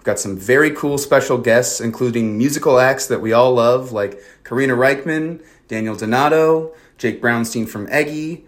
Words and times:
We've 0.00 0.06
got 0.06 0.18
some 0.18 0.38
very 0.38 0.70
cool 0.70 0.96
special 0.96 1.36
guests, 1.36 1.78
including 1.78 2.38
musical 2.38 2.80
acts 2.80 3.06
that 3.08 3.20
we 3.20 3.34
all 3.34 3.52
love, 3.52 3.92
like 3.92 4.18
Karina 4.44 4.72
Rykman, 4.72 5.44
Daniel 5.68 5.94
Donato, 5.94 6.72
Jake 6.96 7.20
Brownstein 7.20 7.68
from 7.68 7.86
Eggy, 7.90 8.46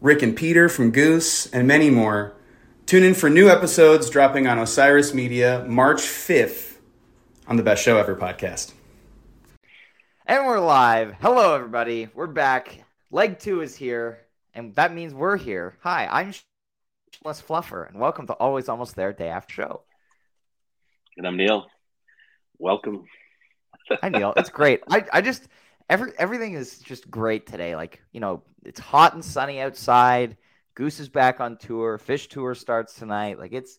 Rick 0.00 0.22
and 0.22 0.34
Peter 0.34 0.66
from 0.70 0.92
Goose, 0.92 1.44
and 1.52 1.68
many 1.68 1.90
more. 1.90 2.32
Tune 2.86 3.02
in 3.02 3.12
for 3.12 3.28
new 3.28 3.50
episodes 3.50 4.08
dropping 4.08 4.46
on 4.46 4.58
Osiris 4.58 5.12
Media 5.12 5.66
March 5.68 6.00
5th 6.00 6.78
on 7.46 7.58
the 7.58 7.62
Best 7.62 7.84
Show 7.84 7.98
Ever 7.98 8.16
podcast. 8.16 8.72
And 10.24 10.46
we're 10.46 10.58
live. 10.58 11.16
Hello, 11.20 11.54
everybody. 11.54 12.08
We're 12.14 12.28
back. 12.28 12.82
Leg 13.10 13.38
two 13.38 13.60
is 13.60 13.76
here, 13.76 14.20
and 14.54 14.74
that 14.76 14.94
means 14.94 15.12
we're 15.12 15.36
here. 15.36 15.76
Hi, 15.82 16.08
I'm 16.10 16.32
Les 17.22 17.42
Fluffer, 17.42 17.86
and 17.86 18.00
welcome 18.00 18.26
to 18.28 18.32
Always 18.32 18.70
Almost 18.70 18.96
There 18.96 19.12
Day 19.12 19.28
After 19.28 19.52
Show. 19.52 19.83
And 21.16 21.26
I'm 21.26 21.36
Neil. 21.36 21.66
Welcome. 22.58 23.04
Hi, 23.90 24.08
Neil. 24.08 24.32
It's 24.36 24.50
great. 24.50 24.80
I, 24.88 25.04
I 25.12 25.20
just 25.20 25.46
every 25.88 26.12
everything 26.18 26.54
is 26.54 26.78
just 26.78 27.10
great 27.10 27.46
today. 27.46 27.76
Like 27.76 28.00
you 28.12 28.20
know, 28.20 28.42
it's 28.64 28.80
hot 28.80 29.14
and 29.14 29.24
sunny 29.24 29.60
outside. 29.60 30.36
Goose 30.74 30.98
is 31.00 31.08
back 31.08 31.40
on 31.40 31.56
tour. 31.56 31.98
Phish 31.98 32.28
tour 32.28 32.54
starts 32.54 32.94
tonight. 32.94 33.38
Like 33.38 33.52
it's 33.52 33.78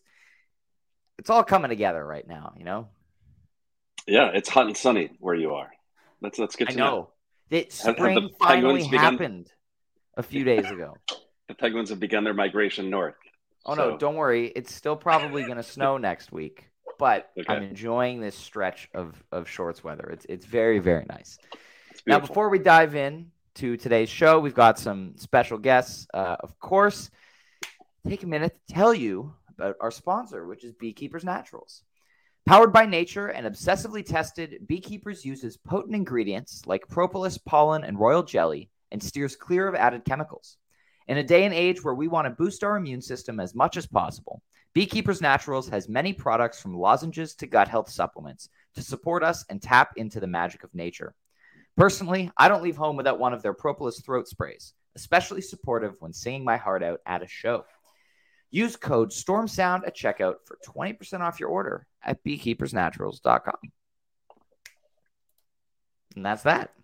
it's 1.18 1.30
all 1.30 1.44
coming 1.44 1.68
together 1.68 2.04
right 2.04 2.26
now. 2.26 2.54
You 2.56 2.64
know. 2.64 2.88
Yeah, 4.06 4.30
it's 4.32 4.48
hot 4.48 4.66
and 4.66 4.76
sunny 4.76 5.10
where 5.18 5.34
you 5.34 5.54
are. 5.54 5.70
That's 6.22 6.38
that's 6.38 6.56
good 6.56 6.68
to 6.68 6.74
I 6.74 6.76
know. 6.76 6.84
know. 6.90 7.10
It 7.50 7.74
Have- 7.84 7.86
have 7.86 7.96
spring 7.96 8.30
finally 8.40 8.82
begun- 8.88 8.98
happened 9.00 9.52
a 10.16 10.22
few 10.22 10.44
days 10.52 10.70
ago. 10.70 10.94
The 11.48 11.54
penguins 11.54 11.90
have 11.90 12.00
begun 12.00 12.24
their 12.24 12.34
migration 12.34 12.88
north. 12.90 13.14
Oh 13.64 13.74
no, 13.74 13.96
don't 13.98 14.14
worry. 14.14 14.46
It's 14.54 14.72
still 14.72 14.96
probably 14.96 15.42
going 15.42 15.56
to 15.56 15.62
snow 15.62 15.98
next 15.98 16.30
week, 16.30 16.68
but 16.98 17.30
Okay. 17.38 17.52
I'm 17.52 17.62
enjoying 17.62 18.20
this 18.20 18.36
stretch 18.36 18.88
of 18.94 19.22
of 19.32 19.48
shorts 19.48 19.82
weather. 19.84 20.08
It's 20.10 20.26
it's 20.28 20.46
very 20.46 20.78
very 20.78 21.04
nice. 21.08 21.38
Now, 22.06 22.20
before 22.20 22.48
we 22.48 22.58
dive 22.58 22.94
in 22.94 23.30
to 23.56 23.76
today's 23.76 24.08
show, 24.08 24.38
we've 24.38 24.54
got 24.54 24.78
some 24.78 25.14
special 25.16 25.58
guests. 25.58 26.06
Uh, 26.14 26.36
of 26.40 26.58
course, 26.60 27.10
take 28.06 28.22
a 28.22 28.26
minute 28.26 28.54
to 28.54 28.74
tell 28.74 28.94
you 28.94 29.34
about 29.48 29.76
our 29.80 29.90
sponsor, 29.90 30.46
which 30.46 30.62
is 30.62 30.72
Beekeepers 30.74 31.24
Naturals. 31.24 31.82
Powered 32.44 32.72
by 32.72 32.86
nature 32.86 33.26
and 33.26 33.44
obsessively 33.44 34.06
tested, 34.06 34.66
Beekeepers 34.68 35.24
uses 35.24 35.56
potent 35.56 35.96
ingredients 35.96 36.62
like 36.66 36.86
propolis, 36.86 37.38
pollen, 37.38 37.82
and 37.82 37.98
royal 37.98 38.22
jelly 38.22 38.70
and 38.92 39.02
steers 39.02 39.34
clear 39.34 39.66
of 39.66 39.74
added 39.74 40.04
chemicals. 40.04 40.58
In 41.08 41.18
a 41.18 41.24
day 41.24 41.44
and 41.44 41.54
age 41.54 41.82
where 41.82 41.94
we 41.94 42.06
want 42.06 42.26
to 42.26 42.30
boost 42.30 42.62
our 42.62 42.76
immune 42.76 43.02
system 43.02 43.40
as 43.40 43.54
much 43.54 43.76
as 43.76 43.86
possible, 43.86 44.42
Beekeepers 44.76 45.22
Naturals 45.22 45.70
has 45.70 45.88
many 45.88 46.12
products 46.12 46.60
from 46.60 46.76
lozenges 46.76 47.34
to 47.36 47.46
gut 47.46 47.66
health 47.66 47.88
supplements 47.88 48.50
to 48.74 48.82
support 48.82 49.22
us 49.22 49.42
and 49.48 49.62
tap 49.62 49.92
into 49.96 50.20
the 50.20 50.26
magic 50.26 50.64
of 50.64 50.74
nature. 50.74 51.14
Personally, 51.78 52.30
I 52.36 52.48
don't 52.48 52.62
leave 52.62 52.76
home 52.76 52.94
without 52.94 53.18
one 53.18 53.32
of 53.32 53.40
their 53.40 53.54
propolis 53.54 54.02
throat 54.02 54.28
sprays, 54.28 54.74
especially 54.94 55.40
supportive 55.40 55.94
when 56.00 56.12
singing 56.12 56.44
my 56.44 56.58
heart 56.58 56.82
out 56.82 57.00
at 57.06 57.22
a 57.22 57.26
show. 57.26 57.64
Use 58.50 58.76
code 58.76 59.14
STORMSOUND 59.14 59.86
at 59.86 59.96
checkout 59.96 60.34
for 60.44 60.58
20% 60.66 61.20
off 61.20 61.40
your 61.40 61.48
order 61.48 61.86
at 62.04 62.22
beekeepersnaturals.com. 62.22 63.56
And 66.16 66.26
that's 66.26 66.42
that. 66.42 66.74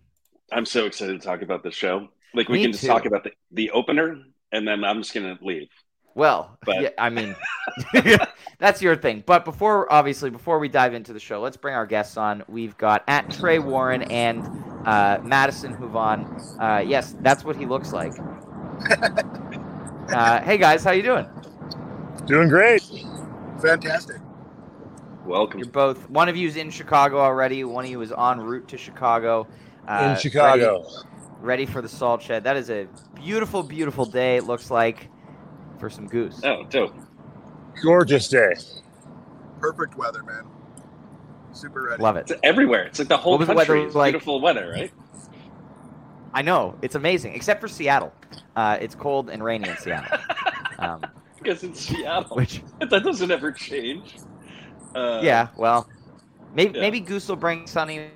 I'm 0.51 0.65
so 0.65 0.87
excited 0.87 1.21
to 1.21 1.27
talk 1.27 1.43
about 1.43 1.61
this 1.61 1.75
show. 1.75 2.07
Like 2.33 2.49
we 2.49 2.57
Me 2.57 2.63
can 2.63 2.71
just 2.71 2.81
too. 2.81 2.87
talk 2.87 3.05
about 3.05 3.23
the, 3.23 3.33
the 3.51 3.69
opener 3.69 4.17
and 4.51 4.67
then 4.67 4.83
I'm 4.83 5.03
just 5.03 5.13
gonna 5.13 5.37
leave. 5.43 5.69
Well, 6.15 6.57
But- 6.65 6.81
yeah, 6.81 6.89
I 6.97 7.09
mean, 7.09 7.35
that's 8.59 8.81
your 8.81 8.95
thing. 8.95 9.23
But 9.25 9.45
before, 9.45 9.91
obviously, 9.91 10.29
before 10.29 10.59
we 10.59 10.69
dive 10.69 10.93
into 10.93 11.13
the 11.13 11.19
show, 11.19 11.41
let's 11.41 11.57
bring 11.57 11.75
our 11.75 11.85
guests 11.85 12.17
on. 12.17 12.43
We've 12.47 12.77
got 12.77 13.03
at 13.07 13.31
Trey 13.31 13.59
Warren 13.59 14.03
and 14.03 14.47
uh, 14.85 15.19
Madison 15.23 15.75
Huvan. 15.75 16.25
Uh, 16.59 16.83
yes, 16.85 17.15
that's 17.21 17.43
what 17.43 17.55
he 17.55 17.65
looks 17.65 17.93
like. 17.93 18.13
uh, 20.09 20.41
hey 20.41 20.57
guys, 20.57 20.83
how 20.83 20.91
you 20.91 21.03
doing? 21.03 21.27
Doing 22.25 22.47
great. 22.47 22.83
Fantastic. 23.61 24.17
Welcome. 25.25 25.59
You're 25.61 25.69
both. 25.69 26.09
One 26.09 26.27
of 26.29 26.35
you 26.35 26.47
is 26.47 26.57
in 26.57 26.69
Chicago 26.69 27.19
already. 27.19 27.63
One 27.63 27.85
of 27.85 27.91
you 27.91 28.01
is 28.01 28.11
en 28.11 28.39
route 28.41 28.67
to 28.67 28.77
Chicago. 28.77 29.47
Uh, 29.87 30.13
in 30.15 30.21
Chicago. 30.21 30.83
Ready, 30.83 31.63
ready 31.63 31.65
for 31.65 31.81
the 31.81 31.89
salt 31.89 32.21
shed. 32.21 32.43
That 32.43 32.57
is 32.57 32.69
a 32.69 32.87
beautiful, 33.15 33.63
beautiful 33.63 34.05
day. 34.05 34.37
It 34.37 34.43
looks 34.43 34.69
like 34.69 35.09
for 35.83 35.89
some 35.89 36.07
goose. 36.07 36.39
Oh, 36.45 36.63
dope. 36.69 36.95
Gorgeous 37.81 38.29
day. 38.29 38.53
Perfect 39.59 39.97
weather, 39.97 40.23
man. 40.23 40.45
Super 41.51 41.81
ready. 41.89 42.01
Love 42.01 42.15
it. 42.15 42.31
It's 42.31 42.39
everywhere. 42.41 42.83
It's 42.85 42.99
like 42.99 43.09
the 43.09 43.17
whole 43.17 43.33
What 43.33 43.39
was 43.39 43.47
the 43.49 43.55
country 43.55 43.79
weather 43.79 43.89
is 43.89 43.95
like? 43.95 44.13
beautiful 44.13 44.39
weather, 44.39 44.71
right? 44.71 44.93
I 46.33 46.41
know 46.41 46.77
it's 46.81 46.95
amazing, 46.95 47.35
except 47.35 47.59
for 47.59 47.67
Seattle. 47.67 48.13
Uh, 48.55 48.77
it's 48.79 48.95
cold 48.95 49.29
and 49.29 49.43
rainy 49.43 49.67
in 49.67 49.75
Seattle, 49.75 50.19
um, 50.79 51.05
Because 51.37 51.65
it's 51.65 51.81
Seattle. 51.81 52.37
which 52.37 52.63
that 52.79 53.03
doesn't 53.03 53.29
ever 53.29 53.51
change. 53.51 54.15
Uh, 54.95 55.19
yeah, 55.21 55.49
well, 55.57 55.89
maybe 56.55 56.75
yeah. 56.75 56.81
maybe 56.81 57.01
Goose 57.01 57.27
will 57.27 57.35
bring 57.35 57.67
sunny 57.67 58.09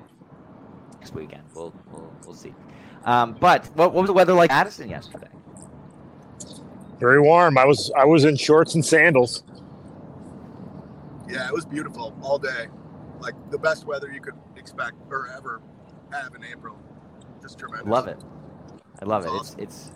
next 0.93 1.13
weekend. 1.13 1.43
We'll 1.53 1.73
we'll, 1.91 2.13
we'll 2.25 2.33
see. 2.33 2.53
Um, 3.03 3.35
but 3.37 3.65
what, 3.75 3.93
what 3.93 4.03
was 4.03 4.07
the 4.07 4.13
weather 4.13 4.33
like 4.33 4.51
in 4.51 4.55
Madison 4.55 4.89
yesterday? 4.89 5.27
Very 6.99 7.21
warm. 7.21 7.57
I 7.57 7.65
was 7.65 7.91
I 7.95 8.05
was 8.05 8.25
in 8.25 8.35
shorts 8.35 8.75
and 8.75 8.85
sandals. 8.85 9.43
Yeah, 11.29 11.47
it 11.47 11.53
was 11.53 11.65
beautiful 11.65 12.17
all 12.21 12.39
day. 12.39 12.67
Like 13.19 13.35
the 13.51 13.57
best 13.57 13.85
weather 13.85 14.11
you 14.11 14.21
could 14.21 14.35
expect 14.55 14.95
or 15.09 15.27
ever 15.35 15.61
have 16.11 16.33
in 16.35 16.43
April. 16.43 16.77
Just 17.41 17.59
tremendous. 17.59 17.87
Love 17.87 18.07
it. 18.07 18.17
I 19.01 19.05
love 19.05 19.25
it. 19.25 19.31
That's 19.31 19.55
It's 19.57 19.89
it's 19.89 19.91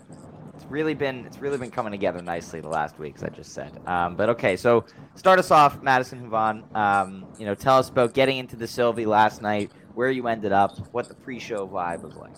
it's 0.54 0.64
really 0.66 0.94
been 0.94 1.26
it's 1.26 1.38
really 1.38 1.58
been 1.58 1.70
coming 1.70 1.90
together 1.90 2.22
nicely 2.22 2.60
the 2.60 2.68
last 2.68 2.98
week, 2.98 3.16
as 3.16 3.24
I 3.24 3.28
just 3.30 3.52
said. 3.52 3.80
Um, 3.86 4.14
but 4.14 4.28
okay, 4.30 4.56
so 4.56 4.84
start 5.16 5.38
us 5.38 5.50
off, 5.50 5.82
Madison 5.82 6.20
Huvan. 6.20 6.64
Um, 6.76 7.26
you 7.38 7.46
know, 7.46 7.54
tell 7.54 7.78
us 7.78 7.88
about 7.88 8.14
getting 8.14 8.38
into 8.38 8.54
the 8.54 8.66
Sylvee 8.66 9.06
last 9.06 9.42
night, 9.42 9.72
where 9.94 10.10
you 10.10 10.28
ended 10.28 10.52
up, 10.52 10.92
what 10.92 11.08
the 11.08 11.14
pre-show 11.14 11.66
vibe 11.66 12.02
was 12.02 12.14
like. 12.14 12.34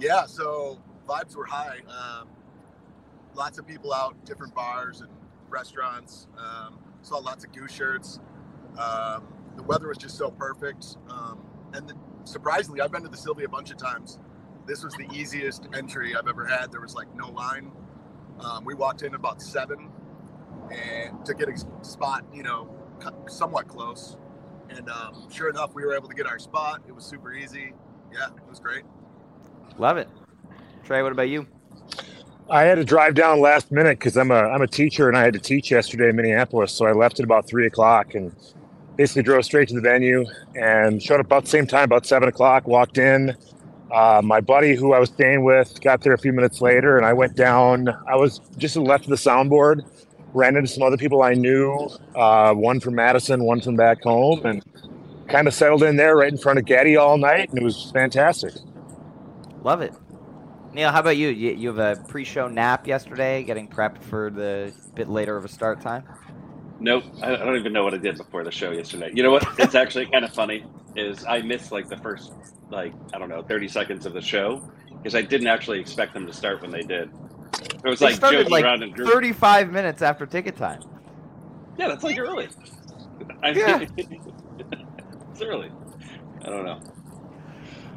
Yeah, 0.00 0.26
so 0.26 0.80
vibes 1.06 1.36
were 1.36 1.46
high. 1.46 1.80
Um, 1.88 2.28
lots 3.34 3.58
of 3.58 3.66
people 3.66 3.92
out, 3.92 4.24
different 4.24 4.54
bars 4.54 5.00
and 5.00 5.10
restaurants. 5.48 6.26
Um, 6.38 6.78
saw 7.02 7.18
lots 7.18 7.44
of 7.44 7.52
goose 7.52 7.72
shirts. 7.72 8.20
Um, 8.78 9.24
the 9.56 9.62
weather 9.62 9.88
was 9.88 9.98
just 9.98 10.16
so 10.16 10.30
perfect. 10.30 10.96
Um, 11.08 11.40
and 11.72 11.88
the, 11.88 11.94
surprisingly, 12.24 12.80
I've 12.80 12.92
been 12.92 13.02
to 13.02 13.08
the 13.08 13.16
Sylvia 13.16 13.46
a 13.46 13.48
bunch 13.48 13.70
of 13.70 13.76
times. 13.76 14.18
this 14.66 14.82
was 14.82 14.94
the 14.94 15.06
easiest 15.12 15.68
entry 15.74 16.16
I've 16.16 16.28
ever 16.28 16.46
had. 16.46 16.72
There 16.72 16.80
was 16.80 16.94
like 16.94 17.14
no 17.14 17.28
line. 17.30 17.70
Um, 18.40 18.64
we 18.64 18.74
walked 18.74 19.02
in 19.02 19.14
about 19.14 19.40
seven, 19.40 19.90
and 20.70 21.24
to 21.24 21.34
get 21.34 21.48
a 21.48 21.84
spot, 21.84 22.24
you 22.32 22.42
know, 22.42 22.74
somewhat 23.28 23.68
close. 23.68 24.16
And 24.70 24.88
um, 24.90 25.28
sure 25.30 25.50
enough, 25.50 25.74
we 25.74 25.84
were 25.84 25.94
able 25.94 26.08
to 26.08 26.14
get 26.14 26.26
our 26.26 26.38
spot. 26.38 26.82
It 26.88 26.94
was 26.94 27.04
super 27.04 27.32
easy. 27.32 27.74
Yeah, 28.12 28.28
it 28.28 28.48
was 28.48 28.58
great. 28.58 28.84
Love 29.78 29.98
it. 29.98 30.08
Trey, 30.84 31.02
what 31.02 31.12
about 31.12 31.28
you? 31.28 31.46
I 32.50 32.62
had 32.64 32.74
to 32.74 32.84
drive 32.84 33.14
down 33.14 33.40
last 33.40 33.72
minute 33.72 33.98
because 33.98 34.16
I'm 34.16 34.30
a 34.30 34.34
I'm 34.34 34.60
a 34.60 34.66
teacher 34.66 35.08
and 35.08 35.16
I 35.16 35.22
had 35.22 35.32
to 35.32 35.38
teach 35.38 35.70
yesterday 35.70 36.10
in 36.10 36.16
Minneapolis. 36.16 36.72
So 36.72 36.86
I 36.86 36.92
left 36.92 37.18
at 37.18 37.24
about 37.24 37.46
three 37.46 37.66
o'clock 37.66 38.14
and 38.14 38.34
basically 38.96 39.22
drove 39.22 39.44
straight 39.44 39.68
to 39.68 39.74
the 39.74 39.80
venue 39.80 40.26
and 40.54 41.02
showed 41.02 41.20
up 41.20 41.26
about 41.26 41.44
the 41.44 41.50
same 41.50 41.66
time, 41.66 41.84
about 41.84 42.06
seven 42.06 42.28
o'clock. 42.28 42.66
Walked 42.66 42.98
in. 42.98 43.34
Uh, 43.90 44.20
my 44.24 44.40
buddy 44.40 44.74
who 44.74 44.92
I 44.92 44.98
was 44.98 45.08
staying 45.08 45.44
with 45.44 45.80
got 45.80 46.02
there 46.02 46.12
a 46.12 46.18
few 46.18 46.32
minutes 46.32 46.60
later, 46.60 46.96
and 46.96 47.06
I 47.06 47.12
went 47.12 47.36
down. 47.36 47.88
I 48.08 48.16
was 48.16 48.40
just 48.58 48.76
left 48.76 49.04
of 49.04 49.10
the 49.10 49.16
soundboard, 49.16 49.84
ran 50.34 50.56
into 50.56 50.68
some 50.68 50.82
other 50.82 50.96
people 50.96 51.22
I 51.22 51.34
knew, 51.34 51.88
uh, 52.16 52.52
one 52.54 52.80
from 52.80 52.96
Madison, 52.96 53.44
one 53.44 53.60
from 53.60 53.76
back 53.76 54.02
home, 54.02 54.44
and 54.44 54.64
kind 55.28 55.46
of 55.46 55.54
settled 55.54 55.84
in 55.84 55.96
there 55.96 56.16
right 56.16 56.32
in 56.32 56.38
front 56.38 56.58
of 56.58 56.64
Getty 56.64 56.96
all 56.96 57.18
night, 57.18 57.50
and 57.50 57.58
it 57.58 57.62
was 57.62 57.90
fantastic. 57.92 58.54
Love 59.62 59.80
it. 59.80 59.94
Neil, 60.74 60.90
how 60.90 61.00
about 61.00 61.16
you? 61.16 61.28
You, 61.28 61.52
you 61.52 61.68
have 61.68 61.78
a 61.78 62.02
pre-show 62.08 62.48
nap 62.48 62.86
yesterday, 62.86 63.44
getting 63.44 63.68
prepped 63.68 64.02
for 64.02 64.30
the 64.30 64.72
bit 64.96 65.08
later 65.08 65.36
of 65.36 65.44
a 65.44 65.48
start 65.48 65.80
time. 65.80 66.02
Nope, 66.80 67.04
I 67.22 67.36
don't 67.36 67.56
even 67.56 67.72
know 67.72 67.84
what 67.84 67.94
I 67.94 67.98
did 67.98 68.18
before 68.18 68.42
the 68.42 68.50
show 68.50 68.72
yesterday. 68.72 69.10
You 69.14 69.22
know 69.22 69.30
what? 69.30 69.46
It's 69.58 69.76
actually 69.76 70.06
kind 70.06 70.24
of 70.24 70.32
funny. 70.32 70.64
Is 70.96 71.24
I 71.28 71.42
missed 71.42 71.70
like 71.72 71.88
the 71.88 71.96
first 71.98 72.32
like 72.70 72.92
I 73.12 73.18
don't 73.18 73.28
know 73.28 73.42
thirty 73.42 73.68
seconds 73.68 74.06
of 74.06 74.12
the 74.14 74.20
show 74.20 74.62
because 75.02 75.14
I 75.14 75.22
didn't 75.22 75.46
actually 75.46 75.80
expect 75.80 76.14
them 76.14 76.26
to 76.26 76.32
start 76.32 76.60
when 76.62 76.70
they 76.70 76.82
did. 76.82 77.10
It 77.60 77.88
was 77.88 78.00
They 78.00 78.06
like 78.06 78.14
started 78.16 78.50
like. 78.50 78.64
35 78.96 79.70
minutes 79.70 80.02
after 80.02 80.26
ticket 80.26 80.56
time. 80.56 80.80
Yeah, 81.78 81.88
that's 81.88 82.02
like 82.04 82.18
early. 82.18 82.48
I 83.42 83.52
mean, 83.52 83.58
Yeah. 83.58 83.84
it's 83.96 85.42
early. 85.42 85.70
I 86.44 86.50
don't 86.50 86.64
know. 86.64 86.80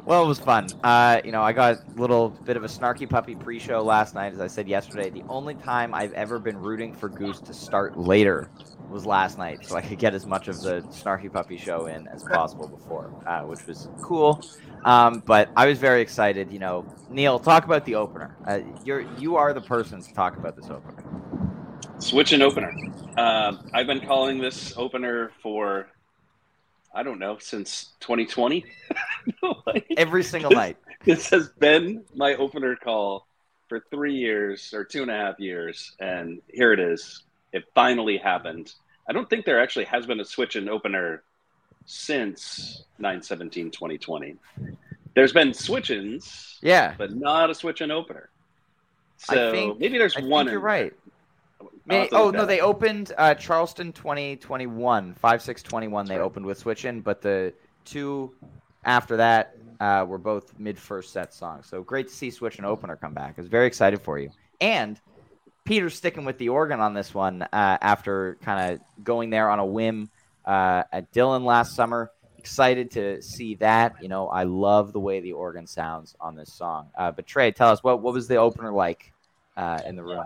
Well, 0.08 0.24
it 0.24 0.26
was 0.26 0.38
fun. 0.38 0.68
Uh, 0.82 1.20
you 1.22 1.32
know, 1.32 1.42
I 1.42 1.52
got 1.52 1.74
a 1.74 2.00
little 2.00 2.30
bit 2.30 2.56
of 2.56 2.64
a 2.64 2.66
snarky 2.66 3.06
puppy 3.06 3.34
pre-show 3.34 3.82
last 3.82 4.14
night, 4.14 4.32
as 4.32 4.40
I 4.40 4.46
said 4.46 4.66
yesterday. 4.66 5.10
The 5.10 5.22
only 5.28 5.54
time 5.54 5.92
I've 5.92 6.14
ever 6.14 6.38
been 6.38 6.56
rooting 6.56 6.94
for 6.94 7.10
Goose 7.10 7.40
to 7.40 7.52
start 7.52 7.98
later 7.98 8.48
was 8.90 9.04
last 9.04 9.36
night, 9.36 9.66
so 9.66 9.76
I 9.76 9.82
could 9.82 9.98
get 9.98 10.14
as 10.14 10.24
much 10.24 10.48
of 10.48 10.62
the 10.62 10.80
snarky 10.88 11.30
puppy 11.30 11.58
show 11.58 11.88
in 11.88 12.08
as 12.08 12.22
possible 12.22 12.68
before, 12.68 13.12
uh, 13.26 13.42
which 13.42 13.66
was 13.66 13.86
cool. 14.00 14.42
Um, 14.86 15.22
but 15.26 15.50
I 15.54 15.66
was 15.66 15.78
very 15.78 16.00
excited. 16.00 16.50
You 16.50 16.58
know, 16.58 16.86
Neil, 17.10 17.38
talk 17.38 17.66
about 17.66 17.84
the 17.84 17.96
opener. 17.96 18.34
Uh, 18.46 18.60
you're 18.86 19.02
you 19.18 19.36
are 19.36 19.52
the 19.52 19.60
person 19.60 20.00
to 20.00 20.14
talk 20.14 20.38
about 20.38 20.56
this 20.56 20.70
opener. 20.70 21.04
Switch 21.98 22.32
In 22.32 22.40
opener. 22.40 22.72
Um, 23.18 23.68
I've 23.74 23.86
been 23.86 24.00
calling 24.00 24.38
this 24.38 24.72
opener 24.78 25.32
for 25.42 25.88
I 26.94 27.02
don't 27.02 27.18
know 27.18 27.36
since 27.38 27.90
2020. 28.00 28.64
Like, 29.66 29.86
Every 29.96 30.22
single 30.22 30.50
This- 30.50 30.56
night. 30.56 30.76
this 31.04 31.30
has 31.30 31.48
been 31.50 32.04
my 32.14 32.34
opener 32.34 32.76
call 32.76 33.26
for 33.68 33.84
three 33.90 34.14
years 34.14 34.72
or 34.72 34.84
two 34.84 35.02
and 35.02 35.10
a 35.10 35.14
half 35.14 35.38
years, 35.38 35.94
and 36.00 36.40
here 36.48 36.72
it 36.72 36.80
is. 36.80 37.22
It 37.52 37.64
finally 37.74 38.16
happened. 38.16 38.72
I 39.08 39.12
don't 39.12 39.28
think 39.28 39.44
there 39.44 39.60
actually 39.60 39.84
has 39.86 40.06
been 40.06 40.20
a 40.20 40.24
switch 40.24 40.56
in 40.56 40.68
opener 40.68 41.22
since 41.86 42.84
9 42.98 43.20
2020. 43.20 44.36
There's 45.14 45.32
been 45.32 45.52
switch-ins, 45.54 46.58
Yeah, 46.62 46.94
but 46.98 47.14
not 47.16 47.50
a 47.50 47.54
switch 47.54 47.80
in 47.80 47.90
opener. 47.90 48.28
I 49.28 49.34
So 49.34 49.52
think- 49.52 49.78
maybe 49.80 49.98
there's 49.98 50.16
I 50.16 50.20
one. 50.20 50.46
think 50.46 50.52
you're 50.52 50.60
right. 50.60 50.92
May, 51.86 52.08
oh 52.12 52.30
no, 52.30 52.44
they 52.44 52.60
opened 52.60 53.12
uh, 53.16 53.34
Charleston 53.34 53.92
2021, 53.92 55.14
5 55.14 55.42
6 55.42 55.62
21. 55.62 56.06
They 56.06 56.16
right. 56.18 56.22
opened 56.22 56.44
with 56.46 56.58
Switch 56.58 56.84
In, 56.84 57.00
but 57.00 57.22
the 57.22 57.52
two 57.86 58.32
after 58.88 59.18
that 59.18 59.54
uh, 59.80 60.04
were 60.08 60.18
both 60.18 60.58
mid 60.58 60.78
first 60.78 61.12
set 61.12 61.32
songs. 61.32 61.66
So 61.68 61.82
great 61.82 62.08
to 62.08 62.14
see 62.14 62.30
Switch 62.30 62.58
In 62.58 62.64
Opener 62.64 62.96
come 62.96 63.12
back. 63.12 63.34
I 63.36 63.40
was 63.40 63.48
very 63.48 63.66
excited 63.66 64.00
for 64.00 64.18
you. 64.18 64.30
And 64.60 64.98
Peter's 65.64 65.94
sticking 65.94 66.24
with 66.24 66.38
the 66.38 66.48
organ 66.48 66.80
on 66.80 66.94
this 66.94 67.14
one 67.14 67.42
uh, 67.42 67.48
after 67.52 68.38
kind 68.42 68.72
of 68.72 69.04
going 69.04 69.28
there 69.30 69.50
on 69.50 69.58
a 69.58 69.66
whim 69.66 70.10
uh, 70.46 70.84
at 70.90 71.12
Dillon 71.12 71.44
last 71.44 71.76
summer. 71.76 72.10
Excited 72.38 72.90
to 72.92 73.20
see 73.20 73.56
that. 73.56 73.96
You 74.00 74.08
know, 74.08 74.28
I 74.28 74.44
love 74.44 74.94
the 74.94 75.00
way 75.00 75.20
the 75.20 75.32
organ 75.32 75.66
sounds 75.66 76.16
on 76.18 76.34
this 76.34 76.52
song. 76.52 76.88
Uh, 76.96 77.12
but 77.12 77.26
Trey, 77.26 77.52
tell 77.52 77.68
us 77.68 77.84
what 77.84 78.00
what 78.00 78.14
was 78.14 78.26
the 78.26 78.36
opener 78.36 78.72
like 78.72 79.12
uh, 79.56 79.82
in 79.86 79.96
the 79.96 80.02
room? 80.02 80.24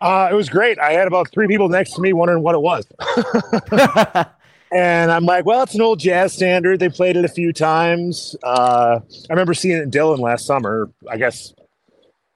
Uh, 0.00 0.28
it 0.30 0.34
was 0.34 0.48
great. 0.48 0.78
I 0.78 0.92
had 0.92 1.08
about 1.08 1.32
three 1.32 1.48
people 1.48 1.68
next 1.68 1.94
to 1.94 2.00
me 2.00 2.12
wondering 2.12 2.44
what 2.44 2.54
it 2.54 2.60
was. 2.60 2.86
And 4.72 5.12
I'm 5.12 5.26
like, 5.26 5.44
well, 5.44 5.62
it's 5.62 5.74
an 5.74 5.82
old 5.82 6.00
jazz 6.00 6.32
standard. 6.32 6.80
They 6.80 6.88
played 6.88 7.16
it 7.16 7.26
a 7.26 7.28
few 7.28 7.52
times. 7.52 8.34
Uh, 8.42 9.00
I 9.02 9.32
remember 9.32 9.52
seeing 9.52 9.76
it 9.76 9.82
in 9.82 9.90
Dillon 9.90 10.18
last 10.18 10.46
summer. 10.46 10.90
I 11.10 11.18
guess 11.18 11.52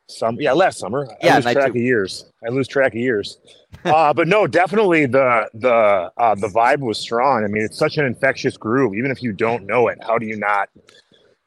some, 0.09 0.37
yeah, 0.39 0.53
last 0.53 0.79
summer. 0.79 1.09
Yeah, 1.23 1.33
I 1.33 1.37
lose 1.37 1.45
track 1.45 1.65
two. 1.65 1.71
of 1.71 1.77
years. 1.77 2.27
I 2.47 2.51
lose 2.51 2.69
track 2.69 2.93
of 2.93 2.99
years. 2.99 3.39
uh, 3.87 4.13
but 4.13 4.29
no, 4.29 4.47
definitely 4.47 5.07
the 5.07 5.49
the 5.55 6.11
uh, 6.17 6.35
the 6.35 6.49
vibe 6.49 6.81
was 6.81 6.99
strong. 6.99 7.43
I 7.43 7.47
mean, 7.49 7.63
it's 7.63 7.79
such 7.79 7.97
an 7.97 8.05
infectious 8.05 8.57
groove. 8.59 8.95
Even 8.95 9.11
if 9.11 9.23
you 9.23 9.33
don't 9.33 9.67
know 9.67 9.89
it, 9.89 9.99
how 10.07 10.19
do 10.19 10.27
you 10.27 10.37
not? 10.37 10.69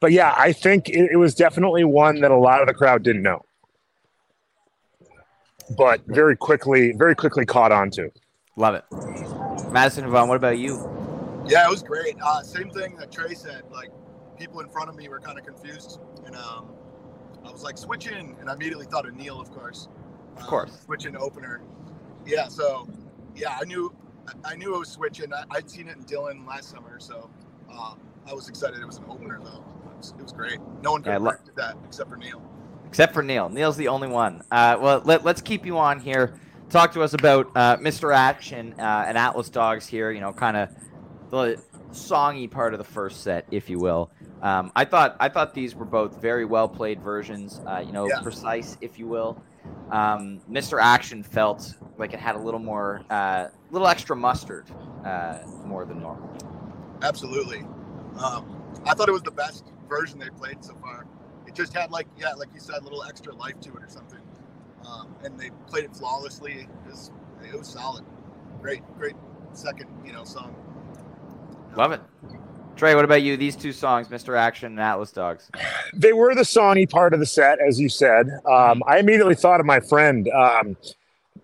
But 0.00 0.10
yeah, 0.10 0.34
I 0.36 0.52
think 0.52 0.88
it, 0.88 1.10
it 1.12 1.16
was 1.16 1.34
definitely 1.34 1.84
one 1.84 2.20
that 2.20 2.32
a 2.32 2.36
lot 2.36 2.62
of 2.62 2.66
the 2.66 2.74
crowd 2.74 3.04
didn't 3.04 3.22
know, 3.22 3.44
but 5.76 6.00
very 6.06 6.36
quickly, 6.36 6.92
very 6.92 7.14
quickly 7.14 7.46
caught 7.46 7.70
on 7.70 7.90
to. 7.92 8.10
Love 8.56 8.74
it. 8.74 8.84
Madison 9.72 10.04
Huvan, 10.04 10.28
what 10.28 10.36
about 10.36 10.58
you? 10.58 10.74
Yeah, 11.46 11.66
it 11.66 11.70
was 11.70 11.82
great. 11.82 12.16
Uh, 12.22 12.42
same 12.42 12.70
thing 12.70 12.96
that 12.96 13.10
Trey 13.10 13.34
said. 13.34 13.62
Like 13.70 13.90
people 14.38 14.60
in 14.60 14.68
front 14.68 14.88
of 14.88 14.96
me 14.96 15.08
were 15.08 15.20
kind 15.20 15.38
of 15.38 15.44
confused, 15.44 16.00
and 16.26 16.34
um, 16.36 16.66
I 17.44 17.50
was 17.50 17.62
like, 17.62 17.78
"Switch 17.78 18.06
in," 18.06 18.36
and 18.40 18.50
I 18.50 18.54
immediately 18.54 18.86
thought 18.86 19.06
of 19.06 19.14
Neil, 19.14 19.40
of 19.40 19.50
course. 19.50 19.88
Of 20.36 20.42
Um, 20.42 20.48
course. 20.48 20.82
switch 20.84 21.06
in 21.06 21.16
opener. 21.16 21.60
Yeah, 22.26 22.48
so 22.48 22.88
yeah, 23.34 23.56
I 23.60 23.64
knew 23.64 23.94
I- 24.44 24.54
knew 24.56 24.74
it 24.74 24.78
was 24.78 24.88
switching. 24.90 25.32
I, 25.32 25.44
I'd 25.50 25.70
seen 25.70 25.88
it 25.88 25.96
in 25.96 26.02
Dillon 26.04 26.44
last 26.46 26.70
summer, 26.70 26.98
so 27.00 27.30
um, 27.72 27.98
I 28.28 28.34
was 28.34 28.48
excited. 28.48 28.78
It 28.80 28.86
was 28.86 28.98
an 28.98 29.04
opener 29.08 29.40
though. 29.42 29.64
It 29.92 29.96
was, 29.96 30.14
it 30.18 30.22
was 30.22 30.32
great. 30.32 30.58
No 30.82 30.92
one 30.92 31.02
could 31.02 31.10
Yeah, 31.10 31.18
lo- 31.18 31.32
that 31.56 31.76
except 31.84 32.10
for 32.10 32.16
Neil. 32.16 32.42
Except 32.86 33.14
for 33.14 33.22
Neil. 33.22 33.48
Neil's 33.48 33.76
the 33.76 33.88
only 33.88 34.08
one. 34.08 34.42
Uh, 34.50 34.76
well, 34.80 35.00
let, 35.04 35.24
let's 35.24 35.40
keep 35.40 35.64
you 35.64 35.78
on 35.78 36.00
here. 36.00 36.34
Talk 36.70 36.92
to 36.92 37.02
us 37.02 37.14
about 37.14 37.48
uh, 37.56 37.76
Mr. 37.78 38.14
Action 38.14 38.74
uh, 38.78 39.04
and 39.08 39.18
Atlas 39.18 39.48
Dogs 39.48 39.86
here. 39.86 40.10
You 40.12 40.20
know, 40.20 40.32
kind 40.32 40.56
of 40.56 40.68
the 41.30 41.60
songy 41.92 42.48
part 42.50 42.74
of 42.74 42.78
the 42.78 42.84
first 42.84 43.22
set, 43.22 43.46
if 43.50 43.68
you 43.68 43.78
will. 43.80 44.10
Um, 44.40 44.70
I 44.76 44.84
thought 44.84 45.16
I 45.18 45.28
thought 45.28 45.52
these 45.52 45.74
were 45.74 45.84
both 45.84 46.20
very 46.20 46.44
well 46.44 46.68
played 46.68 47.02
versions. 47.02 47.60
Uh, 47.66 47.82
you 47.84 47.92
know, 47.92 48.08
Yeah. 48.08 48.20
precise, 48.22 48.76
if 48.80 48.98
you 48.98 49.08
will. 49.08 49.36
Um, 49.90 50.40
Mr. 50.48 50.80
Action 50.80 51.24
felt 51.24 51.74
like 51.98 52.14
it 52.14 52.20
had 52.20 52.36
a 52.36 52.38
little 52.38 52.60
more, 52.60 53.02
uh, 53.10 53.46
little 53.70 53.88
extra 53.88 54.14
mustard, 54.14 54.66
uh, 55.04 55.38
more 55.64 55.84
than 55.84 56.00
normal. 56.00 56.32
Absolutely. 57.02 57.58
Um, 58.22 58.62
I 58.86 58.94
thought 58.94 59.08
it 59.08 59.12
was 59.12 59.22
the 59.22 59.32
best 59.32 59.64
version 59.88 60.20
they 60.20 60.30
played 60.30 60.64
so 60.64 60.74
far. 60.80 61.04
It 61.48 61.54
just 61.56 61.74
had 61.74 61.90
like 61.90 62.06
yeah, 62.16 62.32
like 62.34 62.48
you 62.54 62.60
said, 62.60 62.76
a 62.80 62.84
little 62.84 63.02
extra 63.02 63.34
life 63.34 63.58
to 63.62 63.70
it 63.70 63.82
or 63.82 63.88
something. 63.88 64.20
Um, 64.86 65.14
and 65.24 65.38
they 65.38 65.50
played 65.68 65.84
it 65.84 65.94
flawlessly. 65.94 66.52
It 66.86 66.90
was, 66.90 67.10
it 67.42 67.56
was 67.56 67.68
solid. 67.68 68.04
Great, 68.60 68.82
great 68.98 69.14
second, 69.52 69.88
you 70.04 70.12
know, 70.12 70.24
song. 70.24 70.54
Love 71.76 71.92
it. 71.92 72.00
Trey, 72.76 72.94
what 72.94 73.04
about 73.04 73.22
you? 73.22 73.36
These 73.36 73.56
two 73.56 73.72
songs, 73.72 74.08
Mr. 74.08 74.36
Action 74.38 74.72
and 74.72 74.80
Atlas 74.80 75.12
Dogs. 75.12 75.50
they 75.94 76.12
were 76.12 76.34
the 76.34 76.42
Sony 76.42 76.88
part 76.88 77.12
of 77.12 77.20
the 77.20 77.26
set, 77.26 77.58
as 77.60 77.78
you 77.78 77.88
said. 77.88 78.26
Um, 78.46 78.82
I 78.86 78.98
immediately 78.98 79.34
thought 79.34 79.60
of 79.60 79.66
my 79.66 79.80
friend, 79.80 80.28
um, 80.30 80.76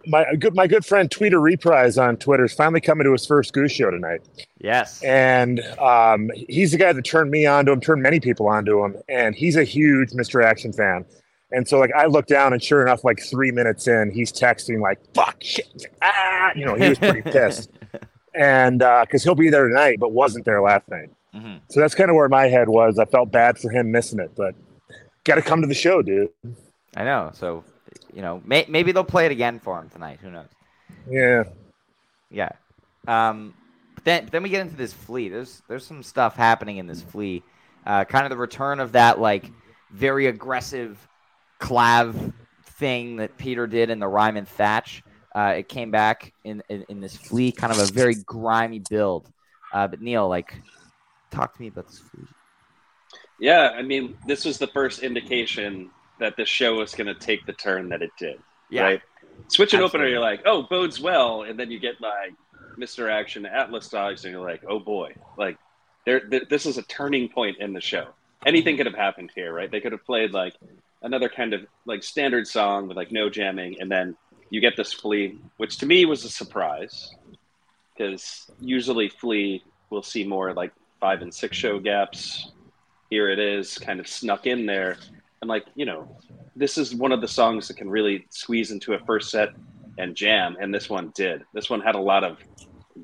my 0.06 0.34
good 0.36 0.54
my 0.54 0.66
good 0.66 0.84
friend 0.84 1.10
Tweeter 1.10 1.42
Reprise 1.42 1.98
on 1.98 2.16
Twitter 2.16 2.44
is 2.44 2.54
finally 2.54 2.80
coming 2.80 3.04
to 3.04 3.12
his 3.12 3.26
first 3.26 3.52
Goose 3.52 3.72
Show 3.72 3.90
tonight, 3.90 4.20
Yes. 4.60 5.02
and 5.02 5.60
um, 5.78 6.30
he's 6.48 6.70
the 6.72 6.78
guy 6.78 6.92
that 6.92 7.02
turned 7.02 7.30
me 7.30 7.44
onto 7.44 7.72
him, 7.72 7.80
turned 7.80 8.02
many 8.02 8.20
people 8.20 8.46
onto 8.46 8.84
him, 8.84 8.96
and 9.08 9.34
he's 9.34 9.56
a 9.56 9.64
huge 9.64 10.10
Mr. 10.10 10.42
Action 10.44 10.72
fan. 10.72 11.04
And 11.52 11.66
so, 11.66 11.78
like, 11.78 11.92
I 11.96 12.06
look 12.06 12.26
down, 12.26 12.52
and 12.52 12.62
sure 12.62 12.82
enough, 12.82 13.04
like 13.04 13.20
three 13.20 13.52
minutes 13.52 13.86
in, 13.86 14.10
he's 14.10 14.32
texting 14.32 14.80
like 14.80 14.98
"fuck 15.14 15.36
shit," 15.40 15.86
ah, 16.02 16.50
you 16.56 16.64
know, 16.64 16.74
he 16.74 16.88
was 16.88 16.98
pretty 16.98 17.22
pissed, 17.22 17.70
and 18.34 18.80
because 18.80 19.22
he'll 19.22 19.36
be 19.36 19.48
there 19.48 19.68
tonight, 19.68 19.98
but 20.00 20.10
wasn't 20.12 20.44
there 20.44 20.60
last 20.60 20.88
night. 20.88 21.10
Mhm. 21.34 21.60
So 21.68 21.80
that's 21.80 21.94
kind 21.94 22.10
of 22.10 22.16
where 22.16 22.28
my 22.28 22.48
head 22.48 22.68
was. 22.68 22.98
I 22.98 23.04
felt 23.04 23.30
bad 23.30 23.58
for 23.58 23.70
him 23.70 23.92
missing 23.92 24.18
it, 24.18 24.32
but 24.36 24.54
got 25.24 25.36
to 25.36 25.42
come 25.42 25.60
to 25.60 25.68
the 25.68 25.74
show, 25.74 26.02
dude. 26.02 26.30
I 26.96 27.04
know. 27.04 27.30
So, 27.34 27.62
you 28.12 28.22
know, 28.22 28.40
may, 28.44 28.64
maybe 28.68 28.90
they'll 28.92 29.04
play 29.04 29.26
it 29.26 29.32
again 29.32 29.60
for 29.60 29.78
him 29.78 29.88
tonight. 29.90 30.18
Who 30.22 30.30
knows? 30.30 30.48
Yeah. 31.08 31.44
Yeah. 32.30 32.50
Um, 33.06 33.54
but 33.94 34.04
then, 34.04 34.24
but 34.24 34.32
then 34.32 34.42
we 34.42 34.48
get 34.48 34.62
into 34.62 34.76
this 34.76 34.92
Flee. 34.92 35.28
There's 35.28 35.62
there's 35.68 35.86
some 35.86 36.02
stuff 36.02 36.34
happening 36.36 36.78
in 36.78 36.86
this 36.86 37.02
Flee. 37.02 37.42
Uh, 37.84 38.04
kind 38.04 38.24
of 38.24 38.30
the 38.30 38.36
return 38.36 38.80
of 38.80 38.92
that 38.92 39.20
like 39.20 39.50
very 39.92 40.26
aggressive 40.26 40.98
clav 41.60 42.32
thing 42.62 43.16
that 43.16 43.36
Peter 43.36 43.66
did 43.66 43.90
in 43.90 43.98
the 43.98 44.08
Ryman 44.08 44.46
Thatch. 44.46 45.02
Uh, 45.34 45.54
it 45.58 45.68
came 45.68 45.90
back 45.90 46.32
in, 46.44 46.62
in, 46.68 46.84
in 46.88 47.00
this 47.00 47.16
Flee, 47.16 47.52
kind 47.52 47.72
of 47.72 47.78
a 47.78 47.92
very 47.92 48.14
grimy 48.14 48.82
build. 48.90 49.30
Uh, 49.72 49.86
but 49.86 50.00
Neil, 50.00 50.28
like, 50.28 50.54
talk 51.30 51.54
to 51.54 51.60
me 51.60 51.68
about 51.68 51.86
this 51.86 51.98
Flee. 51.98 52.24
Yeah, 53.38 53.70
I 53.76 53.82
mean, 53.82 54.16
this 54.26 54.44
was 54.44 54.58
the 54.58 54.68
first 54.68 55.02
indication 55.02 55.90
that 56.18 56.36
the 56.36 56.46
show 56.46 56.76
was 56.76 56.94
going 56.94 57.06
to 57.06 57.14
take 57.14 57.44
the 57.44 57.52
turn 57.52 57.88
that 57.90 58.00
it 58.00 58.10
did. 58.18 58.38
Yeah. 58.70 58.82
Right? 58.82 59.02
Switch 59.48 59.74
In 59.74 59.80
opener, 59.80 60.06
you're 60.06 60.20
like, 60.20 60.42
oh, 60.46 60.62
bodes 60.62 61.00
well. 61.00 61.42
And 61.42 61.58
then 61.58 61.70
you 61.70 61.78
get 61.78 62.00
like 62.00 62.32
Mr. 62.78 63.10
Action 63.10 63.44
Atlas 63.44 63.88
Dogs, 63.88 64.24
and 64.24 64.32
you're 64.32 64.42
like, 64.42 64.62
oh 64.66 64.78
boy. 64.78 65.14
Like, 65.36 65.58
there, 66.06 66.20
th- 66.20 66.48
this 66.48 66.64
is 66.64 66.78
a 66.78 66.82
turning 66.84 67.28
point 67.28 67.58
in 67.60 67.74
the 67.74 67.80
show. 67.80 68.08
Anything 68.46 68.76
could 68.76 68.86
have 68.86 68.94
happened 68.94 69.30
here, 69.34 69.52
right? 69.52 69.70
They 69.70 69.80
could 69.80 69.92
have 69.92 70.04
played 70.04 70.32
like 70.32 70.54
another 71.06 71.28
kind 71.28 71.54
of 71.54 71.64
like 71.86 72.02
standard 72.02 72.46
song 72.46 72.88
with 72.88 72.96
like 72.96 73.12
no 73.12 73.30
jamming, 73.30 73.80
and 73.80 73.90
then 73.90 74.16
you 74.50 74.60
get 74.60 74.76
this 74.76 74.92
Flee, 74.92 75.38
which 75.56 75.78
to 75.78 75.86
me 75.86 76.04
was 76.04 76.24
a 76.24 76.28
surprise 76.28 77.14
because 77.94 78.50
usually 78.60 79.08
Flee 79.08 79.62
will 79.88 80.02
see 80.02 80.24
more 80.24 80.52
like 80.52 80.72
five 81.00 81.22
and 81.22 81.32
six 81.32 81.56
show 81.56 81.78
gaps. 81.78 82.50
Here 83.08 83.30
it 83.30 83.38
is, 83.38 83.78
kind 83.78 84.00
of 84.00 84.08
snuck 84.08 84.46
in 84.46 84.66
there, 84.66 84.98
and 85.40 85.48
like 85.48 85.64
you 85.76 85.86
know, 85.86 86.18
this 86.56 86.76
is 86.76 86.94
one 86.94 87.12
of 87.12 87.20
the 87.20 87.28
songs 87.28 87.68
that 87.68 87.76
can 87.76 87.88
really 87.88 88.26
squeeze 88.30 88.72
into 88.72 88.94
a 88.94 88.98
first 89.06 89.30
set 89.30 89.50
and 89.98 90.14
jam, 90.14 90.56
and 90.60 90.74
this 90.74 90.90
one 90.90 91.12
did. 91.14 91.44
This 91.54 91.70
one 91.70 91.80
had 91.80 91.94
a 91.94 92.00
lot 92.00 92.24
of 92.24 92.38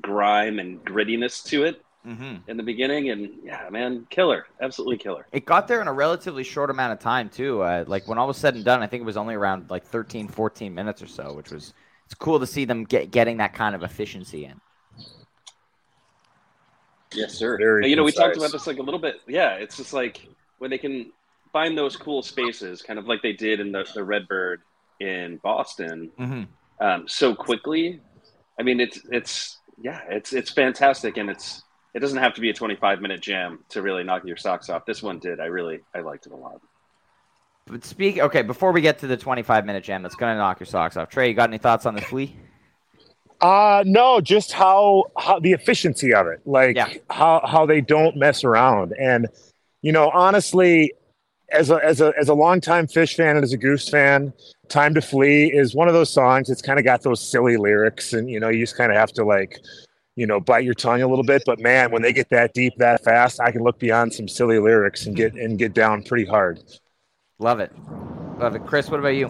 grime 0.01 0.59
and 0.59 0.83
grittiness 0.83 1.41
to 1.45 1.63
it 1.63 1.81
Mm-hmm. 2.05 2.49
in 2.49 2.57
the 2.57 2.63
beginning, 2.63 3.11
and 3.11 3.29
yeah, 3.45 3.69
man, 3.71 4.05
killer, 4.09 4.45
absolutely 4.61 4.97
killer. 4.97 5.25
It 5.31 5.45
got 5.45 5.69
there 5.69 5.81
in 5.81 5.87
a 5.87 5.93
relatively 5.93 6.43
short 6.43 6.69
amount 6.69 6.91
of 6.91 6.99
time, 6.99 7.29
too. 7.29 7.61
Uh, 7.61 7.85
like, 7.87 8.07
when 8.09 8.17
all 8.17 8.27
was 8.27 8.35
said 8.37 8.55
and 8.55 8.65
done, 8.65 8.83
I 8.83 8.87
think 8.87 9.01
it 9.01 9.05
was 9.05 9.15
only 9.15 9.35
around 9.35 9.69
like 9.69 9.85
13, 9.85 10.27
14 10.27 10.73
minutes 10.73 11.01
or 11.01 11.07
so, 11.07 11.33
which 11.33 11.49
was 11.49 11.73
it's 12.05 12.13
cool 12.13 12.41
to 12.41 12.45
see 12.47 12.65
them 12.65 12.83
get 12.83 13.11
getting 13.11 13.37
that 13.37 13.53
kind 13.53 13.73
of 13.73 13.83
efficiency 13.83 14.43
in. 14.43 14.59
Yes, 17.13 17.33
sir. 17.35 17.57
Very 17.57 17.89
you 17.89 17.95
know, 17.95 18.03
we 18.03 18.11
talked 18.11 18.35
about 18.37 18.51
this 18.51 18.67
like 18.67 18.79
a 18.79 18.81
little 18.83 18.99
bit. 18.99 19.21
Yeah, 19.27 19.51
it's 19.53 19.77
just 19.77 19.93
like 19.93 20.27
when 20.57 20.69
they 20.71 20.77
can 20.77 21.11
find 21.51 21.77
those 21.77 21.95
cool 21.95 22.21
spaces, 22.23 22.81
kind 22.81 22.97
of 22.97 23.05
like 23.05 23.21
they 23.21 23.33
did 23.33 23.59
in 23.59 23.71
the, 23.71 23.85
the 23.93 24.03
Redbird 24.03 24.61
in 24.99 25.37
Boston, 25.37 26.11
Mm-hmm. 26.19 26.85
um, 26.85 27.07
so 27.07 27.35
quickly. 27.35 28.01
I 28.59 28.63
mean, 28.63 28.79
it's 28.79 28.99
it's 29.11 29.59
yeah, 29.81 30.01
it's 30.09 30.33
it's 30.33 30.51
fantastic, 30.51 31.17
and 31.17 31.29
it's 31.29 31.63
it 31.93 31.99
doesn't 31.99 32.17
have 32.17 32.33
to 32.35 32.41
be 32.41 32.49
a 32.49 32.53
25 32.53 33.01
minute 33.01 33.21
jam 33.21 33.59
to 33.69 33.81
really 33.81 34.03
knock 34.03 34.23
your 34.25 34.37
socks 34.37 34.69
off. 34.69 34.85
This 34.85 35.03
one 35.03 35.19
did. 35.19 35.39
I 35.39 35.45
really 35.45 35.79
I 35.93 35.99
liked 36.01 36.25
it 36.25 36.31
a 36.31 36.35
lot. 36.35 36.59
But 37.65 37.85
speak, 37.85 38.19
okay, 38.19 38.41
before 38.41 38.71
we 38.73 38.81
get 38.81 38.99
to 38.99 39.07
the 39.07 39.15
25 39.17 39.65
minute 39.65 39.83
jam 39.83 40.01
that's 40.03 40.15
going 40.15 40.33
to 40.33 40.37
knock 40.37 40.59
your 40.59 40.67
socks 40.67 40.97
off, 40.97 41.09
Trey, 41.09 41.29
you 41.29 41.33
got 41.33 41.49
any 41.49 41.57
thoughts 41.57 41.85
on 41.85 41.95
the 41.95 42.01
Flee? 42.01 42.35
Uh 43.41 43.83
no, 43.85 44.21
just 44.21 44.53
how 44.53 45.05
how 45.17 45.39
the 45.39 45.51
efficiency 45.51 46.13
of 46.13 46.27
it, 46.27 46.41
like 46.45 46.75
Yeah. 46.75 46.93
how 47.09 47.41
how 47.45 47.65
they 47.65 47.81
don't 47.81 48.15
mess 48.15 48.43
around, 48.43 48.93
and 48.99 49.27
you 49.81 49.91
know, 49.91 50.09
honestly, 50.13 50.93
as 51.51 51.69
a 51.69 51.83
as 51.83 51.99
a 51.99 52.13
as 52.17 52.29
a 52.29 52.33
longtime 52.33 52.87
Phish 52.87 53.15
fan 53.15 53.35
and 53.35 53.43
as 53.43 53.51
a 53.51 53.57
goose 53.57 53.89
fan, 53.89 54.31
"Time 54.69 54.93
to 54.93 55.01
Flee" 55.01 55.51
is 55.51 55.75
one 55.75 55.89
of 55.89 55.93
those 55.93 56.09
songs. 56.09 56.49
It's 56.49 56.61
kind 56.61 56.79
of 56.79 56.85
got 56.85 57.01
those 57.01 57.19
silly 57.21 57.57
lyrics, 57.57 58.13
and 58.13 58.29
you 58.29 58.39
know, 58.39 58.47
you 58.47 58.59
just 58.59 58.77
kind 58.77 58.91
of 58.93 58.97
have 58.97 59.11
to 59.13 59.25
like, 59.25 59.59
you 60.15 60.27
know, 60.27 60.39
bite 60.39 60.63
your 60.63 60.73
tongue 60.73 61.01
a 61.01 61.07
little 61.07 61.23
bit. 61.23 61.43
But 61.45 61.59
man, 61.59 61.91
when 61.91 62.01
they 62.01 62.13
get 62.13 62.29
that 62.29 62.53
deep 62.53 62.73
that 62.77 63.03
fast, 63.03 63.39
I 63.39 63.51
can 63.51 63.63
look 63.63 63.79
beyond 63.79 64.13
some 64.13 64.27
silly 64.27 64.59
lyrics 64.59 65.05
and 65.05 65.15
get 65.15 65.33
and 65.33 65.57
get 65.57 65.73
down 65.73 66.03
pretty 66.03 66.25
hard. 66.25 66.63
Love 67.39 67.59
it. 67.59 67.71
Love 68.37 68.55
it. 68.55 68.65
Chris, 68.65 68.89
what 68.89 68.99
about 68.99 69.15
you? 69.15 69.27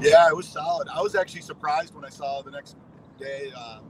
Yeah, 0.00 0.28
it 0.28 0.36
was 0.36 0.48
solid. 0.48 0.88
I 0.88 1.00
was 1.00 1.14
actually 1.14 1.42
surprised 1.42 1.94
when 1.94 2.04
I 2.04 2.08
saw 2.08 2.42
the 2.42 2.50
next 2.50 2.76
day. 3.18 3.52
Uh, 3.56 3.80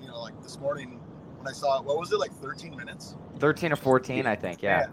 you 0.00 0.08
know, 0.08 0.20
like 0.20 0.40
this 0.42 0.58
morning 0.58 1.00
when 1.38 1.48
I 1.48 1.52
saw 1.52 1.78
it. 1.78 1.84
What 1.84 1.98
was 1.98 2.12
it 2.12 2.18
like? 2.18 2.32
13 2.32 2.76
minutes. 2.76 3.16
13 3.38 3.72
or 3.72 3.76
14, 3.76 4.26
I 4.26 4.34
think. 4.34 4.62
Yeah. 4.62 4.86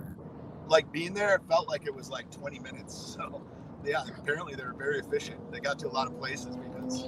Like 0.67 0.91
being 0.91 1.13
there, 1.13 1.35
it 1.35 1.41
felt 1.49 1.67
like 1.67 1.85
it 1.85 1.93
was 1.93 2.09
like 2.09 2.29
20 2.31 2.59
minutes. 2.59 3.17
So, 3.21 3.41
yeah, 3.85 4.03
apparently 4.17 4.55
they 4.55 4.63
were 4.63 4.73
very 4.73 4.99
efficient. 4.99 5.51
They 5.51 5.59
got 5.59 5.79
to 5.79 5.87
a 5.87 5.89
lot 5.91 6.07
of 6.07 6.17
places 6.19 6.55
because 6.55 7.03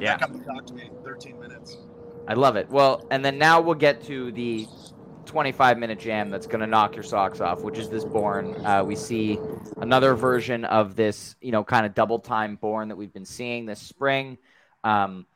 Yeah. 0.00 0.16
that 0.16 0.20
kind 0.20 0.34
of 0.34 0.44
shocked 0.44 0.72
me. 0.72 0.90
13 1.04 1.38
minutes. 1.40 1.78
I 2.26 2.34
love 2.34 2.56
it. 2.56 2.68
Well, 2.70 3.06
and 3.10 3.24
then 3.24 3.38
now 3.38 3.60
we'll 3.60 3.74
get 3.74 4.02
to 4.04 4.32
the 4.32 4.66
25 5.26 5.78
minute 5.78 5.98
jam 5.98 6.30
that's 6.30 6.46
going 6.46 6.60
to 6.60 6.66
knock 6.66 6.94
your 6.94 7.02
socks 7.02 7.40
off, 7.40 7.62
which 7.62 7.78
is 7.78 7.88
this 7.88 8.04
Born. 8.04 8.54
Uh, 8.64 8.82
we 8.84 8.96
see 8.96 9.38
another 9.78 10.14
version 10.14 10.64
of 10.64 10.96
this, 10.96 11.36
you 11.40 11.52
know, 11.52 11.64
kind 11.64 11.86
of 11.86 11.94
double 11.94 12.18
time 12.18 12.56
Born 12.56 12.88
that 12.88 12.96
we've 12.96 13.12
been 13.12 13.24
seeing 13.24 13.66
this 13.66 13.80
spring. 13.80 14.38
Um, 14.84 15.26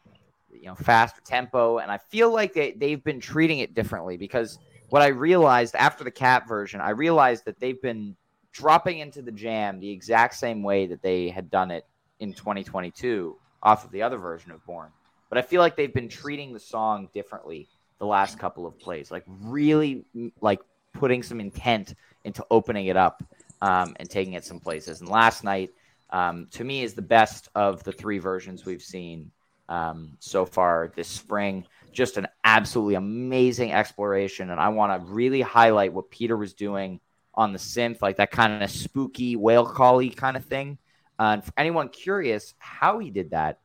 you 0.52 0.66
know, 0.66 0.74
faster 0.74 1.20
tempo. 1.22 1.78
And 1.78 1.90
I 1.90 1.98
feel 1.98 2.32
like 2.32 2.54
they, 2.54 2.72
they've 2.72 3.02
been 3.02 3.20
treating 3.20 3.58
it 3.58 3.74
differently 3.74 4.16
because 4.16 4.58
what 4.88 5.02
I 5.02 5.08
realized 5.08 5.74
after 5.74 6.04
the 6.04 6.10
cat 6.10 6.48
version, 6.48 6.80
I 6.80 6.90
realized 6.90 7.44
that 7.46 7.58
they've 7.58 7.80
been 7.80 8.16
dropping 8.54 9.00
into 9.00 9.20
the 9.20 9.32
jam 9.32 9.78
the 9.80 9.90
exact 9.90 10.34
same 10.34 10.62
way 10.62 10.86
that 10.86 11.02
they 11.02 11.28
had 11.28 11.50
done 11.50 11.70
it 11.70 11.84
in 12.20 12.32
2022 12.32 13.36
off 13.62 13.84
of 13.84 13.90
the 13.90 14.00
other 14.00 14.16
version 14.16 14.50
of 14.50 14.64
Born 14.64 14.90
but 15.28 15.38
I 15.38 15.42
feel 15.42 15.60
like 15.60 15.76
they've 15.76 15.92
been 15.92 16.08
treating 16.08 16.52
the 16.52 16.60
song 16.60 17.08
differently 17.12 17.68
the 17.98 18.06
last 18.06 18.38
couple 18.38 18.66
of 18.66 18.78
plays, 18.78 19.10
like 19.10 19.24
really 19.26 20.04
like 20.40 20.60
putting 20.92 21.22
some 21.22 21.40
intent 21.40 21.94
into 22.24 22.44
opening 22.50 22.86
it 22.86 22.96
up 22.96 23.22
um, 23.60 23.96
and 23.98 24.08
taking 24.08 24.34
it 24.34 24.44
some 24.44 24.60
places. 24.60 25.00
And 25.00 25.08
last 25.08 25.44
night, 25.44 25.70
um, 26.10 26.46
to 26.52 26.64
me, 26.64 26.82
is 26.82 26.94
the 26.94 27.02
best 27.02 27.48
of 27.54 27.82
the 27.82 27.92
three 27.92 28.18
versions 28.18 28.64
we've 28.64 28.82
seen 28.82 29.30
um, 29.68 30.16
so 30.20 30.44
far 30.44 30.92
this 30.94 31.08
spring. 31.08 31.66
Just 31.92 32.16
an 32.16 32.28
absolutely 32.44 32.94
amazing 32.96 33.72
exploration, 33.72 34.50
and 34.50 34.60
I 34.60 34.68
want 34.68 34.92
to 34.92 35.12
really 35.12 35.40
highlight 35.40 35.92
what 35.92 36.10
Peter 36.10 36.36
was 36.36 36.52
doing 36.52 37.00
on 37.36 37.52
the 37.52 37.58
synth, 37.58 38.00
like 38.02 38.16
that 38.16 38.30
kind 38.30 38.62
of 38.62 38.70
spooky 38.70 39.36
whale 39.36 39.66
collie 39.66 40.10
kind 40.10 40.36
of 40.36 40.44
thing. 40.44 40.78
Uh, 41.18 41.34
and 41.34 41.44
for 41.44 41.52
anyone 41.56 41.88
curious 41.88 42.54
how 42.58 42.98
he 42.98 43.10
did 43.10 43.30
that, 43.30 43.60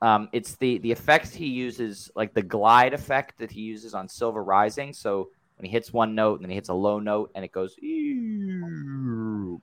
um, 0.00 0.28
it's 0.32 0.56
the 0.56 0.78
the 0.78 0.90
effects 0.90 1.32
he 1.32 1.46
uses, 1.46 2.10
like 2.16 2.34
the 2.34 2.42
glide 2.42 2.92
effect 2.92 3.38
that 3.38 3.50
he 3.52 3.60
uses 3.60 3.94
on 3.94 4.08
Silver 4.08 4.42
Rising. 4.42 4.92
So 4.92 5.30
when 5.56 5.66
he 5.66 5.70
hits 5.70 5.92
one 5.92 6.14
note 6.14 6.40
and 6.40 6.44
then 6.44 6.50
he 6.50 6.56
hits 6.56 6.70
a 6.70 6.74
low 6.74 6.98
note 6.98 7.30
and 7.34 7.44
it 7.44 7.52
goes, 7.52 7.76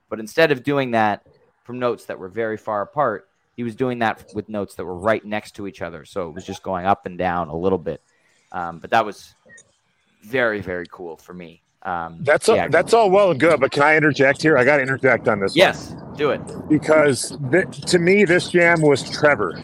but 0.08 0.18
instead 0.18 0.50
of 0.50 0.62
doing 0.62 0.92
that 0.92 1.26
from 1.64 1.78
notes 1.78 2.06
that 2.06 2.18
were 2.18 2.30
very 2.30 2.56
far 2.56 2.80
apart, 2.80 3.28
he 3.54 3.62
was 3.62 3.74
doing 3.74 3.98
that 3.98 4.24
with 4.34 4.48
notes 4.48 4.74
that 4.76 4.84
were 4.86 4.96
right 4.96 5.22
next 5.24 5.56
to 5.56 5.66
each 5.66 5.82
other. 5.82 6.06
So 6.06 6.28
it 6.30 6.34
was 6.34 6.46
just 6.46 6.62
going 6.62 6.86
up 6.86 7.04
and 7.04 7.18
down 7.18 7.48
a 7.48 7.56
little 7.56 7.78
bit. 7.78 8.02
Um, 8.50 8.78
but 8.78 8.90
that 8.90 9.04
was 9.04 9.34
very 10.22 10.60
very 10.60 10.86
cool 10.90 11.18
for 11.18 11.34
me. 11.34 11.62
Um, 11.82 12.18
That's 12.20 12.48
all, 12.48 12.56
yeah. 12.56 12.68
that's 12.68 12.92
all 12.92 13.10
well 13.10 13.30
and 13.30 13.40
good, 13.40 13.58
but 13.58 13.70
can 13.70 13.82
I 13.82 13.96
interject 13.96 14.42
here? 14.42 14.58
I 14.58 14.64
got 14.64 14.76
to 14.76 14.82
interject 14.82 15.26
on 15.28 15.40
this. 15.40 15.52
one. 15.52 15.56
yes, 15.56 15.94
do 16.14 16.30
it. 16.30 16.40
because 16.68 17.34
th- 17.50 17.70
to 17.86 17.98
me 17.98 18.24
this 18.26 18.50
jam 18.50 18.82
was 18.82 19.08
Trevor. 19.10 19.62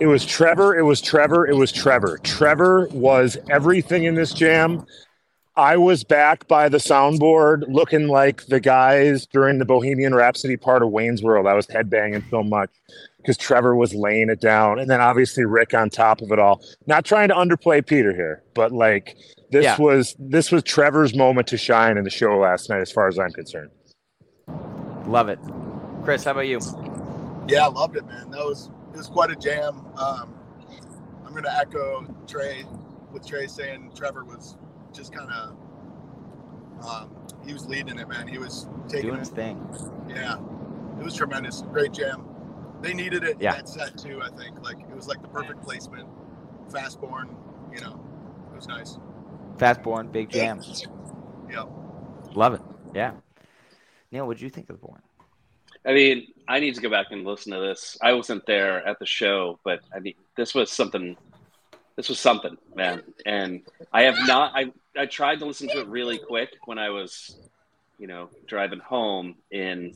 It 0.00 0.06
was 0.06 0.26
Trevor. 0.26 0.76
It 0.76 0.82
was 0.82 1.00
Trevor. 1.00 1.46
It 1.46 1.54
was 1.54 1.70
Trevor. 1.70 2.18
Trevor 2.24 2.88
was 2.90 3.36
everything 3.50 4.02
in 4.02 4.16
this 4.16 4.32
jam. 4.34 4.84
I 5.54 5.76
was 5.76 6.02
back 6.02 6.48
by 6.48 6.68
the 6.68 6.78
soundboard 6.78 7.64
looking 7.68 8.08
like 8.08 8.46
the 8.46 8.58
guys 8.58 9.26
during 9.26 9.58
the 9.58 9.64
Bohemian 9.64 10.14
Rhapsody 10.14 10.56
part 10.56 10.82
of 10.82 10.88
Wayne's 10.90 11.22
World. 11.22 11.46
I 11.46 11.54
was 11.54 11.66
headbanging 11.68 12.28
so 12.30 12.42
much 12.42 12.70
because 13.18 13.36
Trevor 13.36 13.76
was 13.76 13.94
laying 13.94 14.28
it 14.30 14.40
down. 14.40 14.80
And 14.80 14.90
then 14.90 15.00
obviously 15.00 15.44
Rick 15.44 15.72
on 15.74 15.88
top 15.90 16.20
of 16.22 16.32
it 16.32 16.38
all. 16.40 16.60
Not 16.86 17.04
trying 17.04 17.28
to 17.28 17.34
underplay 17.34 17.86
Peter 17.86 18.12
here, 18.12 18.42
but 18.54 18.72
like 18.72 19.16
this 19.52 19.64
Yeah. 19.64 19.76
was 19.78 20.16
this 20.18 20.50
was 20.50 20.62
Trevor's 20.62 21.14
moment 21.14 21.46
to 21.48 21.56
shine 21.56 21.96
in 21.98 22.04
the 22.04 22.10
show 22.10 22.36
last 22.38 22.68
night, 22.70 22.80
as 22.80 22.90
far 22.90 23.06
as 23.06 23.18
I'm 23.18 23.30
concerned. 23.30 23.70
Love 25.06 25.28
it. 25.28 25.38
Chris, 26.04 26.24
how 26.24 26.32
about 26.32 26.48
you? 26.48 26.58
Yeah, 27.48 27.66
I 27.66 27.68
loved 27.68 27.96
it, 27.96 28.06
man. 28.06 28.30
That 28.30 28.40
was 28.44 28.70
it 28.92 28.96
was 28.96 29.08
quite 29.08 29.30
a 29.30 29.36
jam. 29.36 29.84
Um, 29.96 30.34
I'm 31.26 31.34
gonna 31.34 31.52
echo 31.54 32.06
Trey 32.26 32.64
with 33.12 33.26
Trey 33.26 33.46
saying 33.46 33.92
Trevor 33.94 34.24
was 34.24 34.56
just 34.92 35.12
kind 35.12 35.30
of 35.30 35.56
um, 36.86 37.10
he 37.46 37.52
was 37.52 37.66
leading 37.68 37.98
it, 37.98 38.08
man. 38.08 38.26
He 38.26 38.38
was 38.38 38.68
taking 38.88 39.02
Doing 39.10 39.16
it. 39.16 39.20
his 39.20 39.28
thing. 39.28 39.64
Yeah, 40.08 40.38
it 40.98 41.04
was 41.04 41.14
tremendous. 41.14 41.62
Great 41.72 41.92
jam. 41.92 42.24
They 42.80 42.94
needed 42.94 43.22
it 43.22 43.36
Yeah. 43.40 43.50
in 43.52 43.56
that 43.58 43.68
set 43.68 43.98
too. 43.98 44.20
I 44.22 44.28
think 44.30 44.60
like 44.62 44.78
it 44.80 44.94
was 44.96 45.06
like 45.06 45.20
the 45.22 45.28
perfect 45.28 45.62
placement. 45.62 46.08
Fast 46.70 47.00
born, 47.00 47.36
you 47.72 47.80
know, 47.80 48.00
it 48.52 48.56
was 48.56 48.66
nice. 48.66 48.98
Fastborn, 49.58 50.10
big 50.10 50.30
jam. 50.30 50.60
Yeah. 51.50 51.64
Love 52.34 52.54
it. 52.54 52.60
Yeah. 52.94 53.12
Neil, 54.10 54.26
what 54.26 54.36
did 54.36 54.42
you 54.42 54.50
think 54.50 54.70
of 54.70 54.80
Born? 54.80 55.00
I 55.86 55.92
mean, 55.92 56.28
I 56.46 56.60
need 56.60 56.74
to 56.74 56.80
go 56.80 56.90
back 56.90 57.06
and 57.10 57.24
listen 57.24 57.52
to 57.52 57.60
this. 57.60 57.98
I 58.02 58.12
wasn't 58.12 58.46
there 58.46 58.86
at 58.86 58.98
the 58.98 59.06
show, 59.06 59.58
but 59.64 59.80
I 59.94 60.00
mean, 60.00 60.14
this 60.36 60.54
was 60.54 60.70
something. 60.70 61.16
This 61.96 62.08
was 62.08 62.18
something, 62.18 62.56
man. 62.74 63.02
And 63.26 63.62
I 63.92 64.02
have 64.02 64.16
not. 64.26 64.52
I 64.54 64.72
I 64.96 65.06
tried 65.06 65.40
to 65.40 65.46
listen 65.46 65.68
to 65.68 65.80
it 65.80 65.88
really 65.88 66.18
quick 66.18 66.50
when 66.64 66.78
I 66.78 66.90
was 66.90 67.36
you 68.02 68.08
know, 68.08 68.28
driving 68.48 68.80
home 68.80 69.36
in 69.52 69.94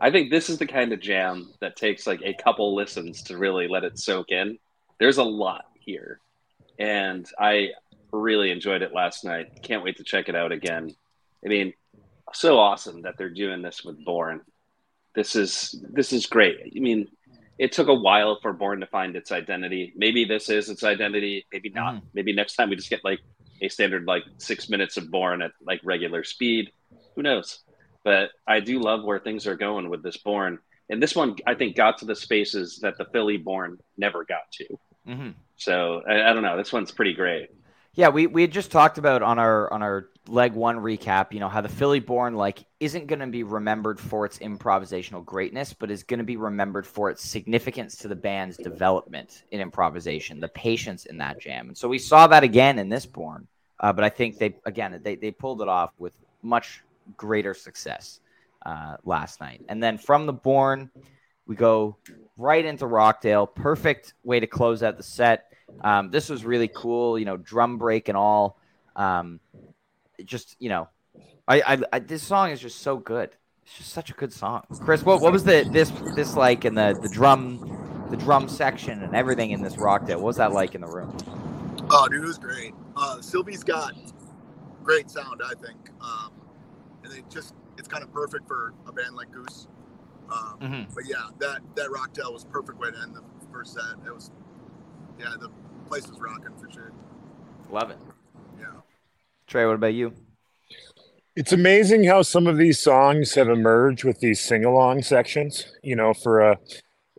I 0.00 0.12
think 0.12 0.30
this 0.30 0.48
is 0.48 0.58
the 0.58 0.66
kind 0.66 0.92
of 0.92 1.00
jam 1.00 1.52
that 1.60 1.74
takes 1.74 2.06
like 2.06 2.22
a 2.22 2.32
couple 2.32 2.76
listens 2.76 3.22
to 3.24 3.36
really 3.36 3.66
let 3.66 3.82
it 3.82 3.98
soak 3.98 4.30
in. 4.30 4.56
There's 5.00 5.18
a 5.18 5.24
lot 5.24 5.64
here. 5.80 6.20
And 6.78 7.26
I 7.40 7.70
really 8.12 8.50
enjoyed 8.50 8.82
it 8.82 8.94
last 8.94 9.24
night. 9.24 9.62
Can't 9.62 9.84
wait 9.84 9.96
to 9.98 10.04
check 10.04 10.28
it 10.28 10.34
out 10.34 10.52
again. 10.52 10.94
I 11.44 11.48
mean, 11.48 11.72
so 12.32 12.58
awesome 12.58 13.02
that 13.02 13.16
they're 13.18 13.30
doing 13.30 13.62
this 13.62 13.84
with 13.84 14.04
Born. 14.04 14.42
This 15.14 15.34
is 15.34 15.82
this 15.90 16.12
is 16.12 16.26
great. 16.26 16.58
I 16.76 16.80
mean, 16.80 17.08
it 17.58 17.72
took 17.72 17.88
a 17.88 17.94
while 17.94 18.38
for 18.40 18.52
Born 18.52 18.80
to 18.80 18.86
find 18.86 19.16
its 19.16 19.32
identity. 19.32 19.92
Maybe 19.96 20.24
this 20.24 20.48
is 20.48 20.70
its 20.70 20.84
identity, 20.84 21.46
maybe 21.52 21.70
not. 21.70 21.96
Mm. 21.96 22.02
Maybe 22.14 22.32
next 22.32 22.54
time 22.54 22.70
we 22.70 22.76
just 22.76 22.90
get 22.90 23.04
like 23.04 23.20
a 23.60 23.68
standard 23.68 24.06
like 24.06 24.22
6 24.38 24.70
minutes 24.70 24.96
of 24.96 25.10
Born 25.10 25.42
at 25.42 25.52
like 25.64 25.80
regular 25.84 26.24
speed. 26.24 26.72
Who 27.16 27.22
knows? 27.22 27.60
But 28.04 28.30
I 28.46 28.60
do 28.60 28.80
love 28.80 29.04
where 29.04 29.18
things 29.18 29.46
are 29.46 29.56
going 29.56 29.90
with 29.90 30.02
this 30.02 30.16
Born. 30.16 30.58
And 30.88 31.02
this 31.02 31.14
one, 31.14 31.36
I 31.46 31.54
think, 31.54 31.76
got 31.76 31.98
to 31.98 32.04
the 32.04 32.16
spaces 32.16 32.78
that 32.82 32.96
the 32.98 33.04
Philly 33.12 33.36
Born 33.36 33.78
never 33.96 34.24
got 34.24 34.50
to. 34.52 34.78
Mm-hmm. 35.06 35.30
So 35.56 36.02
I, 36.08 36.30
I 36.30 36.32
don't 36.32 36.42
know. 36.42 36.56
This 36.56 36.72
one's 36.72 36.90
pretty 36.90 37.12
great. 37.12 37.50
Yeah, 37.94 38.08
we, 38.10 38.26
we 38.28 38.42
had 38.42 38.52
just 38.52 38.70
talked 38.70 38.98
about 38.98 39.22
on 39.22 39.38
our 39.38 39.72
on 39.72 39.82
our 39.82 40.08
leg 40.28 40.52
one 40.52 40.78
recap, 40.78 41.32
you 41.32 41.40
know, 41.40 41.48
how 41.48 41.60
the 41.60 41.68
Philly 41.68 41.98
born 41.98 42.36
like 42.36 42.64
isn't 42.78 43.08
going 43.08 43.18
to 43.18 43.26
be 43.26 43.42
remembered 43.42 43.98
for 43.98 44.24
its 44.24 44.38
improvisational 44.38 45.24
greatness, 45.24 45.72
but 45.72 45.90
is 45.90 46.04
going 46.04 46.18
to 46.18 46.24
be 46.24 46.36
remembered 46.36 46.86
for 46.86 47.10
its 47.10 47.24
significance 47.24 47.96
to 47.96 48.08
the 48.08 48.14
band's 48.14 48.56
development 48.56 49.42
in 49.50 49.60
improvisation, 49.60 50.38
the 50.38 50.48
patience 50.48 51.06
in 51.06 51.18
that 51.18 51.40
jam. 51.40 51.68
And 51.68 51.76
so 51.76 51.88
we 51.88 51.98
saw 51.98 52.28
that 52.28 52.44
again 52.44 52.78
in 52.78 52.88
this 52.88 53.06
born. 53.06 53.48
Uh, 53.80 53.92
but 53.92 54.04
I 54.04 54.08
think 54.08 54.38
they 54.38 54.54
again 54.64 55.00
they, 55.02 55.16
they 55.16 55.32
pulled 55.32 55.60
it 55.60 55.68
off 55.68 55.92
with 55.98 56.14
much 56.42 56.82
greater 57.16 57.54
success 57.54 58.20
uh, 58.64 58.96
last 59.04 59.40
night. 59.40 59.62
And 59.68 59.82
then 59.82 59.98
from 59.98 60.26
the 60.26 60.32
Born, 60.32 60.90
we 61.46 61.56
go 61.56 61.96
right 62.36 62.64
into 62.64 62.86
Rockdale. 62.86 63.46
Perfect 63.46 64.14
way 64.22 64.38
to 64.38 64.46
close 64.46 64.82
out 64.82 64.96
the 64.96 65.02
set. 65.02 65.49
Um, 65.82 66.10
this 66.10 66.28
was 66.28 66.44
really 66.44 66.68
cool, 66.68 67.18
you 67.18 67.24
know, 67.24 67.36
drum 67.36 67.78
break 67.78 68.08
and 68.08 68.16
all. 68.16 68.58
Um, 68.96 69.40
just 70.24 70.56
you 70.58 70.68
know, 70.68 70.88
I, 71.48 71.60
I, 71.60 71.78
I, 71.92 71.98
this 72.00 72.22
song 72.22 72.50
is 72.50 72.60
just 72.60 72.80
so 72.80 72.96
good. 72.96 73.30
It's 73.64 73.78
just 73.78 73.92
such 73.92 74.10
a 74.10 74.14
good 74.14 74.32
song. 74.32 74.64
Chris, 74.80 75.04
what 75.04 75.20
what 75.20 75.32
was 75.32 75.44
the 75.44 75.68
this 75.70 75.90
this 76.14 76.36
like 76.36 76.64
in 76.64 76.74
the 76.74 76.98
the 77.00 77.08
drum 77.08 78.06
the 78.10 78.16
drum 78.16 78.48
section 78.48 79.02
and 79.02 79.14
everything 79.14 79.52
in 79.52 79.62
this 79.62 79.78
rock 79.78 80.00
Rockdale? 80.02 80.18
What 80.18 80.26
was 80.26 80.36
that 80.36 80.52
like 80.52 80.74
in 80.74 80.80
the 80.80 80.88
room? 80.88 81.16
Oh, 81.90 82.08
dude, 82.08 82.22
it 82.22 82.26
was 82.26 82.38
great. 82.38 82.74
Uh, 82.96 83.18
Sylvee's 83.18 83.64
got 83.64 83.94
great 84.82 85.10
sound, 85.10 85.40
I 85.44 85.54
think. 85.54 85.90
Um, 86.00 86.32
and 87.04 87.12
it 87.12 87.24
just 87.30 87.54
it's 87.78 87.88
kind 87.88 88.02
of 88.02 88.12
perfect 88.12 88.46
for 88.46 88.74
a 88.86 88.92
band 88.92 89.14
like 89.14 89.30
Goose. 89.32 89.68
Um, 90.30 90.58
mm-hmm. 90.60 90.94
But 90.94 91.04
yeah, 91.06 91.30
that 91.38 91.60
that 91.76 91.90
Rockdale 91.90 92.32
was 92.32 92.44
perfect 92.44 92.78
way 92.78 92.90
to 92.90 92.98
end 92.98 93.14
the 93.14 93.22
first 93.52 93.74
set. 93.74 93.82
It 94.06 94.14
was, 94.14 94.30
yeah, 95.20 95.34
the 95.38 95.50
place 95.88 96.08
was 96.08 96.18
rocking 96.18 96.56
for 96.56 96.70
sure. 96.70 96.92
Love 97.70 97.90
it. 97.90 97.98
Yeah. 98.58 98.66
Trey, 99.46 99.66
what 99.66 99.74
about 99.74 99.94
you? 99.94 100.12
It's 101.36 101.52
amazing 101.52 102.04
how 102.04 102.22
some 102.22 102.46
of 102.46 102.56
these 102.56 102.78
songs 102.78 103.34
have 103.34 103.48
emerged 103.48 104.04
with 104.04 104.18
these 104.20 104.40
sing-along 104.40 105.02
sections. 105.02 105.72
You 105.82 105.96
know, 105.96 106.12
for 106.12 106.40
a 106.40 106.58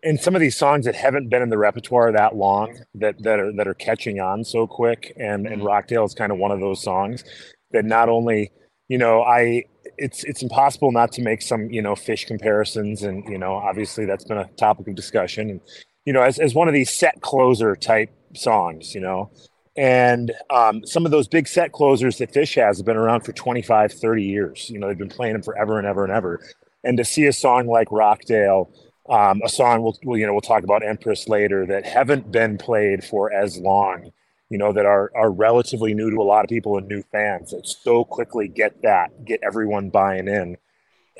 and 0.04 0.20
some 0.20 0.36
of 0.36 0.42
these 0.42 0.58
songs 0.58 0.86
that 0.86 0.96
haven't 0.96 1.30
been 1.30 1.42
in 1.42 1.50
the 1.50 1.58
repertoire 1.58 2.12
that 2.12 2.36
long 2.36 2.78
that 2.96 3.22
that 3.24 3.40
are 3.40 3.52
that 3.54 3.68
are 3.68 3.74
catching 3.74 4.20
on 4.20 4.44
so 4.44 4.68
quick 4.68 5.14
and 5.18 5.46
and 5.46 5.58
mm-hmm. 5.58 5.68
rockdale 5.68 6.06
is 6.06 6.14
kind 6.14 6.32
of 6.32 6.38
one 6.38 6.52
of 6.52 6.60
those 6.60 6.82
songs 6.82 7.24
that 7.72 7.86
not 7.86 8.10
only 8.10 8.52
you 8.88 8.98
know 8.98 9.22
i 9.24 9.64
it's 9.98 10.24
it's 10.24 10.42
impossible 10.42 10.92
not 10.92 11.12
to 11.12 11.22
make 11.22 11.42
some 11.42 11.70
you 11.70 11.82
know 11.82 11.94
Phish 11.94 12.26
comparisons 12.26 13.04
and 13.04 13.24
you 13.30 13.38
know 13.38 13.54
obviously 13.54 14.06
that's 14.06 14.24
been 14.24 14.38
a 14.38 14.50
topic 14.58 14.88
of 14.88 14.96
discussion 14.96 15.50
and 15.50 15.62
you 16.06 16.14
know 16.14 16.22
as, 16.22 16.40
as 16.40 16.54
one 16.54 16.68
of 16.68 16.74
these 16.74 16.90
set 16.90 17.22
closer 17.22 17.76
type 17.76 18.10
songs 18.36 18.94
you 18.96 19.02
know? 19.02 19.30
And 19.78 20.34
um, 20.50 20.86
some 20.86 21.06
of 21.06 21.12
those 21.12 21.30
big 21.30 21.48
set 21.48 21.72
closers 21.72 22.18
that 22.18 22.34
Phish 22.34 22.62
has 22.62 22.78
have 22.78 22.86
been 22.86 22.98
around 22.98 23.22
for 23.22 23.32
25 23.32 23.94
30 23.94 24.24
years. 24.24 24.70
You 24.70 24.80
know 24.80 24.88
they've 24.88 24.98
been 24.98 25.10
playing 25.10 25.34
them 25.34 25.44
forever 25.44 25.78
and 25.78 25.88
ever 25.88 26.04
and 26.04 26.12
ever. 26.12 26.42
And 26.84 26.98
to 26.98 27.06
see 27.06 27.26
a 27.26 27.34
song 27.34 27.68
like 27.68 27.90
rockdale 27.92 28.70
um, 29.10 29.42
a 29.44 29.50
song 29.50 29.82
we'll, 29.82 29.98
we'll, 30.04 30.18
you 30.18 30.28
know 30.28 30.34
we'll 30.34 30.42
talk 30.42 30.64
about 30.64 30.86
empress 30.86 31.28
later 31.28 31.66
that 31.68 31.86
haven't 31.86 32.32
been 32.32 32.58
played 32.58 33.04
for 33.04 33.32
as 33.32 33.58
long 33.60 34.12
you 34.52 34.58
know, 34.58 34.74
that 34.74 34.86
are 34.86 35.10
are 35.16 35.32
relatively 35.32 35.94
new 35.94 36.12
to 36.12 36.18
a 36.18 36.24
lot 36.24 36.44
of 36.44 36.50
people 36.50 36.78
and 36.78 36.86
new 36.86 37.02
fans 37.04 37.52
that 37.52 37.66
so 37.66 38.04
quickly 38.04 38.50
get 38.50 38.82
that, 38.82 39.24
get 39.24 39.40
everyone 39.42 39.90
buying 39.90 40.28
in. 40.28 40.58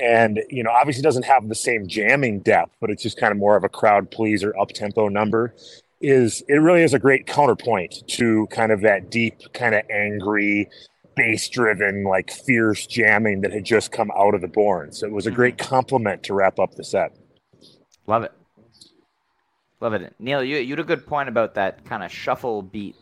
And, 0.02 0.42
you 0.50 0.64
know, 0.64 0.72
obviously 0.72 1.04
doesn't 1.04 1.26
have 1.26 1.48
the 1.48 1.56
same 1.56 1.88
jamming 1.88 2.40
depth, 2.40 2.76
but 2.82 2.90
it's 2.90 3.04
just 3.04 3.18
kind 3.18 3.32
of 3.32 3.38
more 3.38 3.56
of 3.56 3.64
a 3.64 3.70
crowd 3.70 4.10
pleaser 4.10 4.58
up 4.60 4.70
tempo 4.70 5.08
number. 5.08 5.54
Is 6.02 6.44
it 6.48 6.56
really 6.56 6.82
is 6.82 6.96
a 6.96 7.00
great 7.00 7.28
counterpoint 7.28 8.08
to 8.08 8.48
kind 8.48 8.72
of 8.72 8.82
that 8.82 9.12
deep, 9.12 9.54
kind 9.54 9.76
of 9.76 9.84
angry, 9.92 10.68
bass 11.16 11.48
driven, 11.50 12.04
like 12.04 12.32
fierce 12.32 12.88
jamming 12.88 13.42
that 13.42 13.54
had 13.54 13.64
just 13.64 13.92
come 13.92 14.12
out 14.18 14.34
of 14.34 14.42
the 14.42 14.48
Born. 14.48 14.92
So 14.92 15.06
it 15.06 15.12
was 15.12 15.28
a 15.28 15.32
great 15.32 15.58
mm-hmm. 15.58 15.70
compliment 15.70 16.24
to 16.24 16.34
wrap 16.34 16.58
up 16.58 16.76
the 16.76 16.84
set. 16.84 17.16
Love 18.08 18.24
it. 18.24 18.32
Love 19.80 19.94
it. 19.94 20.16
Neil, 20.20 20.44
you, 20.44 20.58
you 20.58 20.72
had 20.72 20.80
a 20.80 20.84
good 20.84 21.06
point 21.06 21.30
about 21.30 21.56
that 21.56 21.86
kind 21.86 22.04
of 22.04 22.12
shuffle 22.12 22.62
beat 22.62 22.96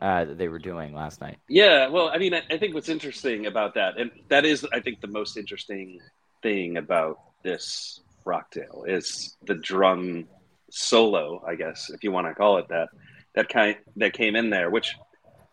uh, 0.00 0.24
that 0.24 0.38
they 0.38 0.48
were 0.48 0.58
doing 0.58 0.94
last 0.94 1.20
night. 1.20 1.38
Yeah, 1.48 1.88
well, 1.88 2.08
I 2.08 2.18
mean, 2.18 2.34
I, 2.34 2.42
I, 2.50 2.56
think 2.56 2.74
what's 2.74 2.88
interesting 2.88 3.46
about 3.46 3.74
that, 3.74 3.98
and 3.98 4.10
that 4.28 4.44
is, 4.44 4.66
I 4.72 4.80
think, 4.80 5.00
the 5.00 5.08
most 5.08 5.36
interesting 5.36 6.00
thing 6.42 6.76
about 6.76 7.18
this 7.42 8.00
Rockdale 8.24 8.84
is 8.86 9.36
the 9.46 9.54
drum 9.54 10.26
solo, 10.70 11.42
I 11.46 11.54
guess, 11.54 11.90
if 11.90 12.04
you 12.04 12.12
want 12.12 12.26
to 12.26 12.34
call 12.34 12.58
it 12.58 12.68
that, 12.68 12.88
that 13.34 13.48
kind 13.48 13.76
that 13.96 14.12
came 14.12 14.36
in 14.36 14.50
there, 14.50 14.70
which 14.70 14.94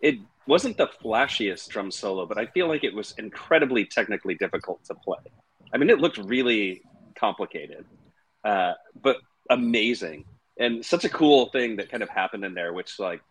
it 0.01 0.15
wasn't 0.47 0.77
the 0.77 0.87
flashiest 1.03 1.67
drum 1.69 1.91
solo, 1.91 2.25
but 2.25 2.37
I 2.37 2.45
feel 2.47 2.67
like 2.67 2.83
it 2.83 2.93
was 2.93 3.13
incredibly 3.17 3.85
technically 3.85 4.35
difficult 4.35 4.83
to 4.85 4.95
play. 4.95 5.19
I 5.73 5.77
mean, 5.77 5.89
it 5.89 5.99
looked 5.99 6.17
really 6.17 6.81
complicated, 7.15 7.85
uh, 8.43 8.73
but 9.01 9.17
amazing, 9.49 10.25
and 10.59 10.83
such 10.85 11.05
a 11.05 11.09
cool 11.09 11.47
thing 11.47 11.77
that 11.77 11.89
kind 11.89 12.03
of 12.03 12.09
happened 12.09 12.45
in 12.45 12.53
there, 12.53 12.73
which 12.73 12.99
like 12.99 13.21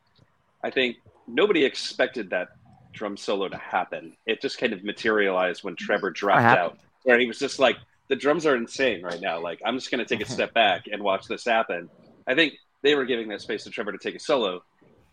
I 0.62 0.70
think 0.70 0.96
nobody 1.26 1.64
expected 1.64 2.30
that 2.30 2.48
drum 2.92 3.16
solo 3.16 3.48
to 3.48 3.56
happen. 3.56 4.16
It 4.26 4.40
just 4.40 4.58
kind 4.58 4.72
of 4.72 4.84
materialized 4.84 5.64
when 5.64 5.76
Trevor 5.76 6.10
dropped 6.10 6.42
out, 6.58 6.78
where 7.06 7.18
he 7.18 7.26
was 7.26 7.38
just 7.38 7.58
like, 7.58 7.76
the 8.08 8.16
drums 8.16 8.46
are 8.46 8.56
insane 8.56 9.02
right 9.02 9.20
now. 9.20 9.40
Like, 9.40 9.60
I'm 9.64 9.76
just 9.76 9.90
going 9.90 10.04
to 10.04 10.16
take 10.16 10.26
a 10.26 10.30
step 10.30 10.52
back 10.52 10.86
and 10.90 11.02
watch 11.02 11.26
this 11.26 11.44
happen. 11.44 11.88
I 12.26 12.34
think 12.34 12.54
they 12.82 12.94
were 12.94 13.04
giving 13.04 13.28
that 13.28 13.40
space 13.40 13.64
to 13.64 13.70
Trevor 13.70 13.92
to 13.92 13.98
take 13.98 14.16
a 14.16 14.20
solo, 14.20 14.62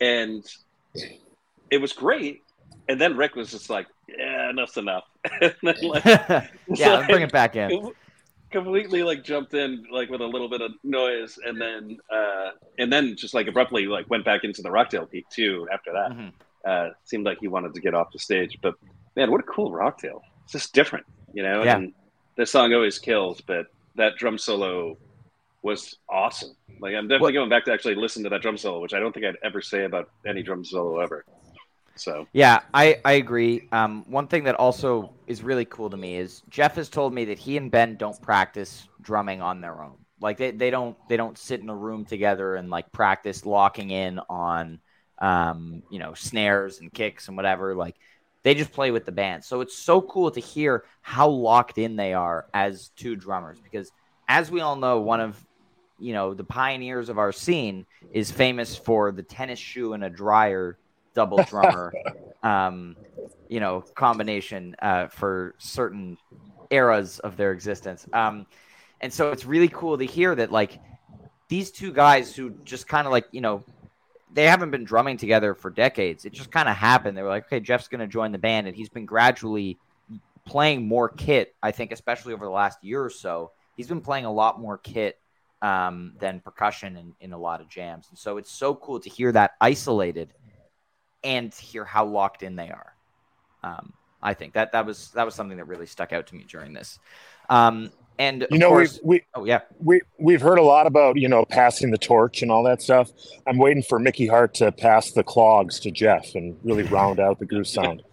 and 0.01 0.43
it 1.69 1.77
was 1.77 1.93
great. 1.93 2.41
And 2.89 2.99
then 2.99 3.15
Rick 3.15 3.35
was 3.35 3.51
just 3.51 3.69
like, 3.69 3.87
"Yeah, 4.09 4.49
enough's 4.49 4.75
enough." 4.77 5.05
like, 5.61 5.77
yeah, 5.81 6.47
like, 6.67 7.07
bring 7.07 7.21
it 7.21 7.31
back 7.31 7.55
in 7.55 7.93
completely 8.53 9.01
like 9.01 9.23
jumped 9.23 9.55
in 9.55 9.83
like 9.91 10.11
with 10.11 10.21
a 10.21 10.25
little 10.25 10.47
bit 10.47 10.61
of 10.61 10.71
noise 10.83 11.39
and 11.43 11.59
then 11.59 11.97
uh 12.11 12.51
and 12.77 12.93
then 12.93 13.15
just 13.17 13.33
like 13.33 13.47
abruptly 13.47 13.87
like 13.87 14.07
went 14.11 14.23
back 14.23 14.43
into 14.43 14.61
the 14.61 14.69
rockdale 14.69 15.07
peak 15.07 15.25
too 15.29 15.67
after 15.73 15.91
that 15.91 16.11
mm-hmm. 16.11 16.27
uh 16.63 16.89
seemed 17.03 17.25
like 17.25 17.39
he 17.39 17.47
wanted 17.47 17.73
to 17.73 17.81
get 17.81 17.95
off 17.95 18.11
the 18.13 18.19
stage 18.19 18.59
but 18.61 18.75
man 19.15 19.31
what 19.31 19.39
a 19.39 19.43
cool 19.43 19.71
rockdale 19.71 20.21
it's 20.43 20.53
just 20.53 20.71
different 20.71 21.03
you 21.33 21.43
know 21.43 21.63
yeah. 21.63 21.77
and 21.77 21.93
the 22.37 22.45
song 22.45 22.73
always 22.73 22.99
kills 22.99 23.41
but 23.41 23.67
that 23.95 24.15
drum 24.17 24.37
solo 24.37 24.97
was 25.61 25.97
awesome 26.09 26.55
like 26.79 26.95
i'm 26.95 27.07
definitely 27.07 27.33
going 27.33 27.49
back 27.49 27.65
to 27.65 27.71
actually 27.71 27.95
listen 27.95 28.23
to 28.23 28.29
that 28.29 28.41
drum 28.41 28.57
solo 28.57 28.79
which 28.79 28.93
i 28.93 28.99
don't 28.99 29.13
think 29.13 29.25
i'd 29.25 29.37
ever 29.43 29.61
say 29.61 29.85
about 29.85 30.09
any 30.25 30.43
drum 30.43 30.63
solo 30.63 30.99
ever 30.99 31.25
so 31.95 32.27
yeah, 32.33 32.61
I 32.73 32.99
I 33.05 33.13
agree. 33.13 33.67
Um, 33.71 34.03
one 34.07 34.27
thing 34.27 34.45
that 34.45 34.55
also 34.55 35.13
is 35.27 35.43
really 35.43 35.65
cool 35.65 35.89
to 35.89 35.97
me 35.97 36.17
is 36.17 36.41
Jeff 36.49 36.75
has 36.75 36.89
told 36.89 37.13
me 37.13 37.25
that 37.25 37.37
he 37.37 37.57
and 37.57 37.69
Ben 37.69 37.97
don't 37.97 38.19
practice 38.21 38.87
drumming 39.01 39.41
on 39.41 39.61
their 39.61 39.81
own. 39.83 39.97
Like 40.19 40.37
they, 40.37 40.51
they 40.51 40.69
don't 40.69 40.97
they 41.07 41.17
don't 41.17 41.37
sit 41.37 41.59
in 41.59 41.69
a 41.69 41.75
room 41.75 42.05
together 42.05 42.55
and 42.55 42.69
like 42.69 42.91
practice 42.91 43.45
locking 43.45 43.91
in 43.91 44.19
on 44.29 44.79
um, 45.19 45.83
you 45.91 45.99
know 45.99 46.13
snares 46.13 46.79
and 46.79 46.91
kicks 46.91 47.27
and 47.27 47.37
whatever. 47.37 47.75
Like 47.75 47.95
they 48.43 48.53
just 48.53 48.71
play 48.71 48.91
with 48.91 49.05
the 49.05 49.11
band. 49.11 49.43
So 49.43 49.61
it's 49.61 49.75
so 49.75 50.01
cool 50.01 50.31
to 50.31 50.39
hear 50.39 50.85
how 51.01 51.29
locked 51.29 51.77
in 51.77 51.95
they 51.95 52.13
are 52.13 52.45
as 52.53 52.89
two 52.95 53.15
drummers 53.15 53.59
because 53.59 53.91
as 54.27 54.51
we 54.51 54.61
all 54.61 54.75
know, 54.75 54.99
one 54.99 55.21
of 55.21 55.43
you 55.99 56.13
know 56.13 56.33
the 56.33 56.43
pioneers 56.43 57.09
of 57.09 57.17
our 57.17 57.31
scene 57.31 57.85
is 58.11 58.31
famous 58.31 58.75
for 58.75 59.11
the 59.11 59.23
tennis 59.23 59.59
shoe 59.59 59.93
and 59.93 60.03
a 60.03 60.09
dryer 60.09 60.77
double 61.13 61.43
drummer, 61.49 61.93
um, 62.41 62.95
you 63.47 63.59
know, 63.59 63.81
combination 63.95 64.75
uh, 64.81 65.07
for 65.07 65.55
certain 65.57 66.17
eras 66.69 67.19
of 67.19 67.37
their 67.37 67.51
existence. 67.51 68.07
Um, 68.13 68.45
and 69.01 69.13
so 69.13 69.31
it's 69.31 69.45
really 69.45 69.67
cool 69.67 69.97
to 69.97 70.05
hear 70.05 70.33
that 70.35 70.51
like 70.51 70.79
these 71.49 71.71
two 71.71 71.91
guys 71.91 72.35
who 72.35 72.51
just 72.63 72.87
kind 72.87 73.05
of 73.05 73.11
like 73.11 73.27
you 73.31 73.41
know 73.41 73.63
they 74.33 74.45
haven't 74.45 74.71
been 74.71 74.83
drumming 74.83 75.17
together 75.17 75.53
for 75.53 75.69
decades. 75.69 76.25
It 76.25 76.33
just 76.33 76.51
kind 76.51 76.67
of 76.67 76.75
happened. 76.75 77.17
They 77.17 77.21
were 77.21 77.29
like, 77.29 77.45
okay, 77.45 77.59
Jeff's 77.59 77.87
going 77.87 78.01
to 78.01 78.07
join 78.07 78.31
the 78.31 78.37
band, 78.37 78.67
and 78.67 78.75
he's 78.75 78.89
been 78.89 79.05
gradually 79.05 79.77
playing 80.45 80.87
more 80.87 81.09
kit. 81.09 81.55
I 81.61 81.71
think, 81.71 81.91
especially 81.91 82.33
over 82.33 82.45
the 82.45 82.51
last 82.51 82.83
year 82.83 83.03
or 83.03 83.09
so, 83.09 83.51
he's 83.77 83.87
been 83.87 84.01
playing 84.01 84.25
a 84.25 84.31
lot 84.31 84.59
more 84.59 84.77
kit 84.77 85.19
um, 85.61 86.13
than 86.19 86.39
percussion 86.41 86.97
in, 86.97 87.15
in 87.21 87.33
a 87.33 87.37
lot 87.37 87.61
of 87.61 87.69
jams. 87.69 88.07
And 88.09 88.17
so 88.17 88.37
it's 88.37 88.51
so 88.51 88.75
cool 88.75 88.99
to 88.99 89.09
hear 89.09 89.31
that 89.31 89.51
isolated 89.61 90.33
and 91.23 91.51
to 91.51 91.61
hear 91.61 91.85
how 91.85 92.05
locked 92.05 92.43
in 92.43 92.55
they 92.55 92.69
are. 92.69 92.93
Um, 93.63 93.93
I 94.21 94.33
think 94.33 94.53
that 94.53 94.71
that 94.73 94.85
was 94.85 95.11
that 95.11 95.25
was 95.25 95.35
something 95.35 95.57
that 95.57 95.65
really 95.65 95.85
stuck 95.85 96.13
out 96.13 96.27
to 96.27 96.35
me 96.35 96.45
during 96.47 96.73
this. 96.73 96.99
Um, 97.49 97.91
and 98.19 98.47
you 98.51 98.59
know, 98.59 98.69
course, 98.69 98.99
we, 99.03 99.17
we 99.17 99.23
oh 99.35 99.45
yeah, 99.45 99.61
we 99.79 100.01
we've 100.19 100.41
heard 100.41 100.59
a 100.59 100.63
lot 100.63 100.85
about 100.85 101.17
you 101.17 101.27
know 101.27 101.45
passing 101.45 101.91
the 101.91 101.97
torch 101.97 102.41
and 102.41 102.51
all 102.51 102.63
that 102.63 102.81
stuff. 102.81 103.11
I'm 103.47 103.57
waiting 103.57 103.83
for 103.83 103.99
Mickey 103.99 104.27
Hart 104.27 104.53
to 104.55 104.71
pass 104.71 105.11
the 105.11 105.23
clogs 105.23 105.79
to 105.81 105.91
Jeff 105.91 106.35
and 106.35 106.57
really 106.63 106.83
round 106.83 107.19
out 107.19 107.39
the 107.39 107.45
goose 107.45 107.71
sound. 107.71 108.03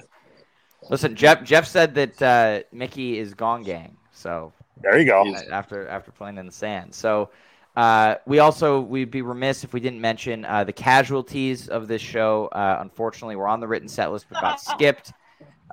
Listen, 0.88 1.14
Jeff 1.14 1.44
Jeff 1.44 1.66
said 1.66 1.94
that 1.94 2.22
uh, 2.22 2.60
Mickey 2.72 3.18
is 3.18 3.34
Gong 3.34 3.62
Gang, 3.62 3.96
so 4.12 4.52
there 4.82 4.98
you 4.98 5.04
go. 5.04 5.34
After 5.52 5.86
after 5.88 6.10
playing 6.10 6.38
in 6.38 6.46
the 6.46 6.52
sand, 6.52 6.94
so. 6.94 7.30
Uh, 7.76 8.16
we 8.26 8.40
also 8.40 8.80
we'd 8.80 9.12
be 9.12 9.22
remiss 9.22 9.62
if 9.62 9.72
we 9.72 9.78
didn't 9.78 10.00
mention 10.00 10.44
uh, 10.44 10.64
the 10.64 10.72
casualties 10.72 11.68
of 11.68 11.86
this 11.86 12.02
show. 12.02 12.46
Uh, 12.48 12.78
unfortunately, 12.80 13.36
we're 13.36 13.46
on 13.46 13.60
the 13.60 13.68
written 13.68 13.88
set 13.88 14.10
list, 14.10 14.26
but 14.28 14.40
got 14.40 14.60
skipped. 14.60 15.12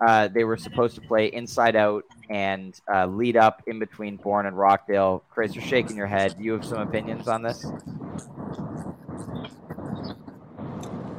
Uh, 0.06 0.28
they 0.28 0.44
were 0.44 0.58
supposed 0.58 0.96
to 0.96 1.02
play 1.02 1.28
Inside 1.28 1.76
Out 1.76 2.04
and 2.30 2.80
uh, 2.94 3.08
lead 3.08 3.38
up 3.38 3.64
in 3.68 3.80
between 3.80 4.18
Born 4.18 4.46
and 4.46 4.58
Rockdale. 4.58 5.24
Chris, 5.30 5.56
you're 5.56 5.64
shaking 5.64 5.98
your 5.98 6.08
head. 6.08 6.36
Do 6.38 6.44
you 6.44 6.54
have 6.54 6.66
some 6.66 6.80
opinions 6.80 7.28
on 7.28 7.42
this? 7.42 7.66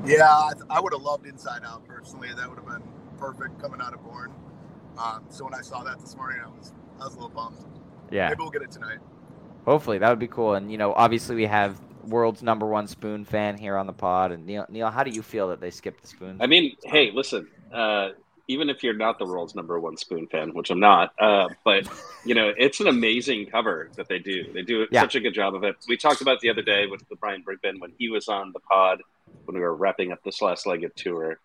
Yeah, 0.04 0.24
I, 0.24 0.52
th- 0.54 0.64
I 0.70 0.80
would 0.80 0.92
have 0.92 1.02
loved 1.02 1.26
Inside 1.26 1.62
Out 1.66 1.86
personally. 1.86 2.28
That 2.36 2.48
would 2.48 2.58
have 2.58 2.66
been 2.66 2.82
perfect 3.18 3.60
coming 3.60 3.80
out 3.80 3.92
of 3.94 4.02
Born. 4.02 4.32
Um, 4.96 5.24
so 5.28 5.44
when 5.44 5.54
I 5.54 5.60
saw 5.60 5.82
that 5.84 6.00
this 6.00 6.16
morning, 6.16 6.40
I 6.44 6.48
was 6.48 6.72
I 7.00 7.04
was 7.04 7.12
a 7.12 7.16
little 7.16 7.28
bummed. 7.28 7.58
Yeah, 8.10 8.28
maybe 8.28 8.40
we'll 8.40 8.50
get 8.50 8.62
it 8.62 8.70
tonight. 8.70 8.98
Hopefully, 9.64 9.98
that 9.98 10.08
would 10.08 10.18
be 10.18 10.28
cool. 10.28 10.54
And 10.54 10.72
you 10.72 10.78
know, 10.78 10.92
obviously, 10.92 11.36
we 11.36 11.46
have 11.46 11.80
world's 12.04 12.42
number 12.42 12.66
one 12.66 12.86
spoon 12.86 13.24
fan 13.24 13.58
here 13.58 13.76
on 13.76 13.86
the 13.86 13.92
pod. 13.92 14.32
And 14.32 14.46
Neil, 14.46 14.66
Neil, 14.68 14.90
how 14.90 15.04
do 15.04 15.10
you 15.10 15.22
feel 15.22 15.48
that 15.48 15.60
they 15.60 15.70
skipped 15.70 16.02
the 16.02 16.08
spoon? 16.08 16.38
I 16.40 16.46
mean, 16.46 16.76
hey, 16.84 17.10
listen. 17.12 17.48
Uh, 17.72 18.10
even 18.48 18.70
if 18.70 18.82
you're 18.82 18.94
not 18.94 19.18
the 19.18 19.26
world's 19.26 19.54
number 19.54 19.78
one 19.78 19.96
spoon 19.96 20.26
fan, 20.26 20.54
which 20.54 20.70
I'm 20.70 20.80
not, 20.80 21.12
uh, 21.20 21.48
but 21.64 21.86
you 22.24 22.34
know, 22.34 22.52
it's 22.56 22.80
an 22.80 22.88
amazing 22.88 23.46
cover 23.46 23.90
that 23.96 24.08
they 24.08 24.18
do. 24.18 24.50
They 24.52 24.62
do 24.62 24.86
yeah. 24.90 25.02
such 25.02 25.14
a 25.14 25.20
good 25.20 25.34
job 25.34 25.54
of 25.54 25.64
it. 25.64 25.76
We 25.86 25.98
talked 25.98 26.22
about 26.22 26.40
the 26.40 26.48
other 26.48 26.62
day 26.62 26.86
with 26.86 27.06
the 27.08 27.16
Brian 27.16 27.44
Brigman 27.44 27.78
when 27.78 27.92
he 27.98 28.08
was 28.08 28.26
on 28.26 28.52
the 28.52 28.60
pod 28.60 29.02
when 29.44 29.54
we 29.54 29.60
were 29.60 29.74
wrapping 29.74 30.12
up 30.12 30.22
this 30.24 30.40
last 30.40 30.66
leg 30.66 30.82
of 30.82 30.94
tour. 30.94 31.38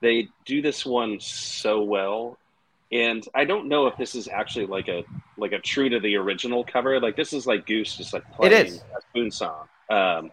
They 0.00 0.28
do 0.44 0.62
this 0.62 0.86
one 0.86 1.18
so 1.18 1.82
well, 1.82 2.38
and 2.92 3.26
I 3.34 3.44
don't 3.44 3.66
know 3.66 3.88
if 3.88 3.96
this 3.96 4.14
is 4.14 4.28
actually 4.28 4.66
like 4.66 4.86
a 4.86 5.04
like 5.36 5.50
a 5.52 5.58
true 5.58 5.88
to 5.88 5.98
the 5.98 6.14
original 6.16 6.62
cover. 6.62 7.00
Like 7.00 7.16
this 7.16 7.32
is 7.32 7.48
like 7.48 7.66
Goose 7.66 7.96
just 7.96 8.14
like 8.14 8.30
playing 8.32 8.74
a 8.74 9.00
spoon 9.10 9.30
song, 9.32 9.68
um, 9.90 10.30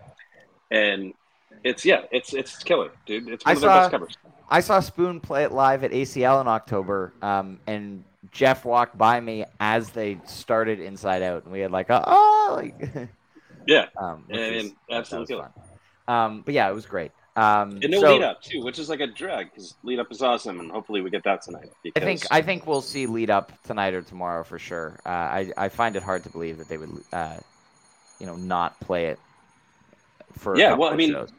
and 0.70 1.16
it's 1.64 1.86
yeah, 1.86 2.02
it's 2.12 2.34
it's 2.34 2.62
killer, 2.64 2.92
dude. 3.06 3.28
It's 3.30 3.46
one 3.46 3.52
I 3.52 3.56
of 3.56 3.62
their 3.62 3.70
saw, 3.70 3.80
best 3.82 3.92
covers. 3.92 4.18
I 4.50 4.60
saw 4.60 4.80
Spoon 4.80 5.20
play 5.20 5.44
it 5.44 5.52
live 5.52 5.84
at 5.84 5.92
ACL 5.92 6.42
in 6.42 6.48
October, 6.48 7.14
um, 7.22 7.60
and 7.68 8.04
Jeff 8.32 8.66
walked 8.66 8.98
by 8.98 9.20
me 9.20 9.46
as 9.60 9.90
they 9.90 10.20
started 10.26 10.80
Inside 10.80 11.24
Out, 11.24 11.44
and 11.44 11.54
we 11.54 11.62
had 11.62 11.72
like, 11.72 11.88
oh, 11.90 12.54
like, 12.56 13.10
yeah, 13.68 13.88
um, 13.98 14.26
and, 14.30 14.74
absolutely 14.92 15.36
fun. 15.36 15.50
Um, 16.08 16.42
but 16.46 16.54
yeah, 16.54 16.70
it 16.70 16.74
was 16.74 16.86
great. 16.86 17.12
Um, 17.38 17.80
and 17.84 17.90
no 17.90 18.00
so, 18.00 18.14
lead 18.14 18.24
up 18.24 18.42
too, 18.42 18.64
which 18.64 18.80
is 18.80 18.88
like 18.90 19.02
a 19.02 19.08
drag 19.08 19.52
because 19.52 19.76
lead 19.84 20.00
up 20.00 20.12
is 20.12 20.22
awesome, 20.22 20.60
and 20.60 20.72
hopefully 20.72 21.02
we 21.02 21.10
get 21.10 21.24
that 21.26 21.42
tonight. 21.42 21.70
Because... 21.84 22.02
I 22.02 22.06
think 22.06 22.22
I 22.32 22.42
think 22.42 22.66
we'll 22.66 22.82
see 22.82 23.08
lead 23.08 23.30
up 23.30 23.52
tonight 23.64 23.94
or 23.94 24.02
tomorrow 24.02 24.44
for 24.44 24.58
sure. 24.58 24.98
Uh, 25.06 25.10
I 25.10 25.52
I 25.58 25.70
find 25.70 25.98
it 25.98 26.04
hard 26.04 26.24
to 26.24 26.30
believe 26.30 26.58
that 26.60 26.70
they 26.70 26.78
would, 26.78 26.92
uh, 27.12 27.38
you 28.20 28.26
know, 28.26 28.38
not 28.38 28.80
play 28.80 29.08
it 29.08 29.20
for 30.38 30.58
yeah. 30.58 30.76
Well, 30.76 30.94
I 30.94 30.96
mean, 30.96 31.12
shows. 31.12 31.32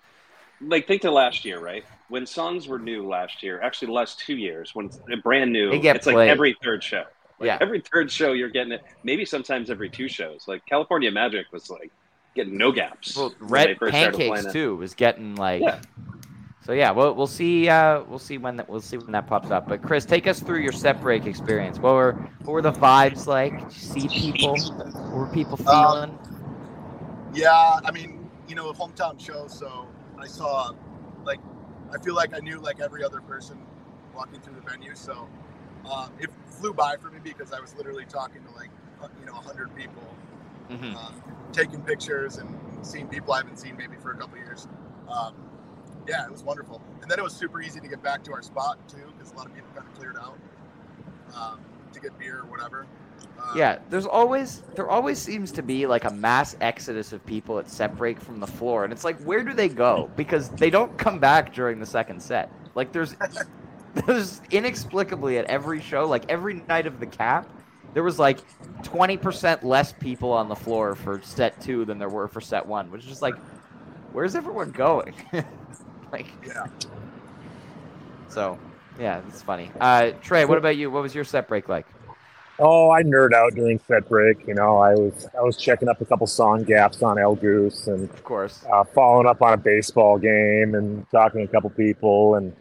Like 0.61 0.87
think 0.87 1.03
to 1.03 1.11
last 1.11 1.45
year, 1.45 1.61
right? 1.61 1.85
when 2.09 2.27
songs 2.27 2.69
were 2.69 2.79
new 2.79 3.07
last 3.07 3.43
year, 3.43 3.61
actually 3.61 3.87
the 3.87 3.93
last 3.93 4.19
two 4.21 4.37
years, 4.37 4.75
when 4.75 4.87
it's 4.87 4.99
brand 5.23 5.53
new, 5.53 5.73
it's 5.73 6.05
played. 6.05 6.17
like 6.17 6.29
every 6.29 6.57
third 6.63 6.83
show. 6.83 7.05
Like 7.39 7.47
yeah. 7.47 7.59
Every 7.61 7.81
third 7.81 8.11
show 8.11 8.33
you're 8.33 8.49
getting 8.49 8.73
it. 8.73 8.83
Maybe 9.03 9.25
sometimes 9.25 9.71
every 9.71 9.91
two 9.91 10.09
shows. 10.09 10.47
Like 10.49 10.65
California 10.67 11.11
Magic 11.11 11.47
was 11.53 11.69
like 11.69 11.93
getting 12.35 12.57
no 12.57 12.73
gaps. 12.73 13.17
Well, 13.17 13.35
Red 13.41 13.79
Pancakes 13.79 14.53
too 14.53 14.77
was 14.77 14.95
getting 14.95 15.35
like. 15.37 15.63
Yeah. 15.63 15.81
So 16.65 16.73
yeah, 16.73 16.91
we'll 16.91 17.15
we'll 17.15 17.29
see 17.29 17.69
uh, 17.69 18.03
we'll 18.09 18.19
see 18.19 18.39
when 18.39 18.57
that 18.57 18.69
we'll 18.69 18.81
see 18.81 18.97
when 18.97 19.13
that 19.13 19.27
pops 19.27 19.51
up. 19.51 19.69
But 19.69 19.83
Chris, 19.83 20.05
take 20.05 20.27
us 20.27 20.41
through 20.41 20.61
your 20.61 20.73
set 20.73 21.01
break 21.01 21.27
experience. 21.27 21.79
What 21.79 21.95
were 21.95 22.13
what 22.43 22.53
were 22.55 22.63
the 22.63 22.73
vibes 22.73 23.27
like? 23.27 23.53
Did 23.69 23.77
you 23.77 24.09
see 24.09 24.09
people? 24.09 24.57
What 24.57 25.13
were 25.13 25.27
people 25.27 25.59
um, 25.69 25.93
feeling? 25.93 26.11
Um, 26.11 27.33
yeah, 27.35 27.79
I 27.85 27.93
mean, 27.93 28.29
you 28.49 28.57
know, 28.57 28.71
a 28.71 28.75
hometown 28.75 29.21
show, 29.21 29.47
so 29.47 29.87
I 30.19 30.27
saw 30.27 30.73
like 31.25 31.41
I 31.93 31.99
feel 31.99 32.15
like 32.15 32.35
I 32.35 32.39
knew 32.39 32.59
like 32.59 32.81
every 32.81 33.05
other 33.05 33.21
person 33.21 33.59
walking 34.15 34.41
through 34.41 34.55
the 34.55 34.71
venue. 34.71 34.95
So 34.95 35.29
um, 35.91 36.11
it 36.19 36.31
flew 36.47 36.73
by 36.73 36.97
for 36.97 37.11
me 37.11 37.19
because 37.23 37.53
I 37.53 37.61
was 37.61 37.75
literally 37.77 38.07
talking 38.07 38.43
to 38.43 38.51
like 38.53 38.71
you 39.21 39.27
know 39.27 39.35
hundred 39.35 39.75
people, 39.77 40.03
mm-hmm. 40.71 40.97
um, 40.97 41.23
taking 41.53 41.83
pictures 41.83 42.39
and 42.39 42.59
seeing 42.83 43.09
people 43.09 43.33
I 43.33 43.39
haven't 43.39 43.59
seen 43.59 43.77
maybe 43.77 43.97
for 43.97 44.13
a 44.13 44.17
couple 44.17 44.39
years. 44.39 44.67
Um, 45.09 45.35
yeah, 46.09 46.25
it 46.25 46.31
was 46.31 46.43
wonderful. 46.43 46.81
And 47.03 47.11
then 47.11 47.19
it 47.19 47.23
was 47.23 47.35
super 47.35 47.61
easy 47.61 47.81
to 47.81 47.89
get 47.89 48.03
back 48.03 48.23
to 48.25 48.33
our 48.33 48.43
spot 48.43 48.89
too 48.89 49.13
because 49.17 49.33
a 49.33 49.37
lot 49.37 49.47
of 49.47 49.55
people 49.55 49.71
kind 49.75 49.87
of 49.87 49.95
cleared 49.95 50.17
out 50.17 50.39
um, 51.35 51.61
to 51.93 52.01
get 52.01 52.19
beer 52.19 52.41
or 52.41 52.47
whatever. 52.47 52.87
Yeah, 53.55 53.79
there's 53.91 54.07
always 54.07 54.63
there 54.75 54.91
always 54.91 55.19
seems 55.19 55.53
to 55.53 55.63
be 55.63 55.87
like 55.87 56.05
a 56.05 56.11
mass 56.11 56.57
exodus 56.61 57.13
of 57.13 57.25
people 57.25 57.57
that 57.57 57.71
separate 57.71 58.21
from 58.23 58.41
the 58.41 58.47
floor, 58.47 58.85
and 58.85 58.93
it's 58.93 59.05
like 59.05 59.19
where 59.21 59.43
do 59.43 59.55
they 59.55 59.69
go? 59.69 60.11
Because 60.17 60.49
they 60.51 60.69
don't 60.69 60.97
come 60.99 61.19
back 61.19 61.55
during 61.55 61.79
the 61.81 61.87
second 61.87 62.21
set. 62.21 62.53
Like 62.75 62.93
there's 62.93 63.15
there's 63.95 64.43
inexplicably 64.51 65.39
at 65.39 65.47
every 65.47 65.81
show, 65.81 66.07
like 66.07 66.25
every 66.29 66.55
night 66.69 66.87
of 66.87 67.01
the 67.01 67.07
cap, 67.07 67.49
there 67.95 68.03
was 68.03 68.19
like 68.19 68.41
20% 68.83 69.63
less 69.63 69.93
people 69.95 70.31
on 70.31 70.51
the 70.51 70.55
floor 70.55 70.95
for 70.95 71.21
set 71.23 71.59
two 71.63 71.87
than 71.87 71.99
there 71.99 72.11
were 72.11 72.29
for 72.29 72.43
set 72.43 72.67
one, 72.67 72.91
which 72.91 73.03
is 73.05 73.09
just 73.09 73.23
like, 73.23 73.37
where's 74.13 74.35
everyone 74.35 74.71
going? 74.71 75.15
like, 76.13 76.27
yeah. 76.47 76.67
So, 78.29 78.59
yeah, 79.01 79.23
it's 79.29 79.41
funny. 79.41 79.71
Uh, 79.81 80.11
Trey, 80.21 80.45
what 80.45 80.59
about 80.59 80.77
you? 80.77 80.91
What 80.91 81.03
was 81.03 81.15
your 81.15 81.25
set 81.25 81.49
break 81.49 81.71
like? 81.71 81.87
Oh, 82.59 82.91
I 82.91 83.03
nerd 83.03 83.35
out 83.35 83.55
during 83.55 83.79
set 83.87 84.09
break. 84.09 84.47
You 84.47 84.55
know, 84.55 84.79
I 84.79 84.95
was 84.95 85.29
I 85.39 85.43
was 85.43 85.57
checking 85.57 85.89
up 85.89 86.01
a 86.01 86.07
couple 86.07 86.27
song 86.27 86.65
gaps 86.65 87.03
on 87.03 87.19
El 87.19 87.35
Goose, 87.35 87.87
and 87.87 88.09
of 88.09 88.25
course, 88.25 88.65
uh, 88.73 88.85
following 88.85 89.27
up 89.27 89.43
on 89.43 89.53
a 89.53 89.57
baseball 89.59 90.19
game 90.19 90.75
and 90.75 91.09
talking 91.11 91.41
to 91.41 91.45
a 91.45 91.53
couple 91.53 91.69
people. 91.71 92.37
And 92.37 92.55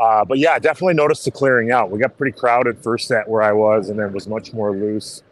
uh, 0.00 0.24
but 0.24 0.38
yeah, 0.38 0.58
definitely 0.58 0.94
noticed 0.94 1.26
the 1.26 1.30
clearing 1.30 1.70
out. 1.70 1.90
We 1.90 1.98
got 1.98 2.16
pretty 2.16 2.36
crowded 2.36 2.82
first 2.82 3.08
set 3.08 3.28
where 3.28 3.42
I 3.42 3.52
was, 3.52 3.90
and 3.90 3.98
then 3.98 4.12
was 4.12 4.26
much 4.26 4.54
more 4.54 4.72
loose 4.72 5.22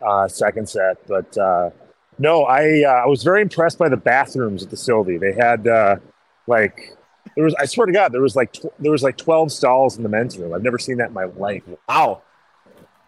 uh, 0.00 0.26
second 0.26 0.68
set. 0.68 1.06
But 1.06 1.36
uh, 1.36 1.70
no, 2.18 2.44
I 2.44 2.82
uh, 2.82 3.04
I 3.04 3.06
was 3.06 3.22
very 3.22 3.42
impressed 3.42 3.78
by 3.78 3.90
the 3.90 3.96
bathrooms 3.98 4.62
at 4.62 4.70
the 4.70 4.76
Sylvee. 4.76 5.20
They 5.20 5.34
had 5.34 5.68
uh, 5.68 5.96
like 6.46 6.96
there 7.34 7.44
was 7.44 7.54
I 7.56 7.66
swear 7.66 7.86
to 7.86 7.92
God 7.92 8.12
there 8.12 8.22
was 8.22 8.36
like 8.36 8.54
tw- 8.54 8.72
there 8.78 8.92
was 8.92 9.02
like 9.02 9.18
twelve 9.18 9.52
stalls 9.52 9.98
in 9.98 10.02
the 10.02 10.08
men's 10.08 10.38
room. 10.38 10.54
I've 10.54 10.62
never 10.62 10.78
seen 10.78 10.96
that 10.96 11.08
in 11.08 11.14
my 11.14 11.24
life. 11.24 11.62
Wow. 11.86 12.22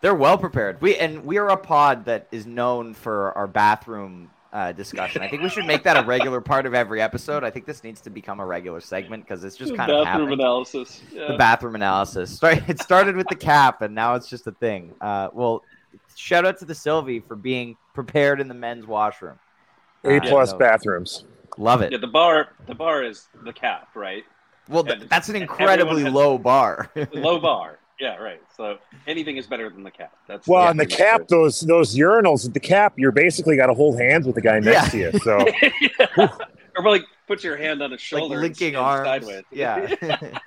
They're 0.01 0.15
well 0.15 0.39
prepared. 0.39 0.81
We 0.81 0.97
and 0.97 1.25
we 1.25 1.39
are 1.39 1.49
a 1.49 1.57
pod 1.57 2.05
that 2.05 2.29
is 2.31 2.47
known 2.47 2.95
for 2.95 3.37
our 3.37 3.47
bathroom 3.47 4.31
uh, 4.53 4.73
discussion. 4.73 5.23
I 5.23 5.29
think 5.29 5.43
we 5.43 5.49
should 5.49 5.67
make 5.67 5.83
that 5.83 6.03
a 6.03 6.07
regular 6.07 6.41
part 6.41 6.67
of 6.67 6.75
every 6.75 7.03
episode. 7.03 7.45
I 7.45 7.51
think 7.51 7.67
this 7.67 7.85
needs 7.85 8.01
to 8.03 8.11
become 8.11 8.41
a 8.41 8.47
regular 8.47 8.81
segment 8.81 9.25
because 9.25 9.45
it's 9.45 9.57
just 9.57 9.75
kind 9.75 9.89
bathroom 9.89 10.01
of 10.01 10.05
bathroom 10.05 10.33
analysis. 10.33 11.03
Yeah. 11.13 11.33
The 11.33 11.37
bathroom 11.37 11.75
analysis. 11.75 12.39
It 12.43 12.81
started 12.81 13.17
with 13.17 13.29
the 13.29 13.37
cap, 13.37 13.83
and 13.83 13.95
now 13.95 14.15
it's 14.15 14.29
just 14.29 14.47
a 14.47 14.53
thing. 14.53 14.95
Uh, 15.01 15.29
well, 15.33 15.65
shout 16.15 16.47
out 16.47 16.59
to 16.59 16.65
the 16.65 16.75
Sylvee 16.75 17.27
for 17.27 17.37
being 17.37 17.77
prepared 17.93 18.41
in 18.41 18.49
the 18.49 18.55
men's 18.55 18.87
washroom. 18.87 19.39
A 20.05 20.17
uh, 20.17 20.21
plus 20.21 20.53
bathrooms. 20.53 21.25
Love 21.59 21.83
it. 21.83 21.93
Yeah, 21.93 21.99
the 21.99 22.07
bar. 22.07 22.51
The 22.67 22.75
bar 22.75 23.03
is 23.03 23.29
the 23.43 23.53
cap, 23.53 23.89
right? 23.95 24.25
Well, 24.69 24.85
th- 24.85 25.09
that's 25.09 25.29
an 25.29 25.37
incredibly 25.37 26.05
low 26.05 26.39
bar. 26.39 26.91
low 27.13 27.41
bar. 27.41 27.79
Yeah, 28.01 28.17
right. 28.17 28.41
So 28.57 28.79
anything 29.07 29.37
is 29.37 29.47
better 29.47 29.69
than 29.71 29.83
the 29.83 29.91
cap. 29.91 30.15
That's 30.29 30.47
well, 30.47 30.69
and 30.69 30.79
the 30.79 30.87
cap, 30.87 31.27
those 31.29 31.61
those 31.61 31.97
urinals 31.97 32.47
at 32.47 32.55
the 32.55 32.61
cap, 32.61 32.95
you're 32.97 33.13
basically 33.13 33.57
got 33.57 33.67
to 33.67 33.75
hold 33.75 33.99
hands 34.01 34.25
with 34.25 34.37
the 34.37 34.41
guy 34.41 34.61
next 34.61 34.95
yeah. 34.95 35.11
to 35.11 35.13
you. 35.13 35.19
So, 35.21 35.47
yeah. 36.17 36.29
or 36.77 36.85
like 36.85 37.03
put 37.27 37.43
your 37.43 37.57
hand 37.57 37.83
on 37.83 37.91
his 37.91 38.01
shoulder, 38.01 38.37
like 38.37 38.43
linking 38.43 38.77
arms. 38.77 39.07
Sideways. 39.07 39.45
Yeah. 39.51 39.95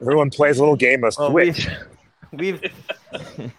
Everyone 0.00 0.30
plays 0.30 0.58
a 0.58 0.60
little 0.60 0.76
game 0.76 1.04
of 1.04 1.14
well, 1.18 1.30
Switch. 1.30 1.68
We've 2.32 2.60
we've, 2.60 2.72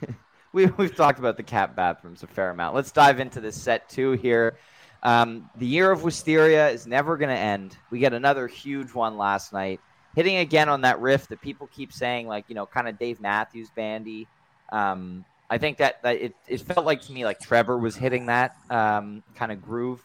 we've 0.53 0.77
we've 0.77 0.95
talked 0.95 1.17
about 1.17 1.37
the 1.37 1.43
cap 1.43 1.75
bathrooms 1.75 2.21
a 2.21 2.27
fair 2.27 2.51
amount. 2.51 2.75
Let's 2.75 2.91
dive 2.91 3.19
into 3.19 3.41
this 3.41 3.59
set 3.59 3.89
two 3.89 4.11
here. 4.13 4.57
Um, 5.03 5.49
the 5.55 5.65
year 5.65 5.91
of 5.91 6.03
Wisteria 6.03 6.69
is 6.69 6.85
never 6.85 7.17
going 7.17 7.29
to 7.29 7.37
end. 7.37 7.75
We 7.89 7.97
get 7.97 8.13
another 8.13 8.47
huge 8.47 8.93
one 8.93 9.17
last 9.17 9.51
night 9.51 9.79
hitting 10.15 10.37
again 10.37 10.69
on 10.69 10.81
that 10.81 10.99
riff 10.99 11.27
that 11.27 11.41
people 11.41 11.67
keep 11.67 11.93
saying, 11.93 12.27
like, 12.27 12.45
you 12.47 12.55
know, 12.55 12.65
kind 12.65 12.87
of 12.87 12.97
Dave 12.99 13.21
Matthews 13.21 13.69
bandy. 13.75 14.27
Um, 14.71 15.25
I 15.49 15.57
think 15.57 15.77
that, 15.77 16.01
that 16.03 16.17
it, 16.17 16.35
it 16.47 16.61
felt 16.61 16.85
like 16.85 17.01
to 17.03 17.11
me 17.11 17.25
like 17.25 17.39
Trevor 17.39 17.77
was 17.77 17.95
hitting 17.95 18.27
that 18.27 18.55
um, 18.69 19.23
kind 19.35 19.51
of 19.51 19.61
groove 19.61 20.01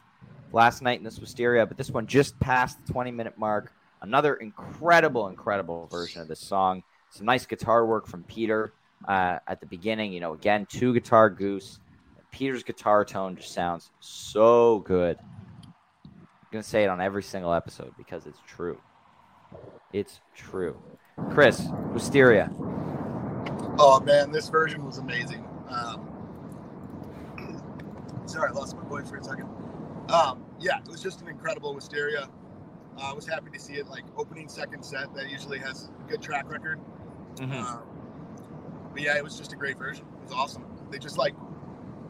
last 0.52 0.82
night 0.82 0.98
in 0.98 1.04
this 1.04 1.18
Wisteria, 1.18 1.66
but 1.66 1.76
this 1.76 1.90
one 1.90 2.06
just 2.06 2.38
passed 2.40 2.84
the 2.84 2.92
20 2.92 3.10
minute 3.12 3.38
mark. 3.38 3.72
Another 4.02 4.34
incredible, 4.34 5.28
incredible 5.28 5.86
version 5.86 6.20
of 6.20 6.28
this 6.28 6.40
song. 6.40 6.82
Some 7.10 7.26
nice 7.26 7.46
guitar 7.46 7.86
work 7.86 8.06
from 8.06 8.24
Peter 8.24 8.72
uh, 9.06 9.38
at 9.46 9.60
the 9.60 9.66
beginning. 9.66 10.12
You 10.12 10.20
know, 10.20 10.34
again, 10.34 10.66
two 10.66 10.92
guitar 10.92 11.30
goose. 11.30 11.78
Peter's 12.30 12.62
guitar 12.62 13.04
tone 13.04 13.36
just 13.36 13.54
sounds 13.54 13.90
so 14.00 14.80
good. 14.80 15.16
I'm 16.04 16.14
going 16.50 16.62
to 16.62 16.68
say 16.68 16.84
it 16.84 16.88
on 16.88 17.00
every 17.00 17.22
single 17.22 17.52
episode 17.52 17.92
because 17.96 18.26
it's 18.26 18.40
true. 18.46 18.78
It's 19.96 20.20
true. 20.34 20.76
Chris, 21.30 21.68
Wisteria. 21.94 22.50
Oh 23.78 23.98
man, 24.04 24.30
this 24.30 24.50
version 24.50 24.84
was 24.84 24.98
amazing. 24.98 25.48
Um, 25.70 26.06
sorry, 28.26 28.50
I 28.50 28.52
lost 28.52 28.76
my 28.76 28.84
voice 28.84 29.08
for 29.08 29.16
a 29.16 29.24
second. 29.24 29.48
Um, 30.10 30.44
yeah, 30.60 30.80
it 30.80 30.88
was 30.88 31.02
just 31.02 31.22
an 31.22 31.28
incredible 31.28 31.74
Wisteria. 31.74 32.28
Uh, 32.98 33.10
I 33.10 33.14
was 33.14 33.26
happy 33.26 33.50
to 33.50 33.58
see 33.58 33.76
it 33.76 33.88
like 33.88 34.04
opening 34.18 34.50
second 34.50 34.84
set 34.84 35.14
that 35.14 35.30
usually 35.30 35.58
has 35.60 35.88
a 36.04 36.10
good 36.10 36.20
track 36.20 36.50
record. 36.50 36.78
Mm-hmm. 37.36 37.54
Um, 37.54 37.82
but 38.92 39.00
yeah, 39.00 39.16
it 39.16 39.24
was 39.24 39.38
just 39.38 39.54
a 39.54 39.56
great 39.56 39.78
version. 39.78 40.04
It 40.20 40.24
was 40.24 40.32
awesome. 40.32 40.66
They 40.90 40.98
just 40.98 41.16
like 41.16 41.34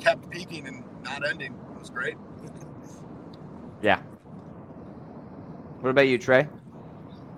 kept 0.01 0.29
peaking 0.29 0.67
and 0.67 0.83
not 1.05 1.25
ending. 1.25 1.55
It 1.73 1.79
was 1.79 1.91
great. 1.91 2.17
Yeah. 3.81 4.01
What 5.79 5.91
about 5.91 6.09
you, 6.09 6.19
Trey? 6.19 6.49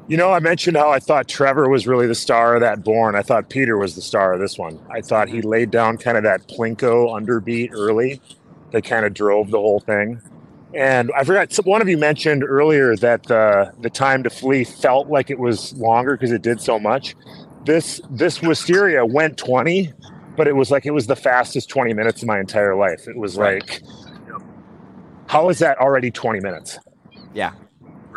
You 0.09 0.17
know, 0.17 0.33
I 0.33 0.41
mentioned 0.41 0.77
how 0.79 0.91
I 0.91 1.01
thought 1.01 1.29
Trevor 1.29 1.69
was 1.69 1.87
really 1.87 2.07
the 2.07 2.15
star 2.15 2.55
of 2.55 2.63
that 2.63 2.83
Born. 2.83 3.15
I 3.15 3.21
thought 3.21 3.51
Peter 3.51 3.77
was 3.77 3.95
the 3.95 4.01
star 4.01 4.33
of 4.33 4.41
this 4.41 4.57
one. 4.57 4.81
I 4.91 5.03
thought 5.03 5.29
he 5.29 5.43
laid 5.43 5.71
down 5.71 5.99
kind 5.99 6.17
of 6.17 6.23
that 6.23 6.49
Plinko 6.49 7.11
underbeat 7.11 7.73
early 7.73 8.19
that 8.73 8.85
kind 8.85 9.05
of 9.05 9.13
drove 9.13 9.51
the 9.51 9.59
whole 9.59 9.81
thing. 9.81 10.23
And 10.75 11.11
I 11.15 11.25
forgot, 11.25 11.55
one 11.65 11.83
of 11.83 11.89
you 11.89 11.99
mentioned 11.99 12.43
earlier 12.43 12.97
that 12.97 13.31
uh, 13.31 13.71
the 13.81 13.91
time 13.91 14.23
to 14.23 14.31
flee 14.31 14.65
felt 14.65 15.09
like 15.09 15.29
it 15.29 15.39
was 15.39 15.75
longer 15.75 16.13
because 16.13 16.33
it 16.33 16.41
did 16.41 16.61
so 16.61 16.79
much. 16.79 17.15
This 17.67 18.01
this 18.11 18.41
Wisteria 18.41 19.05
went 19.05 19.37
20, 19.37 19.93
but 20.37 20.49
it 20.49 20.57
was 20.57 20.71
like 20.71 20.87
it 20.87 20.93
was 20.93 21.07
the 21.07 21.17
fastest 21.17 21.69
20 21.69 21.93
minutes 21.93 22.23
of 22.23 22.29
my 22.29 22.41
entire 22.41 22.75
life. 22.75 23.09
It 23.09 23.17
was 23.17 23.37
like, 23.37 23.83
how 25.27 25.51
is 25.51 25.59
that 25.59 25.79
already 25.79 26.11
20 26.11 26.41
minutes? 26.41 26.79
Yeah. 27.35 27.53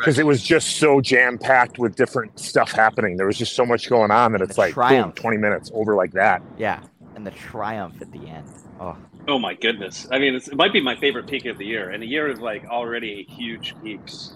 Because 0.01 0.19
it 0.19 0.25
was 0.25 0.41
just 0.41 0.77
so 0.77 0.99
jam 0.99 1.37
packed 1.37 1.77
with 1.79 1.95
different 1.95 2.39
stuff 2.39 2.71
happening. 2.71 3.17
There 3.17 3.27
was 3.27 3.37
just 3.37 3.55
so 3.55 3.65
much 3.65 3.89
going 3.89 4.11
on 4.11 4.31
that 4.31 4.41
it's 4.41 4.57
like 4.57 4.75
boom, 4.75 5.11
twenty 5.13 5.37
minutes 5.37 5.71
over 5.73 5.95
like 5.95 6.11
that. 6.13 6.41
Yeah. 6.57 6.81
And 7.15 7.25
the 7.25 7.31
triumph 7.31 8.01
at 8.01 8.11
the 8.11 8.25
end. 8.27 8.47
Oh, 8.79 8.97
Oh 9.27 9.37
my 9.37 9.53
goodness! 9.53 10.07
I 10.11 10.17
mean, 10.17 10.33
it's, 10.33 10.47
it 10.47 10.55
might 10.55 10.73
be 10.73 10.81
my 10.81 10.95
favorite 10.95 11.27
peak 11.27 11.45
of 11.45 11.59
the 11.59 11.65
year, 11.65 11.91
and 11.91 12.01
a 12.01 12.05
year 12.05 12.27
of 12.27 12.39
like 12.39 12.65
already 12.65 13.27
huge 13.29 13.75
peaks. 13.83 14.33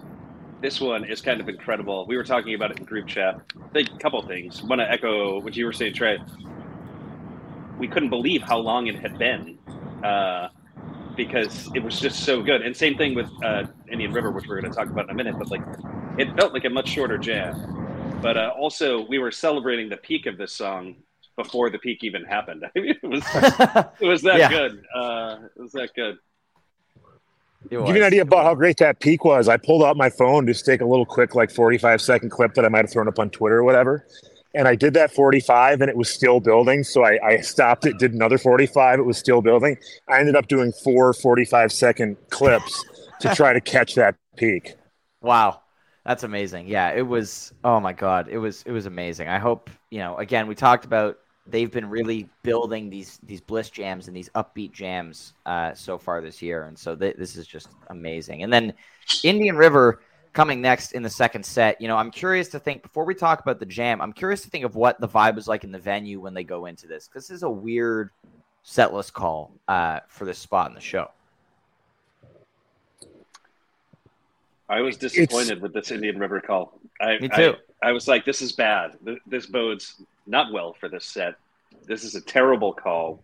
This 0.62 0.80
one 0.80 1.04
is 1.04 1.22
kind 1.22 1.42
of 1.42 1.50
incredible. 1.50 2.06
We 2.08 2.16
were 2.16 2.24
talking 2.24 2.54
about 2.54 2.72
it 2.72 2.80
in 2.80 2.86
group 2.86 3.08
chat. 3.08 3.42
I 3.62 3.68
think 3.70 3.90
a 3.92 3.98
couple 3.98 4.22
things. 4.22 4.62
Want 4.62 4.80
to 4.82 4.90
echo 4.90 5.40
what 5.42 5.56
you 5.56 5.66
were 5.66 5.74
saying, 5.74 5.94
Trey. 5.94 6.20
We 7.80 7.88
couldn't 7.88 8.10
believe 8.10 8.44
how 8.44 8.58
long 8.60 8.88
it 8.88 8.96
had 8.96 9.18
been 9.18 9.58
uh, 10.04 10.50
because 11.16 11.70
it 11.74 11.84
was 11.84 12.00
just 12.00 12.24
so 12.24 12.42
good. 12.42 12.62
And 12.62 12.76
same 12.76 12.96
thing 12.96 13.16
with 13.16 13.30
uh, 13.44 13.64
Indian 13.92 14.12
River, 14.14 14.32
which 14.32 14.46
we're 14.48 14.60
going 14.60 14.72
to 14.72 14.76
talk 14.76 14.90
about 14.90 15.06
in 15.06 15.12
a 15.12 15.16
minute. 15.16 15.36
But 15.38 15.52
like, 15.52 15.62
it 16.18 16.36
felt 16.40 16.54
like 16.54 16.66
a 16.66 16.70
much 16.70 16.90
shorter 16.90 17.18
jam. 17.18 17.54
But 18.22 18.38
uh, 18.38 18.52
also, 18.58 19.06
we 19.08 19.20
were 19.20 19.32
celebrating 19.32 19.90
the 19.90 19.98
peak 19.98 20.26
of 20.26 20.38
this 20.38 20.54
song 20.54 20.96
before 21.38 21.70
the 21.70 21.78
peak 21.80 22.04
even 22.04 22.24
happened. 22.24 22.64
I 22.76 22.80
mean, 22.80 22.96
it 23.02 23.08
was 23.08 23.24
it 24.00 24.06
was 24.06 24.22
that 24.24 24.40
Yeah. 24.40 24.50
good. 24.50 24.84
Uh, 24.96 25.38
it 25.56 25.62
was 25.62 25.72
that 25.74 25.90
good. 25.96 26.18
Give 27.70 27.82
you 27.82 27.96
an 27.96 28.04
idea 28.04 28.22
about 28.22 28.44
how 28.46 28.54
great 28.54 28.78
that 28.78 29.00
peak 29.00 29.26
was. 29.26 29.48
I 29.48 29.58
pulled 29.58 29.84
out 29.84 29.98
my 29.98 30.10
phone 30.12 30.46
just 30.46 30.64
to 30.66 30.72
take 30.72 30.82
a 30.82 30.86
little 30.86 31.06
quick, 31.06 31.34
like 31.34 31.50
forty-five 31.52 32.00
second 32.00 32.30
clip 32.30 32.54
that 32.54 32.64
I 32.64 32.70
might 32.70 32.86
have 32.86 32.92
thrown 32.92 33.08
up 33.08 33.18
on 33.18 33.32
Twitter 33.32 33.58
or 33.58 33.64
whatever. 33.64 34.06
And 34.56 34.68
I 34.68 34.76
did 34.76 34.94
that 34.94 35.14
45 35.14 35.82
and 35.82 35.90
it 35.90 35.98
was 35.98 36.10
still 36.10 36.40
building. 36.40 36.84
So 36.84 37.06
I, 37.06 37.20
I 37.24 37.38
stopped 37.42 37.86
it, 37.86 38.00
did 38.00 38.14
another 38.14 38.38
45. 38.38 39.00
It 39.00 39.04
was 39.04 39.18
still 39.18 39.42
building. 39.42 39.78
I 40.08 40.20
ended 40.20 40.36
up 40.36 40.48
doing 40.48 40.72
four 40.84 41.14
45 41.14 41.72
second 41.72 42.18
clips 42.30 42.84
to 43.20 43.36
try 43.36 43.54
to 43.54 43.62
catch 43.62 43.96
that 43.96 44.16
peak. 44.38 44.76
Wow. 45.22 45.62
That's 46.06 46.22
amazing. 46.24 46.68
Yeah, 46.68 46.92
it 46.92 47.02
was 47.02 47.52
oh 47.64 47.80
my 47.80 47.92
god, 47.92 48.28
it 48.30 48.38
was 48.38 48.62
it 48.68 48.72
was 48.72 48.86
amazing. 48.86 49.28
I 49.28 49.40
hope, 49.40 49.72
you 49.90 49.98
know, 49.98 50.16
again, 50.18 50.46
we 50.46 50.54
talked 50.54 50.86
about 50.86 51.18
they've 51.48 51.72
been 51.72 51.90
really 51.90 52.30
building 52.44 52.92
these 52.92 53.20
these 53.24 53.42
bliss 53.42 53.72
jams 53.72 54.08
and 54.08 54.16
these 54.16 54.30
upbeat 54.36 54.72
jams 54.72 55.34
uh, 55.48 55.74
so 55.74 55.98
far 55.98 56.22
this 56.22 56.44
year 56.44 56.66
and 56.66 56.78
so 56.78 56.96
th- 56.96 57.16
this 57.18 57.36
is 57.36 57.48
just 57.48 57.70
amazing. 57.90 58.44
And 58.44 58.54
then 58.54 58.74
Indian 59.24 59.56
River 59.56 60.02
coming 60.36 60.62
next 60.62 60.92
in 60.92 61.02
the 61.02 61.10
second 61.10 61.44
set. 61.44 61.82
You 61.82 61.88
know, 61.88 61.98
I'm 61.98 62.12
curious 62.12 62.50
to 62.50 62.60
think 62.60 62.84
before 62.84 63.06
we 63.06 63.16
talk 63.16 63.40
about 63.40 63.58
the 63.58 63.66
jam, 63.66 64.02
I'm 64.02 64.14
curious 64.14 64.42
to 64.42 64.50
think 64.50 64.66
of 64.66 64.76
what 64.76 65.00
the 65.00 65.08
vibe 65.08 65.36
was 65.36 65.48
like 65.48 65.64
in 65.64 65.72
the 65.72 65.80
venue 65.80 66.20
when 66.20 66.34
they 66.36 66.44
go 66.44 66.66
into 66.66 66.86
this. 66.86 67.10
This 67.12 67.32
is 67.32 67.42
a 67.42 67.50
weird 67.50 68.12
setlist 68.64 69.14
call 69.14 69.52
uh, 69.68 70.02
for 70.08 70.26
this 70.26 70.38
spot 70.38 70.70
in 70.70 70.76
the 70.76 70.82
show. 70.82 71.10
I 74.68 74.82
was 74.82 74.98
disappointed 74.98 75.62
with 75.62 75.74
this 75.74 75.92
Indian 75.92 76.20
River 76.20 76.42
call. 76.42 76.80
I, 77.00 77.18
Me 77.20 77.30
too. 77.30 77.56
I, 77.82 77.90
I 77.90 77.92
was 77.94 78.08
like, 78.08 78.26
this 78.26 78.42
is 78.42 78.52
bad. 78.52 78.98
This 79.26 79.46
bodes 79.46 80.02
not 80.28 80.52
well 80.52 80.74
for 80.74 80.90
this 80.90 81.06
set. 81.06 81.36
This 81.86 82.04
is 82.04 82.16
a 82.16 82.22
terrible 82.22 82.74
call. 82.74 83.22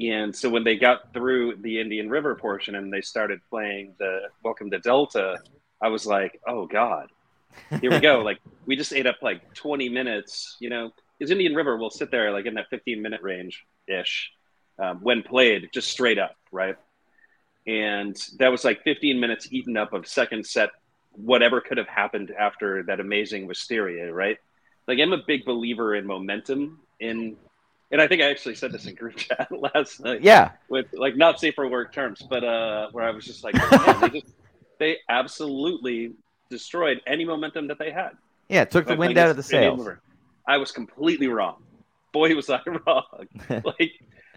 And 0.00 0.34
so 0.34 0.50
when 0.50 0.64
they 0.64 0.76
got 0.76 1.12
through 1.14 1.56
the 1.60 1.80
Indian 1.80 2.10
River 2.10 2.34
portion 2.34 2.74
and 2.74 2.92
they 2.92 3.00
started 3.00 3.40
playing 3.48 3.94
the 3.98 4.22
Welcome 4.42 4.70
to 4.72 4.80
Delta, 4.80 5.38
I 5.82 5.88
was 5.88 6.06
like, 6.06 6.40
oh 6.46 6.66
God, 6.66 7.08
here 7.80 7.90
we 7.90 8.00
go. 8.00 8.20
like 8.20 8.38
we 8.66 8.76
just 8.76 8.92
ate 8.92 9.06
up 9.06 9.16
like 9.22 9.40
20 9.54 9.88
minutes, 9.88 10.56
you 10.60 10.70
know, 10.70 10.90
because 11.18 11.30
Indian 11.30 11.54
River 11.54 11.76
will 11.76 11.90
sit 11.90 12.10
there 12.10 12.30
like 12.32 12.46
in 12.46 12.54
that 12.54 12.66
15 12.70 13.02
minute 13.02 13.20
range 13.22 13.64
ish 13.88 14.30
um, 14.78 14.98
when 15.02 15.22
played 15.22 15.68
just 15.74 15.88
straight 15.90 16.18
up, 16.18 16.36
right? 16.52 16.76
And 17.66 18.16
that 18.38 18.48
was 18.48 18.64
like 18.64 18.82
15 18.82 19.20
minutes 19.20 19.48
eaten 19.52 19.76
up 19.76 19.92
of 19.92 20.06
second 20.06 20.46
set, 20.46 20.70
whatever 21.12 21.60
could 21.60 21.78
have 21.78 21.88
happened 21.88 22.32
after 22.36 22.82
that 22.84 22.98
amazing 23.00 23.46
Wisteria, 23.46 24.12
right? 24.12 24.38
Like 24.88 24.98
I'm 25.00 25.12
a 25.12 25.22
big 25.26 25.44
believer 25.44 25.94
in 25.94 26.06
momentum 26.06 26.80
in, 26.98 27.36
and 27.92 28.00
I 28.00 28.08
think 28.08 28.22
I 28.22 28.30
actually 28.30 28.54
said 28.56 28.72
this 28.72 28.86
in 28.86 28.94
group 28.94 29.16
chat 29.16 29.48
last 29.52 30.00
night 30.00 30.22
Yeah. 30.22 30.52
with 30.68 30.86
like 30.92 31.16
not 31.16 31.38
safe 31.38 31.54
for 31.54 31.68
work 31.68 31.92
terms, 31.92 32.22
but 32.28 32.42
uh, 32.42 32.88
where 32.92 33.04
I 33.04 33.10
was 33.10 33.24
just 33.24 33.44
like, 33.44 33.54
they 34.00 34.20
just 34.20 34.34
they 34.82 34.98
absolutely 35.08 36.12
destroyed 36.50 37.00
any 37.06 37.24
momentum 37.24 37.68
that 37.68 37.78
they 37.78 37.92
had. 37.92 38.10
Yeah, 38.48 38.62
it 38.62 38.70
took 38.72 38.86
the 38.86 38.96
wind 38.96 39.16
out 39.16 39.30
of 39.30 39.36
the 39.36 39.42
sails. 39.42 39.88
I 40.46 40.58
was 40.58 40.72
completely 40.72 41.28
wrong. 41.28 41.62
Boy, 42.12 42.34
was 42.34 42.50
I 42.50 42.60
wrong. 42.86 43.04
like 43.64 43.92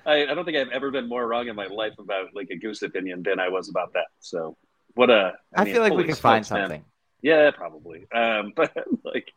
I, 0.06 0.28
I 0.28 0.34
don't 0.36 0.46
think 0.46 0.56
I've 0.56 0.70
ever 0.70 0.92
been 0.92 1.10
more 1.10 1.28
wrong 1.28 1.48
in 1.48 1.56
my 1.56 1.66
life 1.66 1.94
about 1.98 2.28
like 2.36 2.50
a 2.52 2.56
goose 2.56 2.84
opinion 2.84 3.24
than 3.24 3.40
I 3.40 3.50
was 3.50 3.70
about 3.70 3.94
that. 3.94 4.06
So 4.20 4.56
what 4.94 5.10
a 5.10 5.34
I, 5.56 5.64
mean, 5.64 5.74
feel 5.74 5.82
like 5.82 5.94
we 5.94 6.04
can 6.04 6.16
find 6.16 6.46
smokes, 6.46 6.52
man. 6.60 6.70
something. 6.70 6.86
Yeah, 7.24 7.50
probably. 7.52 8.06
Um, 8.14 8.54
but 8.56 8.72
like 9.04 9.32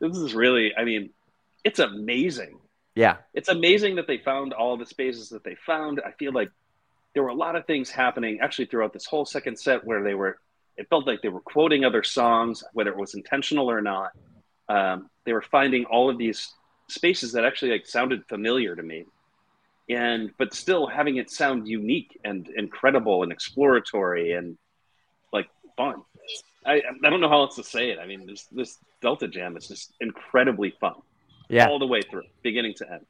this 0.00 0.16
is 0.16 0.34
really 0.34 0.74
I 0.74 0.84
mean, 0.84 1.10
it's 1.62 1.78
amazing 1.78 2.58
Yeah. 2.94 3.16
it's 3.34 3.50
amazing 3.50 3.96
that 3.96 4.06
they 4.06 4.18
found 4.18 4.54
all 4.54 4.78
the 4.78 4.86
spaces 4.86 5.28
that 5.28 5.44
they 5.44 5.56
found. 5.66 6.00
I 6.04 6.12
feel 6.12 6.32
like 6.32 6.50
there 7.12 7.22
were 7.22 7.28
a 7.28 7.34
lot 7.34 7.54
of 7.54 7.66
things 7.66 7.90
happening 7.90 8.38
actually 8.40 8.66
throughout 8.66 8.92
this 8.92 9.04
whole 9.06 9.24
second 9.26 9.56
set 9.58 9.84
where 9.84 10.02
they 10.02 10.14
were, 10.14 10.38
it 10.76 10.88
felt 10.88 11.06
like 11.06 11.22
they 11.22 11.28
were 11.28 11.40
quoting 11.40 11.84
other 11.84 12.02
songs, 12.02 12.64
whether 12.72 12.90
it 12.90 12.96
was 12.96 13.14
intentional 13.14 13.70
or 13.70 13.80
not. 13.80 14.10
Um, 14.68 15.10
they 15.24 15.32
were 15.32 15.42
finding 15.42 15.84
all 15.86 16.10
of 16.10 16.18
these 16.18 16.52
spaces 16.88 17.32
that 17.32 17.44
actually 17.44 17.72
like 17.72 17.86
sounded 17.86 18.24
familiar 18.28 18.74
to 18.74 18.82
me, 18.82 19.04
and 19.88 20.30
but 20.38 20.54
still 20.54 20.86
having 20.86 21.16
it 21.16 21.30
sound 21.30 21.68
unique 21.68 22.18
and 22.24 22.48
incredible 22.56 23.22
and 23.22 23.30
exploratory 23.32 24.32
and 24.32 24.56
like 25.32 25.48
fun. 25.76 26.02
I 26.66 26.82
I 27.04 27.10
don't 27.10 27.20
know 27.20 27.28
how 27.28 27.42
else 27.42 27.56
to 27.56 27.64
say 27.64 27.90
it. 27.90 27.98
I 27.98 28.06
mean, 28.06 28.26
this 28.26 28.44
this 28.52 28.78
Delta 29.00 29.28
Jam 29.28 29.56
is 29.56 29.68
just 29.68 29.92
incredibly 30.00 30.70
fun 30.80 30.94
Yeah. 31.48 31.68
all 31.68 31.78
the 31.78 31.86
way 31.86 32.00
through, 32.02 32.24
beginning 32.42 32.74
to 32.78 32.90
end. 32.90 33.06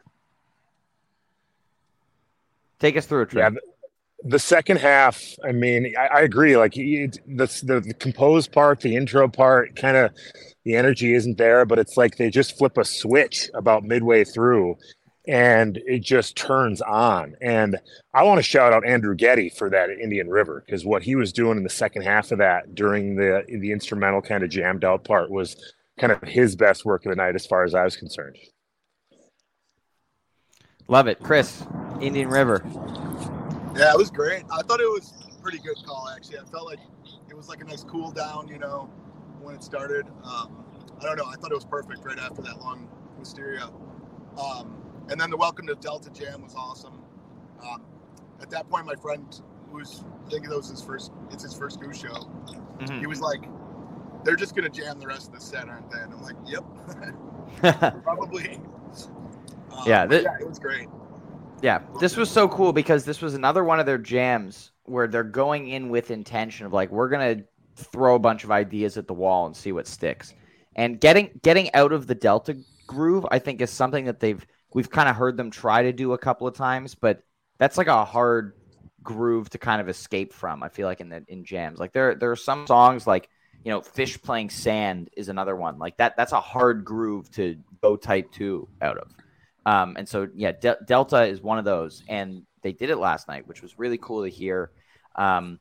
Take 2.81 2.97
us 2.97 3.07
through 3.07 3.23
a 3.23 3.27
Trey. 3.27 3.43
Yeah, 3.43 3.51
the 4.23 4.39
second 4.39 4.79
half, 4.79 5.23
I 5.45 5.53
mean, 5.53 5.95
I, 5.99 6.07
I 6.07 6.21
agree. 6.21 6.57
Like 6.57 6.77
it, 6.77 7.19
the, 7.27 7.47
the 7.63 7.81
the 7.81 7.95
composed 7.95 8.53
part, 8.53 8.81
the 8.81 8.97
intro 8.97 9.29
part, 9.29 9.77
kind 9.77 9.97
of 9.97 10.13
the 10.65 10.75
energy 10.77 11.15
isn't 11.15 11.37
there, 11.37 11.67
but 11.67 11.79
it's 11.79 11.97
like 11.97 12.17
they 12.17 12.31
just 12.31 12.57
flip 12.57 12.79
a 12.79 12.85
switch 12.85 13.51
about 13.55 13.85
midway 13.85 14.25
through, 14.25 14.77
and 15.27 15.77
it 15.87 16.01
just 16.01 16.37
turns 16.37 16.81
on. 16.81 17.35
And 17.43 17.79
I 18.15 18.23
want 18.23 18.39
to 18.39 18.43
shout 18.43 18.73
out 18.73 18.87
Andrew 18.87 19.15
Getty 19.15 19.51
for 19.51 19.69
that 19.71 19.91
at 19.91 19.99
Indian 19.99 20.29
River 20.29 20.63
because 20.65 20.87
what 20.87 21.03
he 21.03 21.17
was 21.17 21.33
doing 21.33 21.59
in 21.59 21.65
the 21.65 21.71
second 21.71 22.03
half 22.03 22.33
of 22.33 22.39
that 22.39 22.75
during 22.75 23.17
the 23.17 23.45
the 23.49 23.73
instrumental 23.73 24.23
kind 24.23 24.43
of 24.43 24.51
jammed 24.51 24.85
out 24.85 25.05
part 25.05 25.31
was 25.31 25.57
kind 25.99 26.13
of 26.13 26.23
his 26.23 26.57
best 26.57 26.85
work 26.85 27.05
of 27.05 27.11
the 27.11 27.17
night 27.17 27.35
as 27.35 27.47
far 27.47 27.65
as 27.65 27.75
I 27.75 27.85
was 27.85 27.97
concerned. 27.97 28.37
Love 30.89 31.09
it, 31.09 31.23
Chris. 31.23 31.65
Indian 32.01 32.29
River. 32.29 32.63
Yeah, 33.75 33.91
it 33.93 33.99
was 33.99 34.11
great. 34.11 34.45
I 34.51 34.63
thought 34.63 34.81
it 34.81 34.91
was 34.91 35.13
a 35.31 35.43
pretty 35.43 35.59
good 35.59 35.77
call 35.85 36.09
actually. 36.15 36.39
I 36.39 36.45
felt 36.45 36.67
like 36.67 36.79
it 37.29 37.37
was 37.37 37.49
like 37.49 37.61
a 37.61 37.65
nice 37.65 37.83
cool 37.85 38.11
down, 38.13 38.49
you 38.49 38.59
know, 38.59 38.89
when 39.41 39.55
it 39.55 39.65
started. 39.65 40.07
Um, 40.23 40.65
I 41.01 41.05
don't 41.05 41.17
know. 41.17 41.27
I 41.27 41.35
thought 41.37 41.51
it 41.51 41.55
was 41.57 41.65
perfect 41.65 42.05
right 42.05 42.19
after 42.19 42.41
that 42.43 42.61
long 42.61 42.89
Wisteria. 43.19 43.69
Um, 44.39 44.77
and 45.11 45.21
then 45.21 45.31
the 45.31 45.37
welcome 45.37 45.67
to 45.67 45.75
Delta 45.75 46.11
Jam 46.11 46.43
was 46.43 46.55
awesome. 46.57 47.03
Um, 47.63 47.83
at 48.41 48.51
that 48.51 48.69
point, 48.71 48.87
my 48.87 48.95
friend, 48.95 49.41
who's 49.71 50.05
I 50.27 50.31
think 50.31 50.45
it 50.47 50.51
was 50.51 50.69
his 50.71 50.81
first, 50.83 51.13
it's 51.31 51.43
his 51.43 51.55
first 51.55 51.81
goose 51.81 52.01
show. 52.01 52.15
Mhm. 52.79 53.01
He 53.01 53.07
was 53.07 53.21
like, 53.21 53.45
"They're 54.25 54.37
just 54.37 54.55
gonna 54.55 54.69
jam 54.71 54.99
the 54.99 55.07
rest 55.07 55.29
of 55.29 55.35
the 55.35 55.41
set, 55.41 55.69
aren't 55.69 55.91
they?" 55.91 55.99
And 56.01 56.13
I'm 56.15 56.23
like, 56.23 56.37
"Yep, 56.47 56.65
probably." 58.05 58.61
Um, 59.73 59.83
Yeah, 59.87 60.07
but 60.07 60.19
thi- 60.19 60.23
yeah, 60.23 60.37
it 60.41 60.49
was 60.49 60.59
great. 60.59 60.89
Yeah, 61.65 61.81
this 61.99 62.15
was 62.19 62.31
so 62.31 62.47
cool 62.47 62.75
because 62.75 63.07
this 63.07 63.23
was 63.23 63.33
another 63.33 63.65
one 63.65 63.81
of 63.81 63.87
their 63.87 63.97
jams 63.97 64.71
where 64.83 65.09
they're 65.09 65.25
going 65.25 65.69
in 65.69 65.89
with 65.89 66.11
intention 66.11 66.67
of 66.67 66.75
like 66.75 66.91
we're 66.91 67.09
gonna 67.09 67.37
throw 67.75 68.17
a 68.17 68.19
bunch 68.19 68.45
of 68.45 68.51
ideas 68.51 68.99
at 68.99 69.07
the 69.07 69.15
wall 69.15 69.47
and 69.47 69.57
see 69.57 69.73
what 69.73 69.87
sticks. 69.87 70.35
And 70.77 71.01
getting 71.01 71.31
getting 71.43 71.73
out 71.73 71.95
of 71.95 72.07
the 72.07 72.15
Delta 72.15 72.59
groove, 72.87 73.25
I 73.31 73.39
think, 73.39 73.63
is 73.63 73.71
something 73.71 74.05
that 74.05 74.21
they've 74.21 74.47
we've 74.75 74.91
kind 74.91 75.09
of 75.09 75.17
heard 75.17 75.39
them 75.39 75.51
try 75.51 75.85
to 75.85 75.93
do 75.95 76.13
a 76.13 76.19
couple 76.19 76.47
of 76.47 76.55
times, 76.55 76.95
but 76.95 77.23
that's 77.57 77.79
like 77.79 77.87
a 77.87 78.05
hard 78.05 78.53
groove 79.03 79.49
to 79.49 79.57
kind 79.57 79.81
of 79.81 79.89
escape 79.89 80.35
from. 80.35 80.63
I 80.63 80.69
feel 80.69 80.87
like 80.87 81.01
in 81.01 81.09
the 81.09 81.25
in 81.29 81.47
jams, 81.47 81.79
like 81.79 81.95
there 81.95 82.15
there 82.15 82.31
are 82.31 82.37
some 82.37 82.67
songs 82.67 83.07
like 83.07 83.31
you 83.65 83.71
know 83.71 83.81
Phish 83.81 84.23
playing 84.23 84.51
sand 84.51 85.09
is 85.17 85.31
another 85.31 85.57
one 85.57 85.79
like 85.79 85.97
that. 85.97 86.15
That's 86.19 86.33
a 86.33 86.43
hard 86.43 86.85
groove 86.85 87.31
to 87.37 87.57
go 87.81 87.97
type 87.97 88.33
two 88.33 88.69
out 88.83 88.99
of. 88.99 89.11
Um, 89.67 89.97
and 89.99 90.09
so, 90.09 90.29
yeah, 90.35 90.53
De- 90.53 90.79
Delta 90.87 91.25
is 91.25 91.41
one 91.41 91.59
of 91.59 91.65
those, 91.65 92.03
and 92.09 92.43
they 92.63 92.73
did 92.73 92.91
it 92.91 92.97
last 92.97 93.29
night, 93.29 93.47
which 93.47 93.63
was 93.63 93.79
really 93.79 93.99
cool 93.99 94.25
to 94.25 94.31
hear. 94.31 94.71
Um, 95.17 95.59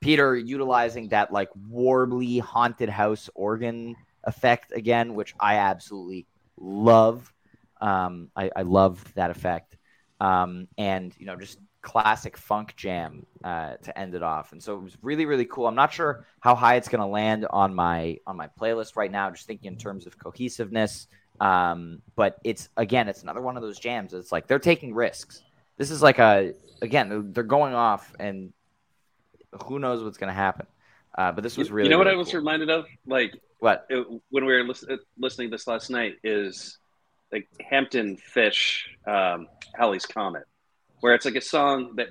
Peter 0.00 0.36
utilizing 0.36 1.08
that 1.08 1.32
like 1.32 1.48
warbly 1.70 2.40
haunted 2.40 2.88
house 2.88 3.30
organ 3.34 3.96
effect 4.24 4.72
again, 4.72 5.14
which 5.14 5.34
I 5.40 5.56
absolutely 5.56 6.26
love. 6.58 7.32
Um, 7.80 8.30
I, 8.36 8.50
I 8.54 8.62
love 8.62 9.02
that 9.14 9.30
effect, 9.30 9.76
um, 10.20 10.68
and 10.76 11.14
you 11.18 11.26
know, 11.26 11.36
just 11.36 11.58
classic 11.82 12.36
funk 12.36 12.74
jam 12.76 13.24
uh, 13.44 13.76
to 13.76 13.96
end 13.96 14.14
it 14.14 14.22
off. 14.22 14.50
And 14.52 14.62
so 14.62 14.74
it 14.76 14.82
was 14.82 14.96
really, 15.02 15.24
really 15.24 15.44
cool. 15.44 15.68
I'm 15.68 15.76
not 15.76 15.92
sure 15.92 16.26
how 16.40 16.56
high 16.56 16.74
it's 16.74 16.88
going 16.88 17.00
to 17.00 17.06
land 17.06 17.46
on 17.48 17.74
my 17.74 18.18
on 18.26 18.36
my 18.36 18.48
playlist 18.60 18.96
right 18.96 19.10
now. 19.10 19.30
Just 19.30 19.46
thinking 19.46 19.72
in 19.72 19.78
terms 19.78 20.06
of 20.06 20.18
cohesiveness. 20.18 21.06
Um, 21.40 22.02
but 22.14 22.38
it's 22.44 22.68
again, 22.76 23.08
it's 23.08 23.22
another 23.22 23.40
one 23.42 23.56
of 23.56 23.62
those 23.62 23.78
jams. 23.78 24.14
It's 24.14 24.32
like 24.32 24.46
they're 24.46 24.58
taking 24.58 24.94
risks. 24.94 25.42
This 25.76 25.90
is 25.90 26.02
like 26.02 26.18
a 26.18 26.54
again, 26.82 27.32
they're- 27.32 27.42
going 27.44 27.74
off, 27.74 28.14
and 28.18 28.52
who 29.66 29.78
knows 29.78 30.02
what's 30.02 30.18
going 30.18 30.28
to 30.28 30.34
happen. 30.34 30.66
Uh, 31.16 31.32
but 31.32 31.42
this 31.42 31.56
was 31.56 31.70
really. 31.70 31.88
you 31.88 31.90
know 31.90 31.98
what 31.98 32.06
really 32.06 32.16
I 32.16 32.18
was 32.18 32.30
cool. 32.30 32.40
reminded 32.40 32.70
of? 32.70 32.86
Like 33.06 33.34
What? 33.60 33.86
it, 33.88 34.06
when 34.30 34.44
we 34.44 34.52
were 34.52 34.60
uh, 34.60 34.96
listening 35.18 35.48
to 35.50 35.54
this 35.54 35.66
last 35.66 35.88
night 35.90 36.16
is 36.22 36.78
like 37.32 37.48
Hampton 37.60 38.18
Phish, 38.34 38.82
um, 39.06 39.48
Halley's 39.74 40.04
Comet, 40.06 40.44
where 41.00 41.14
it's 41.14 41.24
like 41.24 41.36
a 41.36 41.40
song 41.40 41.96
that 41.96 42.08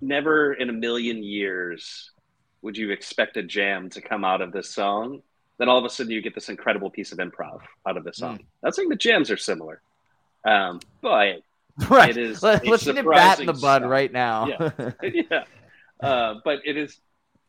never 0.00 0.54
in 0.54 0.70
a 0.70 0.72
million 0.72 1.22
years 1.22 2.10
would 2.62 2.76
you 2.76 2.90
expect 2.90 3.36
a 3.36 3.42
jam 3.42 3.90
to 3.90 4.00
come 4.00 4.24
out 4.24 4.40
of 4.40 4.52
this 4.52 4.70
song. 4.74 5.22
Then 5.58 5.68
all 5.68 5.78
of 5.78 5.84
a 5.84 5.88
sudden 5.90 6.12
you 6.12 6.20
get 6.20 6.34
this 6.34 6.48
incredible 6.48 6.90
piece 6.90 7.12
of 7.12 7.18
improv 7.18 7.60
out 7.86 7.96
of 7.96 8.04
this 8.04 8.18
song. 8.18 8.40
That's 8.62 8.76
like 8.78 8.88
the 8.88 8.96
jams 8.96 9.30
are 9.30 9.36
similar, 9.36 9.80
um, 10.44 10.80
but 11.00 11.40
Right. 11.90 12.10
It 12.10 12.16
is 12.16 12.42
Let, 12.42 12.66
us 12.66 12.86
nip 12.86 13.04
that 13.14 13.40
in 13.40 13.46
the 13.46 13.52
bud 13.52 13.82
sound. 13.82 13.90
right 13.90 14.10
now. 14.12 14.48
yeah. 15.02 15.44
Uh, 16.00 16.34
but 16.44 16.60
it 16.64 16.76
is, 16.78 16.98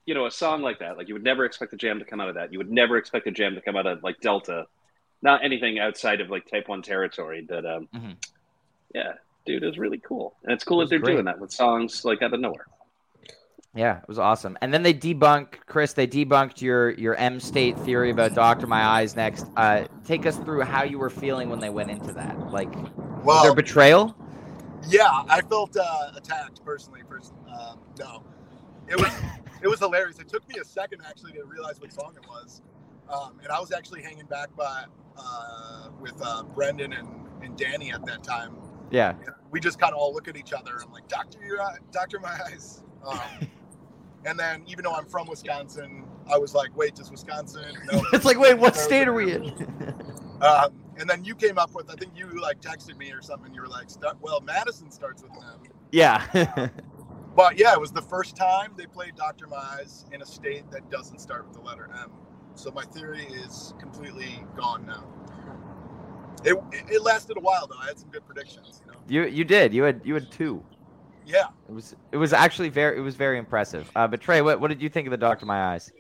you 0.06 0.14
know, 0.14 0.26
a 0.26 0.32
song 0.32 0.62
like 0.62 0.80
that. 0.80 0.98
Like 0.98 1.08
you 1.08 1.14
would 1.16 1.24
never 1.24 1.46
expect 1.46 1.72
a 1.74 1.78
jam 1.78 2.00
to 2.00 2.06
come 2.06 2.20
out 2.20 2.28
of 2.30 2.36
that. 2.36 2.52
You 2.52 2.58
would 2.60 2.70
never 2.72 2.98
expect 2.98 3.26
a 3.28 3.32
jam 3.32 3.56
to 3.56 3.62
come 3.62 3.78
out 3.78 3.86
of 3.86 4.04
like 4.04 4.20
Delta, 4.20 4.66
not 5.22 5.44
anything 5.46 5.80
outside 5.80 6.20
of 6.22 6.30
like 6.30 6.46
Type 6.50 6.68
One 6.68 6.82
territory. 6.82 7.46
But 7.48 7.66
um, 7.66 7.88
Mhm. 7.96 8.16
yeah, 8.94 9.14
dude, 9.46 9.64
it 9.64 9.66
was 9.66 9.78
really 9.78 10.00
cool, 10.00 10.36
and 10.44 10.52
it's 10.52 10.64
cool 10.66 10.82
It 10.82 10.86
that 10.86 10.90
they're 10.90 11.00
great. 11.00 11.14
doing 11.14 11.26
that 11.26 11.40
with 11.40 11.52
songs 11.54 12.04
like 12.04 12.22
out 12.22 12.34
of 12.34 12.40
nowhere. 12.42 12.66
Yeah, 13.76 14.00
it 14.00 14.08
was 14.08 14.18
awesome. 14.18 14.58
And 14.62 14.74
then 14.74 14.82
they 14.82 14.94
debunk 14.94 15.66
Chris. 15.68 15.94
They 15.94 16.08
debunked 16.08 16.62
your 16.62 16.92
your 16.92 17.16
M 17.16 17.40
state 17.40 17.78
theory 17.80 18.10
about 18.10 18.34
Doctor 18.34 18.66
My 18.66 18.84
Eyes 18.84 19.16
next. 19.16 19.46
Uh, 19.56 19.86
take 20.06 20.26
us 20.26 20.38
through 20.38 20.62
how 20.62 20.84
you 20.84 20.98
were 20.98 21.10
feeling 21.10 21.50
when 21.50 21.60
they 21.60 21.70
went 21.70 21.92
into 21.92 22.12
that. 22.14 22.52
Like, 22.52 22.74
Well, 23.24 23.44
there 23.44 23.54
betrayal? 23.54 24.16
Yeah, 24.88 25.08
I 25.30 25.42
felt 25.42 25.76
uh, 25.78 26.12
attacked 26.16 26.64
personally. 26.66 27.02
Pers- 27.08 27.34
um, 27.48 27.80
no, 28.00 28.24
it 28.88 29.00
was 29.00 29.14
it 29.62 29.68
was 29.68 29.80
hilarious. 29.80 30.20
It 30.20 30.28
took 30.28 30.48
me 30.50 30.56
a 30.60 30.66
second 30.66 31.02
actually 31.08 31.34
to 31.34 31.44
realize 31.44 31.80
what 31.80 31.94
song 31.94 32.16
it 32.16 32.28
was, 32.28 32.64
um, 33.10 33.40
and 33.44 33.52
I 33.52 33.60
was 33.60 33.72
actually 33.72 34.02
hanging 34.02 34.26
back 34.26 34.56
by 34.56 34.86
uh, 35.18 35.90
with 36.00 36.20
uh, 36.24 36.44
Brendan 36.44 36.94
and, 36.94 37.08
and 37.44 37.58
Danny 37.58 37.92
at 37.92 38.06
that 38.06 38.24
time. 38.24 38.56
Yeah. 38.92 39.14
We 39.52 39.60
just 39.60 39.80
kind 39.80 39.94
of 39.94 40.00
all 40.00 40.14
look 40.14 40.28
at 40.28 40.38
each 40.38 40.54
other. 40.54 40.80
I'm 40.84 40.92
like, 40.92 41.08
Doctor, 41.08 41.40
your 41.46 41.62
eye, 41.62 41.78
Doctor, 41.92 42.20
my 42.20 42.38
eyes. 42.48 42.84
Um, 43.08 43.48
and 44.26 44.40
then 44.40 44.64
even 44.68 44.84
though 44.84 44.94
I'm 44.94 45.06
from 45.06 45.28
Wisconsin, 45.28 46.06
I 46.32 46.38
was 46.38 46.54
like, 46.54 46.76
wait, 46.76 46.96
does 46.96 47.10
Wisconsin? 47.12 47.74
No. 47.92 48.04
it's 48.14 48.26
like, 48.26 48.40
wait, 48.40 48.58
what 48.58 48.76
state 48.76 49.08
are 49.08 49.14
we 49.14 49.34
in? 49.34 49.54
Um, 50.42 50.74
and 50.98 51.10
then 51.10 51.24
you 51.24 51.34
came 51.34 51.58
up 51.58 51.74
with, 51.74 51.90
I 51.90 51.96
think 51.96 52.12
you 52.16 52.28
like 52.42 52.62
texted 52.62 52.98
me 52.98 53.12
or 53.12 53.22
something. 53.22 53.54
You 53.54 53.62
were 53.62 53.68
like, 53.68 53.90
well, 54.22 54.40
Madison 54.42 54.92
starts 54.92 55.24
with 55.24 55.32
an 55.32 55.44
M. 55.64 55.72
yeah. 55.92 56.70
But 57.38 57.60
yeah, 57.60 57.72
it 57.74 57.80
was 57.80 57.92
the 57.92 58.02
first 58.02 58.36
time 58.36 58.74
they 58.76 58.88
played 58.88 59.16
Dr. 59.16 59.46
Mize 59.46 60.12
in 60.12 60.24
a 60.24 60.26
state 60.26 60.72
that 60.72 60.90
doesn't 60.90 61.20
start 61.20 61.48
with 61.48 61.56
the 61.56 61.62
letter 61.62 61.88
M. 62.02 62.10
So 62.56 62.72
my 62.72 62.84
theory 62.86 63.26
is 63.26 63.76
completely 63.80 64.44
gone 64.56 64.88
now. 64.88 65.06
It, 66.44 66.58
it 66.90 67.04
lasted 67.04 67.38
a 67.38 67.40
while 67.40 67.68
though. 67.68 67.78
I 67.80 67.86
had 67.86 68.00
some 68.00 68.10
good 68.10 68.26
predictions. 68.26 68.82
You 68.84 68.92
know. 68.92 69.00
you 69.08 69.32
you 69.32 69.44
did. 69.44 69.72
You 69.72 69.84
had 69.84 70.02
you 70.04 70.16
had 70.16 70.32
two. 70.32 70.64
Yeah. 71.28 71.48
It 71.68 71.74
was 71.74 71.96
it 72.12 72.18
was 72.18 72.34
actually 72.34 72.70
very 72.70 72.98
it 72.98 73.02
was 73.02 73.16
very 73.16 73.38
impressive. 73.38 73.92
Uh, 73.96 74.08
but 74.08 74.22
Trey, 74.22 74.42
what 74.42 74.60
what 74.62 74.70
did 74.70 74.82
you 74.82 74.90
think 74.90 75.08
of 75.08 75.12
the 75.12 75.18
Doctor 75.18 75.46
My 75.46 75.74
Eyes? 75.74 75.92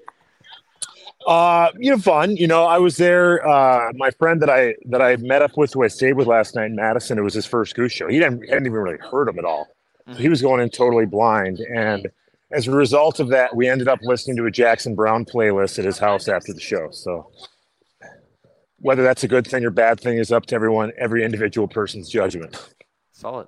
Uh, 1.28 1.70
you 1.78 1.92
know, 1.92 1.98
fun. 1.98 2.38
You 2.38 2.48
know, 2.48 2.63
I 2.63 2.78
was 2.78 2.96
there. 2.96 3.46
Uh, 3.46 3.92
my 3.96 4.12
friend 4.12 4.42
that 4.42 4.50
I 4.50 4.76
that 4.86 5.02
I 5.02 5.18
met 5.18 5.42
up 5.42 5.58
with, 5.58 5.74
who 5.74 5.84
I 5.84 5.90
stayed 5.90 6.13
with 6.13 6.28
last 6.28 6.56
night 6.56 6.68
in 6.68 6.76
Madison, 6.76 7.18
it 7.18 7.22
was 7.22 7.34
his 7.34 7.46
first 7.46 7.76
goose 7.76 7.92
show. 7.92 8.08
He 8.08 8.20
didn't 8.20 8.48
hadn't 8.48 8.66
even 8.66 8.80
really 8.80 8.98
heard 8.98 9.28
him 9.28 9.38
at 9.38 9.46
all. 9.46 9.68
So 10.08 10.13
he 10.13 10.30
was 10.30 10.42
going 10.42 10.62
in 10.62 10.70
totally 10.70 11.06
blind, 11.06 11.60
and 11.60 12.08
as 12.52 12.66
a 12.66 12.72
result 12.72 13.20
of 13.20 13.28
that, 13.30 13.54
we 13.54 13.68
ended 13.68 13.90
up 13.90 14.00
listening 14.02 14.38
to 14.38 14.46
a 14.46 14.52
Jackson 14.52 14.96
Browne 14.96 15.26
playlist 15.26 15.80
at 15.80 15.84
his 15.84 16.00
house 16.00 16.30
after 16.30 16.54
the 16.54 16.62
show. 16.62 16.90
So, 16.92 17.30
whether 18.80 19.04
that's 19.04 19.26
a 19.26 19.28
good 19.28 19.46
thing 19.46 19.66
or 19.66 19.70
bad 19.70 20.00
thing 20.00 20.18
is 20.18 20.32
up 20.32 20.46
to 20.46 20.56
everyone, 20.56 20.94
every 20.98 21.26
individual 21.26 21.68
person's 21.68 22.08
judgment. 22.08 22.74
Solid. 23.12 23.48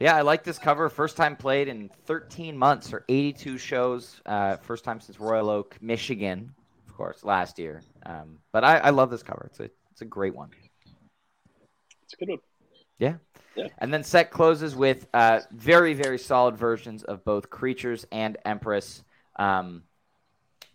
Yeah, 0.00 0.14
I 0.14 0.20
like 0.22 0.44
this 0.44 0.58
cover. 0.58 0.88
First 0.88 1.16
time 1.16 1.34
played 1.34 1.66
in 1.66 1.90
13 2.06 2.56
months 2.56 2.92
or 2.92 3.04
82 3.08 3.58
shows. 3.58 4.20
Uh, 4.24 4.56
first 4.56 4.84
time 4.84 5.00
since 5.00 5.18
Royal 5.18 5.50
Oak, 5.50 5.76
Michigan, 5.80 6.54
of 6.86 6.94
course, 6.94 7.24
last 7.24 7.58
year. 7.58 7.82
Um, 8.06 8.38
but 8.52 8.62
I, 8.62 8.78
I 8.78 8.90
love 8.90 9.10
this 9.10 9.24
cover. 9.24 9.48
It's 9.50 9.58
a 9.58 9.70
it's 9.90 10.02
a 10.02 10.04
great 10.04 10.36
one. 10.36 10.50
It's 12.04 12.14
a 12.14 12.16
good 12.16 12.28
one. 12.28 12.38
Yeah. 12.98 13.14
Yeah. 13.56 13.66
And 13.78 13.92
then 13.92 14.04
set 14.04 14.30
closes 14.30 14.76
with 14.76 15.08
uh, 15.12 15.40
very, 15.50 15.94
very 15.94 16.18
solid 16.18 16.56
versions 16.56 17.02
of 17.02 17.24
both 17.24 17.50
Creatures 17.50 18.06
and 18.12 18.38
Empress. 18.44 19.02
Um, 19.34 19.82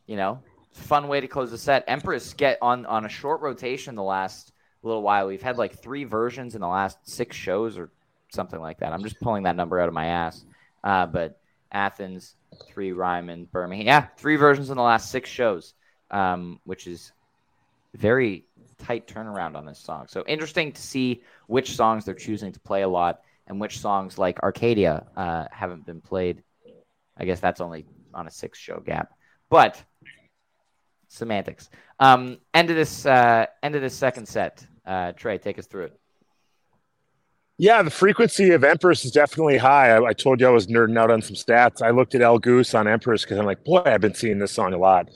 you 0.05 0.17
know, 0.17 0.39
fun 0.73 1.07
way 1.07 1.21
to 1.21 1.27
close 1.29 1.51
the 1.51 1.57
set. 1.57 1.85
Empress 1.87 2.33
get 2.33 2.57
on 2.61 2.85
on 2.85 3.05
a 3.05 3.09
short 3.09 3.39
rotation 3.39 3.95
the 3.95 4.03
last 4.03 4.51
little 4.81 5.01
while. 5.01 5.27
We've 5.27 5.41
had 5.41 5.57
like 5.57 5.81
three 5.81 6.03
versions 6.03 6.55
in 6.55 6.61
the 6.61 6.67
last 6.67 6.97
six 7.09 7.37
shows 7.37 7.77
or 7.77 7.89
something 8.33 8.59
like 8.59 8.79
that. 8.79 8.93
I'm 8.93 9.03
just 9.03 9.19
pulling 9.19 9.43
that 9.43 9.55
number 9.55 9.79
out 9.79 9.87
of 9.87 9.93
my 9.93 10.07
ass. 10.07 10.43
Uh, 10.83 11.05
but 11.05 11.39
Athens, 11.71 12.35
three 12.67 12.91
Ryman, 12.91 13.45
Birmingham. 13.45 13.85
Yeah, 13.85 14.07
three 14.17 14.35
versions 14.35 14.69
in 14.69 14.77
the 14.77 14.83
last 14.83 15.11
six 15.11 15.29
shows, 15.29 15.73
um, 16.11 16.59
which 16.65 16.87
is 16.87 17.11
very 17.95 18.45
tight 18.77 19.07
turnaround 19.07 19.55
on 19.55 19.65
this 19.65 19.79
song. 19.79 20.07
So 20.07 20.23
interesting 20.27 20.71
to 20.71 20.81
see 20.81 21.21
which 21.47 21.75
songs 21.75 22.05
they're 22.05 22.13
choosing 22.13 22.51
to 22.51 22.59
play 22.59 22.81
a 22.81 22.87
lot 22.87 23.21
and 23.47 23.59
which 23.59 23.79
songs 23.79 24.17
like 24.17 24.41
Arcadia 24.41 25.05
uh, 25.15 25.45
haven't 25.51 25.85
been 25.85 26.01
played. 26.01 26.43
I 27.17 27.25
guess 27.25 27.39
that's 27.39 27.61
only 27.61 27.85
on 28.13 28.27
a 28.27 28.31
six 28.31 28.57
show 28.57 28.79
gap, 28.79 29.13
but 29.49 29.81
semantics. 31.07 31.69
Um, 31.99 32.39
end 32.53 32.69
of 32.69 32.75
this 32.75 33.05
uh, 33.05 33.45
end 33.61 33.75
of 33.75 33.81
this 33.81 33.95
second 33.95 34.27
set. 34.27 34.65
Uh, 34.85 35.11
Trey, 35.13 35.37
take 35.37 35.59
us 35.59 35.67
through 35.67 35.85
it. 35.85 35.99
Yeah, 37.57 37.81
the 37.83 37.91
frequency 37.91 38.51
of 38.51 38.63
Empress 38.63 39.05
is 39.05 39.11
definitely 39.11 39.57
high. 39.57 39.91
I, 39.91 40.03
I 40.09 40.13
told 40.13 40.41
you 40.41 40.47
I 40.47 40.51
was 40.51 40.67
nerding 40.67 40.97
out 40.97 41.11
on 41.11 41.21
some 41.21 41.35
stats. 41.35 41.81
I 41.81 41.91
looked 41.91 42.15
at 42.15 42.21
El 42.21 42.39
Goose 42.39 42.73
on 42.73 42.87
Empress 42.87 43.23
because 43.23 43.37
I'm 43.37 43.45
like, 43.45 43.63
boy, 43.63 43.83
I've 43.85 44.01
been 44.01 44.15
seeing 44.15 44.39
this 44.39 44.51
song 44.51 44.73
a 44.73 44.77
lot. 44.77 45.09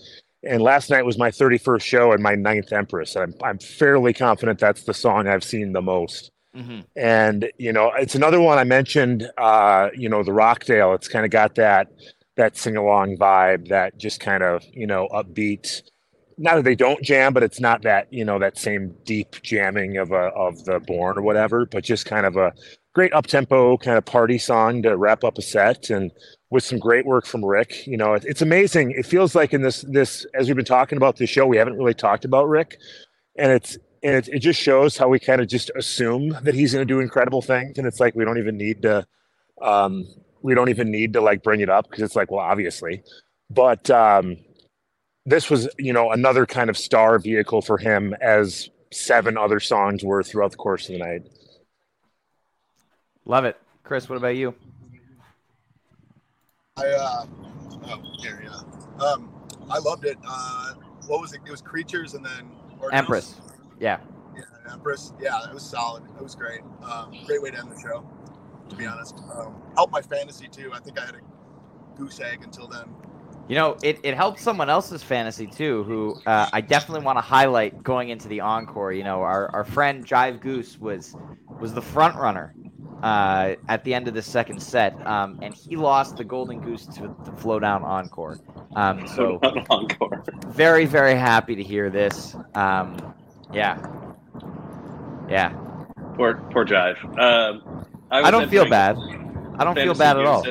And 0.44 0.62
last 0.62 0.90
night 0.90 1.04
was 1.04 1.18
my 1.18 1.32
31st 1.32 1.82
show 1.82 2.12
and 2.12 2.22
my 2.22 2.36
ninth 2.36 2.72
Empress. 2.72 3.16
And 3.16 3.34
I'm, 3.42 3.50
I'm 3.50 3.60
fairly 3.60 4.14
confident 4.14 4.60
that's 4.60 4.84
the 4.84 4.94
song 4.94 5.28
I've 5.28 5.44
seen 5.44 5.74
the 5.74 5.82
most. 5.82 6.32
Mhm. 6.56 6.86
And 6.96 7.52
you 7.58 7.74
know, 7.74 7.92
it's 7.98 8.16
another 8.16 8.40
one 8.40 8.58
I 8.58 8.64
mentioned. 8.64 9.30
Uh, 9.38 9.90
you 9.96 10.08
know, 10.10 10.24
the 10.24 10.34
Rockdale. 10.34 10.94
It's 10.94 11.08
kind 11.08 11.26
of 11.26 11.32
got 11.32 11.56
that 11.56 11.92
that 12.36 12.56
sing 12.56 12.78
along 12.78 13.18
vibe, 13.18 13.68
that 13.70 13.98
just 13.98 14.20
kind 14.20 14.42
of 14.44 14.64
you 14.74 14.88
know 14.88 15.08
upbeat. 15.12 15.82
Not 16.38 16.56
that 16.56 16.64
they 16.64 16.76
don't 16.76 17.02
jam, 17.04 17.34
but 17.34 17.44
it's 17.44 17.60
not 17.60 17.82
that 17.84 18.12
you 18.14 18.24
know 18.24 18.40
that 18.40 18.58
same 18.58 18.96
deep 19.06 19.42
jamming 19.42 19.98
of 19.98 20.12
a 20.12 20.32
of 20.36 20.66
the 20.66 20.80
Borne 20.80 21.18
or 21.18 21.22
whatever. 21.24 21.66
But 21.66 21.84
just 21.84 22.06
kind 22.06 22.26
of 22.26 22.38
a 22.38 22.54
great 22.94 23.14
up 23.14 23.28
tempo 23.28 23.78
kind 23.78 23.98
of 23.98 24.06
party 24.06 24.38
song 24.38 24.84
to 24.84 24.98
wrap 24.98 25.24
up 25.24 25.38
a 25.38 25.42
set, 25.42 25.90
and 25.90 26.12
with 26.50 26.64
some 26.64 26.80
great 26.80 27.06
work 27.06 27.26
from 27.26 27.44
Rick. 27.44 27.88
You 27.88 27.98
know, 27.98 28.14
it, 28.14 28.24
it's 28.26 28.42
amazing. 28.42 28.92
It 28.92 29.06
feels 29.06 29.36
like 29.36 29.54
in 29.54 29.64
this 29.64 29.82
this 29.90 30.26
as 30.36 30.48
we've 30.48 30.56
been 30.56 30.66
talking 30.66 30.98
about 30.98 31.18
this 31.18 31.30
show, 31.30 31.48
we 31.48 31.58
haven't 31.58 31.78
really 31.78 31.96
talked 31.96 32.24
about 32.26 32.48
Rick, 32.48 32.78
and 33.38 33.52
it's 33.52 33.78
and 34.04 34.16
it, 34.16 34.28
it 34.30 34.40
just 34.40 34.60
shows 34.62 34.98
how 34.98 35.08
we 35.08 35.20
kind 35.20 35.42
of 35.42 35.48
just 35.48 35.72
assume 35.76 36.30
that 36.44 36.54
he's 36.54 36.74
going 36.74 36.88
to 36.88 36.94
do 36.94 37.00
incredible 37.00 37.42
things 37.42 37.78
and 37.78 37.88
it's 37.88 38.00
like 38.00 38.16
we 38.16 38.26
don't 38.26 38.38
even 38.38 38.58
need 38.58 38.82
to 38.82 39.06
um 39.62 40.06
we 40.42 40.54
don't 40.54 40.70
even 40.70 40.92
need 40.92 41.14
to 41.14 41.22
like 41.22 41.44
bring 41.44 41.62
it 41.62 41.70
up 41.70 41.90
because 41.90 42.04
it's 42.04 42.16
like 42.16 42.32
well 42.32 42.42
obviously 42.42 43.02
but 43.50 43.90
um 43.90 44.38
this 45.28 45.52
was 45.52 45.70
you 45.78 45.94
know 45.94 46.12
another 46.12 46.48
kind 46.48 46.72
of 46.72 46.78
star 46.78 47.20
vehicle 47.20 47.62
for 47.62 47.78
him 47.78 48.16
as 48.22 48.70
seven 48.92 49.38
other 49.38 49.60
songs 49.60 50.04
were 50.04 50.24
throughout 50.24 50.50
the 50.50 50.58
course 50.58 50.90
of 50.90 50.94
the 50.94 51.00
night 51.00 51.28
Love 53.28 53.44
it. 53.44 53.58
Chris, 53.84 54.08
what 54.08 54.16
about 54.16 54.38
you? 54.38 54.56
I 56.78 56.88
uh, 56.88 57.26
oh, 57.88 58.02
here, 58.20 58.42
yeah. 58.42 59.06
Um, 59.06 59.30
I 59.70 59.80
loved 59.80 60.06
it. 60.06 60.18
Uh, 60.26 60.76
what 61.08 61.20
was 61.20 61.34
it? 61.34 61.42
It 61.46 61.52
was 61.52 61.62
creatures 61.62 62.14
and 62.14 62.26
then 62.26 62.50
Ordinals? 62.80 62.94
Empress. 62.94 63.36
Yeah. 63.82 64.00
Yeah, 64.34 64.44
Empress. 64.72 65.12
Yeah, 65.20 65.44
it 65.50 65.54
was 65.54 65.70
solid. 65.70 66.04
It 66.18 66.24
was 66.24 66.36
great. 66.36 66.62
Um, 66.82 67.14
great 67.26 67.42
way 67.42 67.52
to 67.52 67.60
end 67.60 67.70
the 67.70 67.80
show. 67.82 68.10
To 68.70 68.76
be 68.78 68.86
honest, 68.86 69.20
um, 69.36 69.62
helped 69.76 69.92
my 69.92 70.02
fantasy 70.02 70.48
too. 70.48 70.72
I 70.74 70.80
think 70.80 70.98
I 70.98 71.06
had 71.06 71.16
a 71.16 71.98
goose 71.98 72.22
egg 72.22 72.44
until 72.44 72.68
then. 72.68 72.86
You 73.48 73.56
know, 73.56 73.78
it, 73.82 74.00
it 74.04 74.16
helped 74.16 74.40
someone 74.40 74.70
else's 74.70 75.02
fantasy 75.02 75.48
too, 75.48 75.84
who 75.84 76.20
uh, 76.26 76.50
I 76.52 76.60
definitely 76.60 77.06
want 77.06 77.18
to 77.18 77.22
highlight 77.22 77.82
going 77.82 78.10
into 78.10 78.28
the 78.28 78.42
encore. 78.42 78.92
You 78.92 79.04
know, 79.04 79.22
our, 79.22 79.50
our 79.54 79.64
friend 79.64 80.06
Jive 80.06 80.42
Goose 80.42 80.78
was 80.80 81.16
was 81.60 81.74
the 81.74 81.82
front 81.82 82.16
runner 82.18 82.54
uh, 83.04 83.56
at 83.70 83.84
the 83.86 83.94
end 83.94 84.08
of 84.10 84.14
the 84.14 84.22
second 84.22 84.62
set, 84.62 84.94
um, 85.08 85.40
and 85.42 85.54
he 85.54 85.78
lost 85.78 86.18
the 86.18 86.26
Golden 86.26 86.60
Goose 86.60 86.86
to 86.88 87.04
the 87.24 87.32
Flodown 87.32 87.84
Encore. 87.84 88.38
Um, 88.76 89.08
so 89.08 89.40
encore. 89.70 90.24
very 90.48 90.86
very 90.86 91.16
happy 91.16 91.56
to 91.56 91.64
hear 91.64 91.90
this. 91.90 92.36
Um, 92.54 93.14
yeah, 93.54 93.78
yeah. 95.30 95.50
Poor, 96.16 96.36
poor 96.52 96.66
Jive. 96.66 96.98
Um, 97.18 97.86
I, 98.12 98.24
I 98.24 98.32
don't 98.32 98.50
feel 98.50 98.68
bad. 98.68 98.98
I 99.58 99.64
don't 99.64 99.76
feel 99.76 99.94
bad 99.94 100.18
at 100.18 100.26
all. 100.26 100.46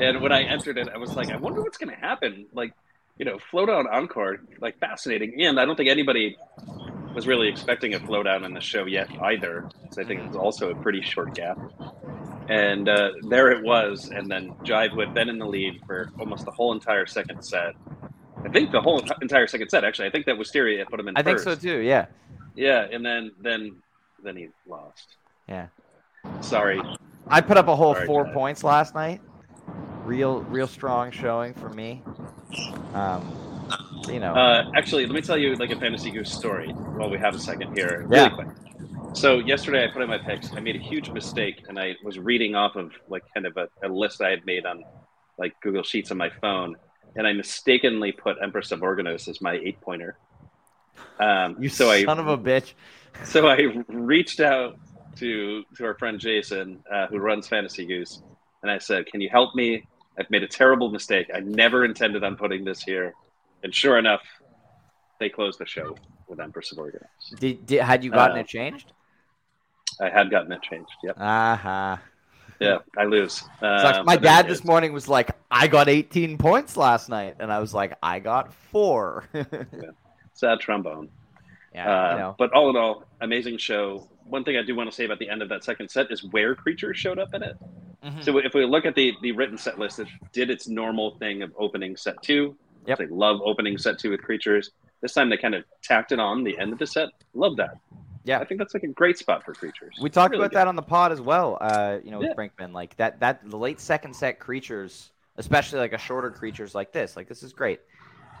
And 0.00 0.20
when 0.20 0.32
I 0.32 0.42
entered 0.42 0.78
it, 0.78 0.88
I 0.88 0.98
was 0.98 1.16
like, 1.16 1.30
I 1.30 1.36
wonder 1.36 1.62
what's 1.62 1.78
going 1.78 1.94
to 1.94 2.00
happen. 2.00 2.46
Like, 2.52 2.72
you 3.18 3.24
know, 3.24 3.38
Flodown 3.52 3.90
encore, 3.90 4.40
like 4.60 4.78
fascinating. 4.78 5.42
And 5.42 5.58
I 5.58 5.64
don't 5.64 5.76
think 5.76 5.88
anybody 5.88 6.36
was 7.14 7.26
really 7.26 7.48
expecting 7.48 7.94
a 7.94 7.98
Flodown 7.98 8.44
in 8.44 8.54
the 8.54 8.60
show 8.60 8.86
yet 8.86 9.08
either. 9.22 9.68
So 9.90 10.02
I 10.02 10.04
think 10.04 10.20
it 10.20 10.26
was 10.28 10.36
also 10.36 10.70
a 10.70 10.74
pretty 10.74 11.02
short 11.02 11.34
gap. 11.34 11.58
And 12.48 12.88
uh, 12.88 13.10
there 13.28 13.50
it 13.50 13.64
was. 13.64 14.08
And 14.08 14.30
then 14.30 14.52
Jive, 14.64 14.92
who 14.92 15.00
had 15.00 15.14
been 15.14 15.28
in 15.28 15.38
the 15.38 15.46
lead 15.46 15.80
for 15.86 16.10
almost 16.18 16.44
the 16.44 16.50
whole 16.50 16.72
entire 16.72 17.06
second 17.06 17.42
set. 17.42 17.74
I 18.44 18.48
think 18.50 18.70
the 18.70 18.80
whole 18.80 19.02
entire 19.20 19.46
second 19.46 19.68
set, 19.68 19.84
actually. 19.84 20.08
I 20.08 20.10
think 20.10 20.26
that 20.26 20.38
Wisteria 20.38 20.86
put 20.86 21.00
him 21.00 21.08
in 21.08 21.16
I 21.16 21.22
think 21.22 21.40
so 21.40 21.54
too. 21.54 21.78
Yeah. 21.78 22.06
Yeah, 22.54 22.86
and 22.90 23.04
then 23.04 23.32
then 23.40 23.76
then 24.22 24.36
he 24.36 24.48
lost. 24.66 25.16
Yeah. 25.48 25.68
Sorry. 26.40 26.80
I 27.30 27.40
put 27.40 27.56
up 27.56 27.68
a 27.68 27.76
whole 27.76 27.94
Sorry, 27.94 28.06
four 28.06 28.24
Jive. 28.26 28.32
points 28.34 28.64
last 28.64 28.94
night. 28.94 29.20
Real, 30.04 30.40
real 30.42 30.66
strong 30.66 31.10
showing 31.10 31.54
for 31.54 31.68
me. 31.68 32.02
Um, 32.94 33.30
you 34.08 34.20
know, 34.20 34.34
Uh, 34.34 34.70
actually, 34.74 35.04
let 35.06 35.14
me 35.14 35.20
tell 35.20 35.36
you 35.36 35.54
like 35.56 35.70
a 35.70 35.76
fantasy 35.78 36.10
goose 36.10 36.32
story 36.32 36.70
while 36.70 37.10
we 37.10 37.18
have 37.18 37.34
a 37.34 37.38
second 37.38 37.76
here, 37.76 38.04
really 38.06 38.22
Yeah. 38.22 38.28
quick. 38.30 38.48
So 39.14 39.38
yesterday 39.38 39.84
I 39.84 39.88
put 39.92 40.02
in 40.02 40.08
my 40.08 40.18
picks. 40.18 40.52
I 40.54 40.60
made 40.60 40.76
a 40.76 40.80
huge 40.80 41.10
mistake, 41.10 41.64
and 41.68 41.78
I 41.78 41.96
was 42.04 42.18
reading 42.18 42.54
off 42.54 42.76
of 42.76 42.92
like 43.08 43.24
kind 43.34 43.46
of 43.46 43.56
a, 43.56 43.68
a 43.82 43.88
list 43.88 44.22
I 44.22 44.30
had 44.30 44.46
made 44.46 44.64
on 44.64 44.84
like 45.38 45.54
Google 45.60 45.82
Sheets 45.82 46.10
on 46.10 46.16
my 46.18 46.30
phone, 46.40 46.76
and 47.16 47.26
I 47.26 47.32
mistakenly 47.32 48.12
put 48.12 48.36
Empress 48.42 48.70
of 48.72 48.80
Organos 48.80 49.28
as 49.28 49.40
my 49.40 49.54
eight 49.54 49.80
pointer. 49.80 50.16
Um, 51.20 51.56
you 51.58 51.68
so 51.68 51.90
I 51.90 52.04
son 52.04 52.18
of 52.18 52.28
a 52.28 52.38
bitch. 52.38 52.72
so 53.24 53.46
I 53.48 53.82
reached 53.88 54.40
out 54.40 54.76
to 55.18 55.64
to 55.76 55.84
our 55.84 55.94
friend 55.94 56.18
Jason, 56.18 56.82
uh, 56.92 57.06
who 57.08 57.18
runs 57.18 57.46
Fantasy 57.48 57.84
Goose, 57.86 58.22
and 58.62 58.70
I 58.70 58.78
said, 58.78 59.06
"Can 59.06 59.20
you 59.20 59.28
help 59.28 59.54
me? 59.54 59.86
I've 60.18 60.30
made 60.30 60.42
a 60.42 60.48
terrible 60.48 60.90
mistake. 60.90 61.30
I 61.34 61.40
never 61.40 61.84
intended 61.84 62.24
on 62.24 62.36
putting 62.36 62.64
this 62.64 62.82
here." 62.82 63.14
And 63.62 63.74
sure 63.74 63.98
enough, 63.98 64.22
they 65.20 65.28
closed 65.28 65.58
the 65.58 65.66
show 65.66 65.96
with 66.28 66.40
Empress 66.40 66.72
of 66.72 66.78
Organos. 66.78 67.38
Did, 67.38 67.66
did 67.66 67.80
had 67.82 68.04
you 68.04 68.10
gotten 68.10 68.36
Uh, 68.36 68.40
it 68.40 68.46
changed? 68.48 68.92
I 70.00 70.08
had 70.08 70.30
gotten 70.30 70.52
it 70.52 70.62
changed. 70.62 70.90
Yep. 71.02 71.16
Uh-huh. 71.18 71.96
Yeah, 72.60 72.78
I 72.96 73.04
lose. 73.04 73.44
Uh, 73.62 74.02
My 74.04 74.16
dad 74.16 74.48
this 74.48 74.64
morning 74.64 74.92
was 74.92 75.08
like, 75.08 75.30
"I 75.50 75.68
got 75.68 75.88
18 75.88 76.38
points 76.38 76.76
last 76.76 77.08
night," 77.08 77.36
and 77.38 77.52
I 77.52 77.60
was 77.60 77.72
like, 77.72 77.96
"I 78.02 78.18
got 78.18 78.52
four. 78.52 79.28
Sad 80.34 80.60
trombone. 80.60 81.08
yeah, 81.74 81.88
Uh, 81.88 82.12
you 82.12 82.18
know. 82.18 82.34
But 82.38 82.52
all 82.52 82.70
in 82.70 82.76
all, 82.76 83.04
amazing 83.20 83.58
show. 83.58 84.08
One 84.28 84.44
thing 84.44 84.56
I 84.56 84.62
do 84.62 84.74
want 84.74 84.88
to 84.90 84.94
say 84.94 85.04
about 85.04 85.18
the 85.18 85.28
end 85.28 85.42
of 85.42 85.48
that 85.48 85.64
second 85.64 85.90
set 85.90 86.10
is 86.10 86.22
where 86.24 86.54
creatures 86.54 86.96
showed 86.98 87.18
up 87.18 87.34
in 87.34 87.42
it. 87.42 87.56
Mhm. 88.04 88.22
So 88.22 88.38
if 88.38 88.54
we 88.54 88.64
look 88.64 88.84
at 88.86 88.94
the 88.94 89.14
the 89.22 89.32
written 89.32 89.56
set 89.58 89.78
list, 89.78 89.98
it 89.98 90.08
did 90.32 90.50
its 90.50 90.68
normal 90.68 91.16
thing 91.18 91.42
of 91.42 91.52
opening 91.58 91.96
set 91.96 92.22
two. 92.22 92.56
Yep. 92.86 92.98
They 92.98 93.06
love 93.06 93.40
opening 93.44 93.76
set 93.78 93.98
two 93.98 94.10
with 94.10 94.22
creatures. 94.22 94.70
This 95.00 95.12
time 95.14 95.28
they 95.30 95.36
kind 95.36 95.54
of 95.54 95.64
tacked 95.82 96.12
it 96.12 96.18
on 96.18 96.44
the 96.44 96.58
end 96.58 96.72
of 96.72 96.78
the 96.78 96.86
set. 96.86 97.08
Love 97.34 97.56
that. 97.56 97.76
Yeah. 98.24 98.40
I 98.40 98.44
think 98.44 98.58
that's 98.58 98.74
like 98.74 98.82
a 98.82 98.88
great 98.88 99.16
spot 99.18 99.44
for 99.44 99.54
creatures. 99.54 99.96
We 100.00 100.10
talked 100.10 100.32
Really 100.32 100.42
about 100.42 100.50
good. 100.50 100.56
that 100.58 100.68
on 100.68 100.76
the 100.76 100.82
pod 100.82 101.12
as 101.12 101.20
well. 101.20 101.56
Uh, 101.60 101.98
you 102.02 102.10
know, 102.10 102.18
with 102.18 102.28
Yeah. 102.28 102.34
Brinkman, 102.34 102.72
like 102.72 102.96
that 102.96 103.20
that 103.20 103.48
the 103.48 103.56
late 103.56 103.80
second 103.80 104.14
set 104.14 104.38
creatures, 104.38 105.10
especially 105.36 105.78
like 105.78 105.92
a 105.92 105.98
shorter 105.98 106.30
creatures 106.30 106.74
like 106.74 106.92
this, 106.92 107.16
like 107.16 107.28
this 107.28 107.42
is 107.42 107.52
great. 107.52 107.80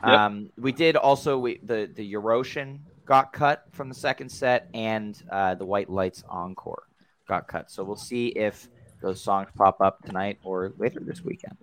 Yep. 0.04 0.12
Um, 0.12 0.50
we 0.56 0.72
did 0.72 0.96
also 0.96 1.38
we 1.38 1.58
the 1.62 1.90
the 1.92 2.12
Eurosian 2.14 2.78
got 3.08 3.32
cut 3.32 3.64
from 3.72 3.88
the 3.88 3.94
second 3.94 4.28
set, 4.28 4.68
and 4.74 5.20
uh, 5.32 5.54
the 5.54 5.64
White 5.64 5.88
Lights 5.88 6.22
Encore 6.28 6.82
got 7.26 7.48
cut. 7.48 7.70
So 7.70 7.82
we'll 7.82 7.96
see 7.96 8.28
if 8.28 8.68
those 9.00 9.20
songs 9.20 9.48
pop 9.56 9.80
up 9.80 10.02
tonight 10.04 10.38
or 10.44 10.72
later 10.78 11.00
this 11.00 11.24
weekend. 11.24 11.56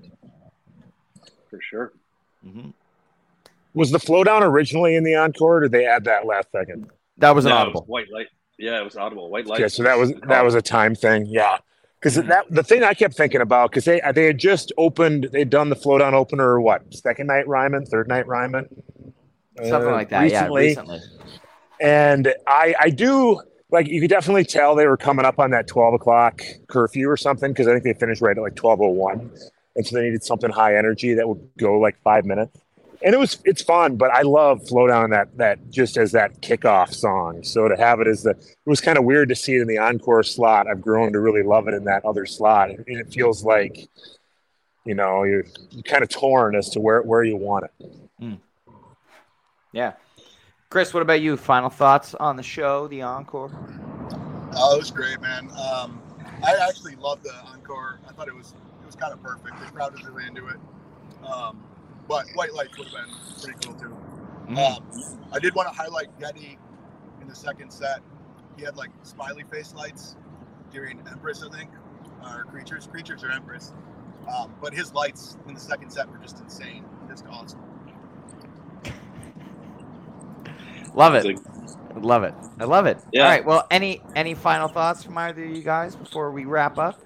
for 1.49 1.59
sure. 1.61 1.93
hmm 2.43 2.69
was 3.73 3.91
the 3.91 3.97
Flodown 3.99 4.41
originally 4.41 4.95
in 4.95 5.03
the 5.03 5.15
encore 5.15 5.57
or 5.57 5.59
did 5.63 5.73
they 5.73 5.85
add 5.85 6.05
that 6.05 6.25
last 6.25 6.49
second 6.49 6.89
That 7.17 7.35
was 7.35 7.43
an 7.43 7.49
No, 7.49 7.55
it 7.57 7.59
audible. 7.59 7.81
white 7.87 8.09
light. 8.09 8.27
Yeah, 8.57 8.79
it 8.79 8.85
was 8.85 8.95
audible. 8.95 9.29
White 9.29 9.47
light. 9.47 9.59
Yeah, 9.59 9.67
so 9.67 9.83
that 9.83 9.97
was 9.97 10.13
that 10.29 10.45
was 10.45 10.55
a 10.55 10.61
time 10.61 10.95
thing, 10.95 11.25
yeah. 11.25 11.57
Because 11.99 12.15
Mhm. 12.17 12.27
that 12.29 12.45
the 12.49 12.63
thing 12.63 12.83
I 12.83 12.93
kept 12.93 13.15
thinking 13.15 13.41
about 13.41 13.71
because 13.71 13.83
they 13.83 14.01
they 14.13 14.27
had 14.27 14.37
just 14.37 14.71
opened 14.77 15.27
they'd 15.33 15.49
done 15.49 15.69
the 15.69 15.75
Flodown 15.75 16.13
opener 16.13 16.61
what 16.61 16.81
second 16.93 17.27
night 17.27 17.47
Ryman 17.49 17.85
third 17.85 18.07
night 18.07 18.25
Ryman 18.27 18.65
Something 19.63 19.91
like 19.91 20.09
that. 20.09 20.21
recently. 20.23 20.63
Yeah, 20.63 20.69
recently. 20.69 20.99
and 21.79 22.33
I 22.47 22.75
I 22.79 22.89
do 22.89 23.41
like 23.71 23.87
you 23.87 24.01
could 24.01 24.09
definitely 24.09 24.45
tell 24.45 24.75
they 24.75 24.87
were 24.87 24.97
coming 24.97 25.25
up 25.25 25.39
on 25.39 25.51
that 25.51 25.67
twelve 25.67 25.93
o'clock 25.93 26.41
curfew 26.67 27.09
or 27.09 27.17
something 27.17 27.51
because 27.51 27.67
I 27.67 27.71
think 27.71 27.83
they 27.83 27.93
finished 27.93 28.21
right 28.21 28.37
at 28.37 28.41
like 28.41 28.55
twelve 28.55 28.81
oh 28.81 28.89
one, 28.89 29.31
and 29.75 29.85
so 29.85 29.95
they 29.95 30.03
needed 30.03 30.23
something 30.23 30.49
high 30.49 30.77
energy 30.77 31.13
that 31.13 31.27
would 31.27 31.49
go 31.57 31.79
like 31.79 32.01
five 32.03 32.25
minutes. 32.25 32.59
And 33.03 33.13
it 33.13 33.17
was 33.17 33.37
it's 33.45 33.61
fun, 33.61 33.97
but 33.97 34.09
I 34.11 34.21
love 34.21 34.61
Flodown 34.63 35.11
that 35.11 35.37
that 35.37 35.69
just 35.69 35.97
as 35.97 36.11
that 36.13 36.41
kickoff 36.41 36.93
song. 36.93 37.43
So 37.43 37.67
to 37.67 37.75
have 37.75 37.99
it 37.99 38.07
as 38.07 38.23
the 38.23 38.31
it 38.31 38.55
was 38.65 38.81
kind 38.81 38.97
of 38.97 39.03
weird 39.03 39.29
to 39.29 39.35
see 39.35 39.55
it 39.55 39.61
in 39.61 39.67
the 39.67 39.77
encore 39.77 40.23
slot. 40.23 40.67
I've 40.67 40.81
grown 40.81 41.13
to 41.13 41.19
really 41.19 41.43
love 41.43 41.67
it 41.67 41.73
in 41.73 41.83
that 41.85 42.03
other 42.05 42.25
slot, 42.25 42.69
and 42.69 42.83
it 42.87 43.13
feels 43.13 43.43
like 43.43 43.89
you 44.85 44.95
know 44.95 45.23
you're, 45.23 45.45
you're 45.71 45.83
kind 45.83 46.03
of 46.03 46.09
torn 46.09 46.55
as 46.55 46.69
to 46.69 46.79
where 46.79 47.01
where 47.01 47.23
you 47.23 47.35
want 47.35 47.65
it. 47.65 47.91
Hmm. 48.19 48.33
Yeah. 49.76 49.91
Chris, 50.69 50.93
what 50.93 51.01
about 51.01 51.21
you? 51.21 51.36
Final 51.36 51.69
thoughts 51.69 52.15
on 52.15 52.38
the 52.38 52.43
show, 52.43 52.88
the 52.88 53.01
encore? 53.01 53.51
Oh, 54.55 54.76
it 54.76 54.80
was 54.80 54.89
great, 54.89 55.19
man. 55.19 55.49
Um, 55.51 56.01
I 56.43 56.55
actually 56.67 56.95
loved 56.95 57.23
the 57.23 57.34
encore. 57.45 57.99
I 58.07 58.13
thought 58.13 58.30
it 58.30 58.34
was 58.36 58.53
it 58.82 58.86
was 58.86 58.95
kind 58.95 59.11
of 59.11 59.21
perfect. 59.21 59.59
The 59.59 59.65
crowd 59.71 59.91
was 59.91 60.03
really 60.05 60.26
into 60.26 60.47
it. 60.47 60.55
Um, 61.28 61.61
but 62.07 62.26
white 62.36 62.53
lights 62.53 62.78
would 62.78 62.88
have 62.88 63.05
been 63.05 63.15
pretty 63.41 63.67
cool 63.67 63.76
too. 63.76 63.97
Mhm. 64.47 64.78
Um, 64.78 65.19
I 65.34 65.39
did 65.39 65.53
want 65.55 65.67
to 65.67 65.76
highlight 65.76 66.17
Getty 66.19 66.57
in 67.21 67.28
the 67.28 67.36
second 67.36 67.71
set. 67.71 67.99
He 68.55 68.63
had 68.63 68.78
like 68.78 68.91
smiley 69.03 69.43
face 69.43 69.73
lights 69.76 70.15
during 70.71 71.01
Empress, 71.11 71.43
I 71.43 71.49
think, 71.49 71.69
or 72.23 72.45
Creatures. 72.45 72.88
Creatures 72.88 73.23
or 73.26 73.32
Empress. 73.32 73.73
Um, 74.34 74.53
but 74.61 74.73
his 74.73 74.93
lights 74.93 75.38
in 75.47 75.53
the 75.53 75.59
second 75.59 75.89
set 75.89 76.09
were 76.09 76.17
just 76.19 76.39
insane. 76.39 76.86
Just 77.09 77.26
awesome. 77.28 77.59
Love 80.95 81.13
it. 81.15 81.25
It's 81.25 81.41
love 82.05 82.23
it. 82.23 82.33
I 82.59 82.63
love 82.63 82.85
it. 82.85 82.99
Yeah. 83.11 83.23
All 83.23 83.29
right. 83.29 83.45
Well, 83.45 83.67
any 83.71 84.01
any 84.15 84.33
final 84.33 84.67
thoughts 84.67 85.03
from 85.03 85.17
either 85.17 85.43
of 85.43 85.51
you 85.51 85.63
guys 85.63 85.95
before 85.95 86.31
we 86.31 86.45
wrap 86.45 86.77
up? 86.77 87.01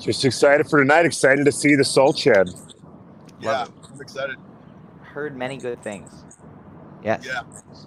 Just 0.00 0.24
excited 0.24 0.68
for 0.68 0.78
tonight. 0.78 1.06
Excited 1.06 1.44
to 1.44 1.52
see 1.52 1.74
the 1.74 1.84
Salt 1.84 2.18
Shed. 2.18 2.48
Yeah, 3.40 3.66
I'm 3.92 4.00
excited. 4.00 4.36
Heard 5.02 5.36
many 5.36 5.56
good 5.56 5.82
things. 5.82 6.24
Yes. 7.02 7.24
Yeah. 7.26 7.42
Yes. 7.70 7.86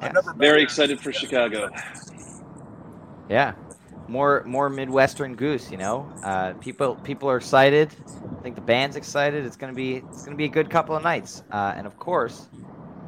I've 0.00 0.14
never 0.14 0.32
Very 0.34 0.58
there. 0.58 0.58
excited 0.58 1.00
for 1.00 1.12
Chicago. 1.12 1.70
Yeah. 3.28 3.54
More 4.08 4.44
more 4.44 4.68
Midwestern 4.68 5.34
goose, 5.34 5.70
you 5.70 5.78
know. 5.78 6.08
Uh, 6.22 6.52
people 6.54 6.94
people 6.96 7.28
are 7.28 7.36
excited. 7.36 7.94
I 8.38 8.42
think 8.42 8.54
the 8.54 8.60
band's 8.60 8.94
excited. 8.94 9.44
It's 9.44 9.56
gonna 9.56 9.72
be 9.72 9.96
it's 9.96 10.24
gonna 10.24 10.36
be 10.36 10.44
a 10.44 10.48
good 10.48 10.70
couple 10.70 10.94
of 10.94 11.02
nights. 11.02 11.42
Uh, 11.50 11.74
and 11.76 11.86
of 11.86 11.98
course, 11.98 12.48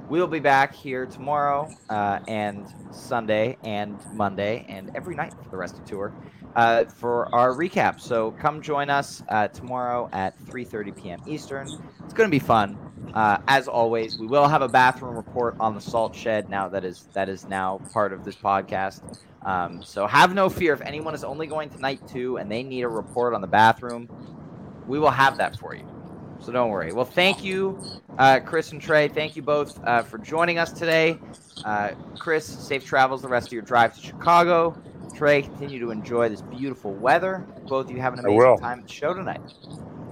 we'll 0.08 0.26
be 0.26 0.40
back 0.40 0.74
here 0.74 1.06
tomorrow 1.06 1.70
uh, 1.88 2.18
and 2.26 2.66
Sunday 2.90 3.58
and 3.62 4.02
Monday 4.10 4.64
and 4.68 4.90
every 4.94 5.14
night 5.14 5.34
for 5.42 5.50
the 5.50 5.56
rest 5.56 5.78
of 5.78 5.84
the 5.84 5.90
tour 5.90 6.14
uh, 6.56 6.84
for 6.96 7.32
our 7.34 7.52
recap. 7.54 8.00
So 8.00 8.32
come 8.32 8.62
join 8.62 8.90
us 8.90 9.22
uh, 9.28 9.48
tomorrow 9.48 10.08
at 10.12 10.34
3:30 10.50 10.96
p.m. 10.96 11.22
Eastern. 11.26 11.72
It's 12.04 12.14
gonna 12.14 12.30
be 12.30 12.38
fun. 12.38 12.78
Uh, 13.14 13.38
as 13.48 13.68
always, 13.68 14.18
we 14.18 14.26
will 14.26 14.48
have 14.48 14.62
a 14.62 14.68
bathroom 14.68 15.16
report 15.16 15.56
on 15.60 15.74
the 15.74 15.80
salt 15.80 16.14
shed 16.14 16.48
now 16.48 16.68
that 16.68 16.84
is 16.84 17.08
that 17.14 17.28
is 17.28 17.46
now 17.46 17.82
part 17.92 18.12
of 18.12 18.24
this 18.24 18.36
podcast. 18.36 19.00
Um, 19.44 19.82
so 19.82 20.06
have 20.06 20.34
no 20.34 20.48
fear 20.48 20.72
if 20.72 20.80
anyone 20.82 21.14
is 21.14 21.24
only 21.24 21.46
going 21.46 21.70
to 21.70 21.80
night 21.80 22.00
two 22.06 22.38
and 22.38 22.50
they 22.50 22.62
need 22.62 22.82
a 22.82 22.88
report 22.88 23.34
on 23.34 23.40
the 23.40 23.46
bathroom, 23.46 24.08
we 24.86 24.98
will 24.98 25.10
have 25.10 25.38
that 25.38 25.58
for 25.58 25.74
you. 25.74 25.97
So 26.40 26.52
don't 26.52 26.70
worry. 26.70 26.92
Well, 26.92 27.04
thank 27.04 27.42
you, 27.44 27.78
uh, 28.18 28.40
Chris 28.40 28.72
and 28.72 28.80
Trey. 28.80 29.08
Thank 29.08 29.36
you 29.36 29.42
both 29.42 29.82
uh, 29.84 30.02
for 30.02 30.18
joining 30.18 30.58
us 30.58 30.72
today. 30.72 31.18
Uh, 31.64 31.90
Chris, 32.18 32.46
safe 32.46 32.84
travels 32.84 33.22
the 33.22 33.28
rest 33.28 33.48
of 33.48 33.52
your 33.52 33.62
drive 33.62 33.94
to 33.96 34.00
Chicago. 34.00 34.80
Trey, 35.16 35.42
continue 35.42 35.80
to 35.80 35.90
enjoy 35.90 36.28
this 36.28 36.42
beautiful 36.42 36.94
weather. 36.94 37.44
Both 37.66 37.86
of 37.86 37.90
you 37.90 38.00
have 38.00 38.14
an 38.14 38.20
I 38.20 38.28
amazing 38.28 38.58
time 38.58 38.78
at 38.80 38.86
the 38.86 38.92
show 38.92 39.12
tonight. 39.14 39.40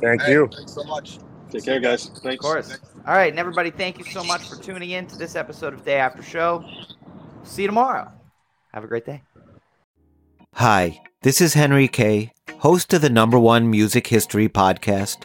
Thank 0.02 0.22
Hey, 0.22 0.32
you. 0.32 0.48
Thanks 0.54 0.72
so 0.74 0.82
much. 0.84 1.18
Take 1.50 1.64
care, 1.64 1.78
guys. 1.78 2.10
Of 2.24 2.38
course. 2.38 2.76
All 3.06 3.14
right, 3.14 3.30
and 3.30 3.38
everybody, 3.38 3.70
thank 3.70 3.98
you 3.98 4.04
so 4.04 4.24
much 4.24 4.42
for 4.48 4.56
tuning 4.60 4.90
in 4.90 5.06
to 5.06 5.16
this 5.16 5.36
episode 5.36 5.72
of 5.72 5.84
Day 5.84 5.98
After 5.98 6.22
Show. 6.22 6.64
See 7.44 7.62
you 7.62 7.68
tomorrow. 7.68 8.10
Have 8.74 8.82
a 8.82 8.88
great 8.88 9.06
day. 9.06 9.22
Hi, 10.54 11.00
this 11.22 11.40
is 11.40 11.54
Henry 11.54 11.86
Kay, 11.86 12.32
host 12.58 12.92
of 12.92 13.00
the 13.02 13.10
number 13.10 13.38
one 13.38 13.70
music 13.70 14.08
history 14.08 14.48
podcast, 14.48 15.24